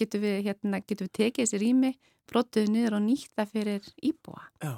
getum 0.00 0.24
við, 0.24 0.40
hérna, 0.48 0.82
getum 0.82 1.08
við 1.08 1.14
tekið 1.20 1.46
þessi 1.46 1.60
rými, 1.62 1.92
brotuðu 2.30 2.72
niður 2.74 2.98
og 2.98 3.04
nýtta 3.06 3.46
fyrir 3.48 3.86
íbúa. 4.06 4.42
Já. 4.62 4.74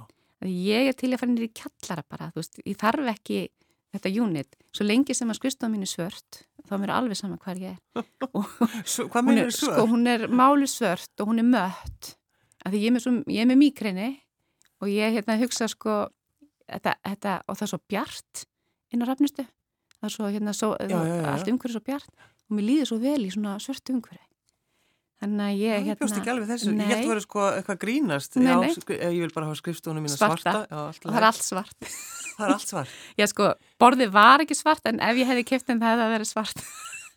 Ég 0.48 0.88
er 0.90 0.96
til 0.98 1.12
að 1.12 1.20
fara 1.22 1.30
nýra 1.30 1.46
í 1.46 1.54
kjallara 1.54 2.04
bara, 2.11 2.30
þú 2.35 2.42
veist, 2.42 2.62
ég 2.66 2.78
þarf 2.80 3.11
ekki 3.12 3.42
þetta 3.92 4.12
unit, 4.24 4.56
svo 4.72 4.87
lengi 4.87 5.14
sem 5.16 5.30
að 5.30 5.38
skrifstofan 5.38 5.74
mín 5.74 5.85
er 5.85 5.90
svört, 5.90 6.40
þá 6.64 6.74
er 6.76 6.82
mér 6.82 6.94
alveg 6.96 7.18
saman 7.18 7.40
hvað 7.42 7.62
ég 7.62 7.74
er. 7.76 8.06
Svo, 8.92 9.06
hvað 9.12 9.26
mér 9.28 9.40
er 9.44 9.54
svört? 9.54 9.76
Sko, 9.76 9.87
hún 9.90 10.08
er 10.08 10.24
máli 10.32 10.68
svört 10.70 11.22
og 11.22 11.28
hún 11.28 11.42
er 11.42 11.48
mött, 11.48 12.12
af 12.64 12.72
því 12.72 12.80
ég 12.80 12.92
er 12.92 12.96
með, 12.96 13.50
með 13.52 13.58
mýkrenni 13.61 14.08
og 14.82 14.90
ég 14.90 15.18
hérna 15.18 15.37
hugsa 15.42 15.68
sko, 15.70 15.98
þetta, 16.64 16.96
þetta, 17.04 17.37
og 17.46 17.58
það 17.58 17.66
er 17.66 17.72
svo 17.74 17.80
bjart 17.92 18.44
inn 18.92 19.04
á 19.04 19.06
rafnustu, 19.11 19.44
það 19.98 20.08
er 20.08 20.16
svo 20.16 20.32
hérna, 20.32 20.56
svo, 20.56 20.72
já, 20.80 20.96
já, 20.96 21.16
já. 21.20 21.26
allt 21.35 21.52
umhverju 21.52 21.76
svo 21.76 21.87
bjart 21.90 22.28
og 22.48 22.56
mér 22.56 22.68
líður 22.70 22.92
svo 22.92 23.00
vel 23.04 23.20
í 23.26 23.32
svona 23.35 23.58
svörtu 23.62 23.98
umhverju. 23.98 24.24
Þannig 25.22 25.44
að 25.44 25.61
ég, 25.61 25.70
hérna... 25.76 25.92
Ég 25.92 25.98
bjóst 26.00 26.16
ekki 26.18 26.30
alveg 26.32 26.48
þessu, 26.50 26.72
nei. 26.74 26.82
ég 26.82 26.88
held 26.90 27.04
að 27.04 27.12
vera 27.12 27.22
sko 27.22 27.42
eitthvað 27.46 27.76
grínast. 27.85 28.35
Nei, 28.40 28.48
nei. 28.58 28.74
Já, 28.74 29.06
ég 29.06 29.20
vil 29.22 29.30
bara 29.30 29.46
hafa 29.46 29.58
skrifstónum 29.61 30.02
mína 30.02 30.16
svarta. 30.18 30.50
Svarta, 30.50 30.66
já, 30.66 30.80
það 31.04 31.18
er 31.20 31.26
allt 31.28 31.44
svart. 31.46 31.78
það 32.32 32.42
er 32.46 32.54
allt 32.56 32.72
svart. 32.72 32.96
Já, 33.20 33.26
sko, 33.30 33.44
borðið 33.82 34.11
var 34.16 34.42
ekki 34.42 34.56
svart, 34.58 34.85
en 34.90 34.98
ef 35.06 35.14
ég 35.20 35.30
hefði 35.30 35.44
kipt 35.52 35.66
þeim 35.68 35.78
það 35.78 35.92
hefði 35.92 36.02
það 36.02 36.14
verið 36.16 36.28
svart. 36.32 36.58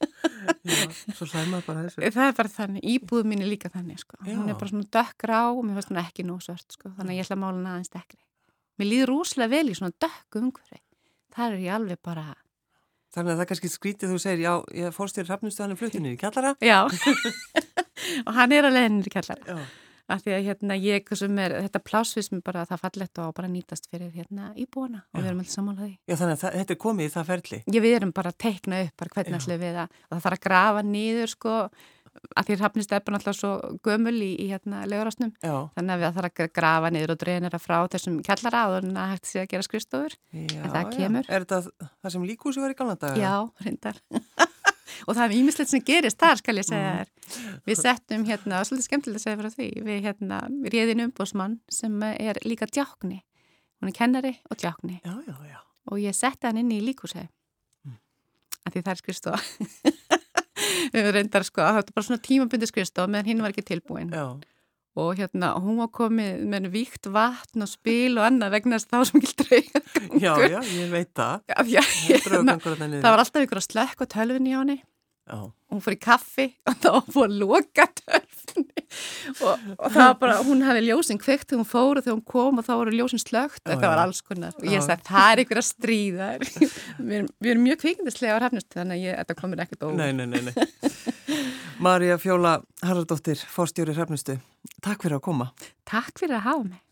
já, 0.70 0.86
svo 1.18 1.26
hlæma 1.32 1.66
bara 1.66 1.80
þessu. 1.88 1.98
Það 2.06 2.30
er 2.30 2.38
bara 2.44 2.54
þannig, 2.60 2.82
íbúðu 2.94 3.26
mín 3.32 3.42
er 3.42 3.50
líka 3.50 3.74
þannig, 3.74 3.98
sko. 4.06 4.22
Já. 4.22 4.36
Hún 4.36 4.54
er 4.54 4.62
bara 4.62 4.70
svona 4.76 4.90
dökkrá 5.00 5.42
og 5.50 5.66
mér 5.66 5.76
finnst 5.80 5.90
hún 5.96 6.04
ekki 6.06 6.22
nóg 6.30 6.46
svart, 6.46 6.70
sko. 6.78 6.94
Þannig 7.00 7.12
að 7.16 7.18
ég 7.18 7.26
ætla 7.26 7.40
að 7.40 7.44
mála 7.48 7.58
hana 7.58 7.74
aðeins 7.74 7.90
Þannig 13.16 13.32
að 13.32 13.40
það 13.40 13.48
kannski 13.50 13.70
skrítið 13.72 14.12
þú 14.12 14.18
segir, 14.20 14.42
já, 14.44 14.54
ég 14.76 14.96
fórst 14.96 15.16
þér 15.16 15.30
hafnustuðanum 15.32 15.78
flutinu 15.80 16.12
í 16.12 16.18
kjallara. 16.20 16.52
Já, 16.60 16.82
og 18.26 18.38
hann 18.38 18.56
er 18.56 18.70
alveg 18.70 18.88
hennir 18.88 19.10
í 19.10 19.16
kjallara. 19.16 19.56
Já. 19.56 19.66
Af 20.06 20.22
því 20.22 20.34
að 20.36 20.44
hérna 20.46 20.76
ég, 20.78 21.08
er, 21.42 21.54
þetta 21.66 21.80
plásfism 21.82 22.42
bara 22.46 22.62
það 22.70 22.82
fallett 22.84 23.22
og 23.24 23.32
bara 23.40 23.48
nýtast 23.50 23.88
fyrir 23.90 24.12
hérna 24.14 24.52
íbúana 24.54 25.02
og 25.10 25.18
við 25.18 25.32
erum 25.32 25.42
alltaf 25.42 25.56
samálaði. 25.56 25.96
Já, 26.06 26.14
þannig 26.20 26.36
að 26.36 26.44
það, 26.44 26.58
þetta 26.60 26.76
er 26.76 26.80
komið 26.84 27.08
í 27.08 27.14
það 27.16 27.32
ferli. 27.32 27.60
Já, 27.66 27.80
við 27.82 27.96
erum 27.98 28.14
bara 28.14 28.34
að 28.34 28.38
teikna 28.46 28.84
upp 28.86 29.02
bara 29.02 29.16
hvernig 29.16 29.40
allir 29.40 29.62
við 29.64 29.80
og 29.82 29.98
það 30.12 30.26
þarf 30.28 30.38
að 30.38 30.44
grafa 30.46 30.86
nýður 30.92 31.34
sko 31.34 31.56
að 32.36 32.48
því 32.48 32.58
hafnist 32.62 32.94
er 32.96 33.04
bara 33.06 33.20
alltaf 33.20 33.38
svo 33.38 33.52
gömul 33.86 34.16
í, 34.24 34.32
í 34.40 34.48
hérna 34.52 34.84
legurásnum 34.90 35.34
þannig 35.42 35.94
að 35.96 36.02
við 36.02 36.18
þarfum 36.18 36.30
að 36.30 36.54
grafa 36.60 36.92
niður 36.94 37.14
og 37.16 37.22
dreinera 37.22 37.60
frá 37.62 37.76
þessum 37.92 38.20
þannig 38.26 39.00
að 39.02 39.12
hægt 39.14 39.30
sé 39.30 39.42
að 39.42 39.50
gera 39.52 39.68
skrifstofur 39.68 40.18
en 40.32 40.74
það 40.76 40.92
kemur. 40.96 41.30
Er 41.30 41.46
þetta 41.46 41.90
það 41.90 42.16
sem 42.16 42.28
líkúsi 42.30 42.64
var 42.64 42.76
í 42.76 42.78
galnadaga? 42.80 43.20
Já, 43.20 43.36
reyndar 43.66 44.00
og 45.06 45.16
það 45.18 45.24
er 45.26 45.36
ímislegt 45.40 45.72
sem 45.72 45.84
gerist 45.86 46.20
þar 46.22 46.42
skal 46.42 46.58
ég 46.60 46.68
segja 46.68 46.92
þér. 47.00 47.14
Mm. 47.26 47.62
Við 47.66 47.80
settum 47.82 48.26
hérna, 48.30 48.64
svolítið 48.68 48.90
skemmtilega 48.90 49.22
að 49.22 49.26
segja 49.26 49.40
frá 49.42 49.54
því, 49.56 49.70
við 49.88 50.04
hérna 50.06 50.42
réðin 50.74 51.06
umbósmann 51.08 51.60
sem 51.74 51.96
er 52.12 52.40
líka 52.46 52.70
djákni, 52.70 53.22
hún 53.82 53.92
er 53.92 53.96
kennari 53.96 54.34
og 54.50 54.60
djákni 54.62 55.00
já, 55.04 55.16
já, 55.28 55.36
já. 55.50 55.60
og 55.92 56.02
ég 56.02 56.16
setti 56.16 56.48
hann 56.48 56.60
inn 56.62 56.74
í 56.74 56.82
líkúsi 56.84 57.22
mm. 57.22 57.98
að 58.66 58.76
því 58.76 58.86
það 58.86 58.94
er 58.94 59.02
skrifstofa 59.02 59.42
við 60.96 61.12
reyndar 61.16 61.46
sko 61.48 61.64
að 61.66 61.80
þetta 61.80 61.92
er 61.94 61.98
bara 61.98 62.08
svona 62.10 62.26
tímabundi 62.26 62.70
skrifstof 62.70 63.10
meðan 63.12 63.32
hinn 63.32 63.44
var 63.44 63.54
ekki 63.54 63.66
tilbúin 63.68 64.14
Já. 64.14 64.26
Og 64.96 65.12
hérna 65.20 65.50
hún 65.60 65.80
var 65.82 65.90
komið 65.96 66.44
með 66.54 66.68
víkt 66.74 67.10
vatn 67.12 67.66
og 67.66 67.72
spil 67.72 68.16
og 68.18 68.26
annað 68.30 68.54
vegna 68.56 68.78
þess 68.80 68.88
að 68.88 68.94
það 68.96 69.02
var 69.04 69.10
svo 69.10 69.20
mikil 69.20 69.38
draugangangur 69.44 70.24
Já, 70.24 70.34
já, 70.56 70.60
ég 70.80 70.92
veit 70.94 71.12
það. 71.20 71.46
Já, 71.76 71.82
hérna, 71.84 72.56
Það 73.04 73.12
var 73.12 73.24
alltaf 73.26 73.48
ykkur 73.48 73.62
að 73.62 73.68
slekka 73.70 74.08
tölvin 74.16 74.48
í 74.48 74.56
áni 74.56 74.78
Já. 75.26 75.40
hún 75.74 75.80
fór 75.82 75.96
í 75.96 76.00
kaffi 76.06 76.44
og 76.70 76.76
þá 76.84 76.90
fór 77.10 77.26
að 77.32 77.40
loka 77.42 77.88
törfni 77.98 78.84
og, 79.42 79.64
og 79.82 79.88
það 79.90 80.04
var 80.06 80.18
bara, 80.22 80.36
hún 80.46 80.62
hefði 80.62 80.84
ljósinn 80.86 81.18
kveikt 81.20 81.48
þegar 81.50 81.64
hún 81.64 81.68
fór 81.72 81.98
og 81.98 82.06
þegar 82.06 82.14
hún 82.20 82.28
kom 82.30 82.62
og 82.62 82.68
þá 82.68 82.72
voru 82.78 82.94
ljósinn 82.94 83.24
slögt 83.24 83.64
og 83.66 83.74
það 83.74 83.88
var 83.90 84.02
alls 84.04 84.22
konar. 84.22 84.54
Og 84.62 84.70
ég 84.70 84.86
sagði 84.86 85.08
það 85.10 85.32
er 85.34 85.42
ykkur 85.44 85.62
að 85.64 85.68
stríða 85.72 86.30
við 86.46 87.18
erum, 87.50 87.66
mjög 87.66 87.82
kvikindislega 87.82 88.38
á 88.38 88.40
hrafnust 88.44 88.70
þannig 88.78 89.02
að 89.02 89.08
ég, 89.08 89.18
þetta 89.24 89.40
komur 89.42 89.66
ekkert 89.66 89.88
óg 89.90 89.98
Marja 91.80 92.18
Fjóla 92.18 92.62
Haraldóttir, 92.82 93.36
fórstjóri 93.36 93.92
hrafnustu 93.92 94.38
Takk 94.82 95.04
fyrir 95.04 95.18
að 95.18 95.26
koma. 95.28 95.48
Takk 95.84 96.22
fyrir 96.22 96.38
að 96.40 96.46
hafa 96.48 96.64
mig 96.70 96.85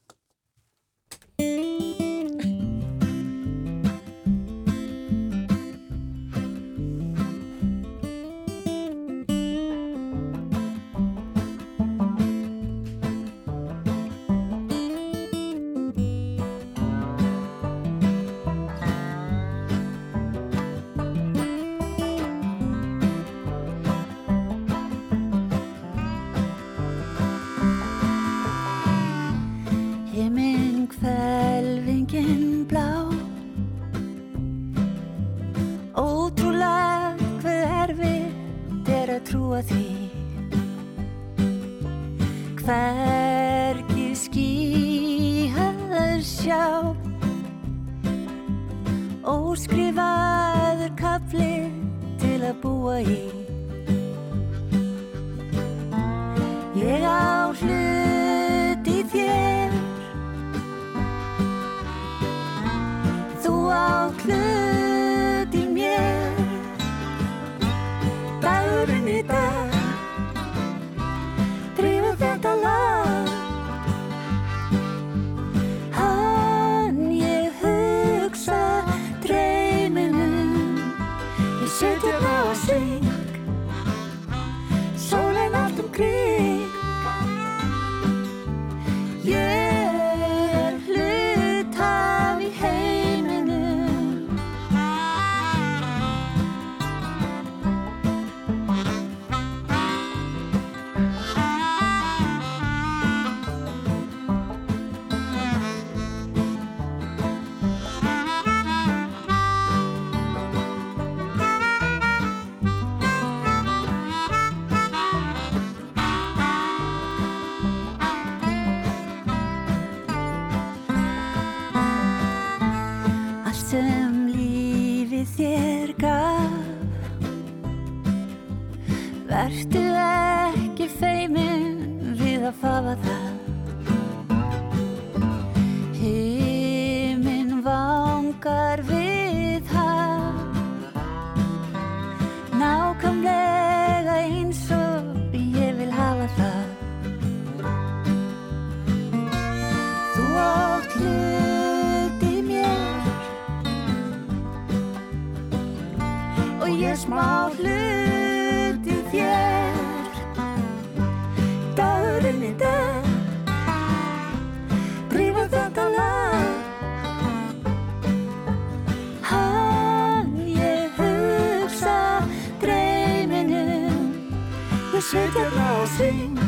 og 175.83 175.89
syng. 175.89 176.39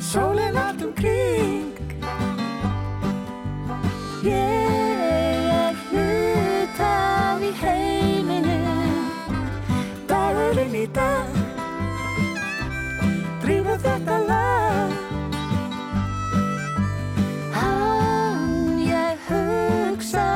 Sólinn 0.00 0.56
allt 0.56 0.82
um 0.82 0.92
kring 0.92 1.74
Ég 4.24 5.02
er 5.06 5.76
hlutaf 5.90 7.44
í 7.46 7.52
heiminum 7.60 9.04
Dagurinn 10.10 10.74
í 10.74 10.86
dag. 10.96 11.38
Drífa 13.44 13.76
þetta 13.84 14.18
lag. 14.26 14.96
Hann 17.54 18.82
ég 18.88 19.30
hugsa 19.30 20.26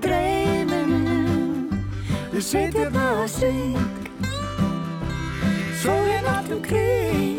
dreyminum 0.00 1.68
Ég 2.32 2.40
sit 2.40 2.80
hérna 2.80 3.10
og 3.20 3.28
syng 3.28 3.95
Sólinn 6.46 6.52
allt 6.52 6.52
um 6.52 6.62
kring 6.62 7.35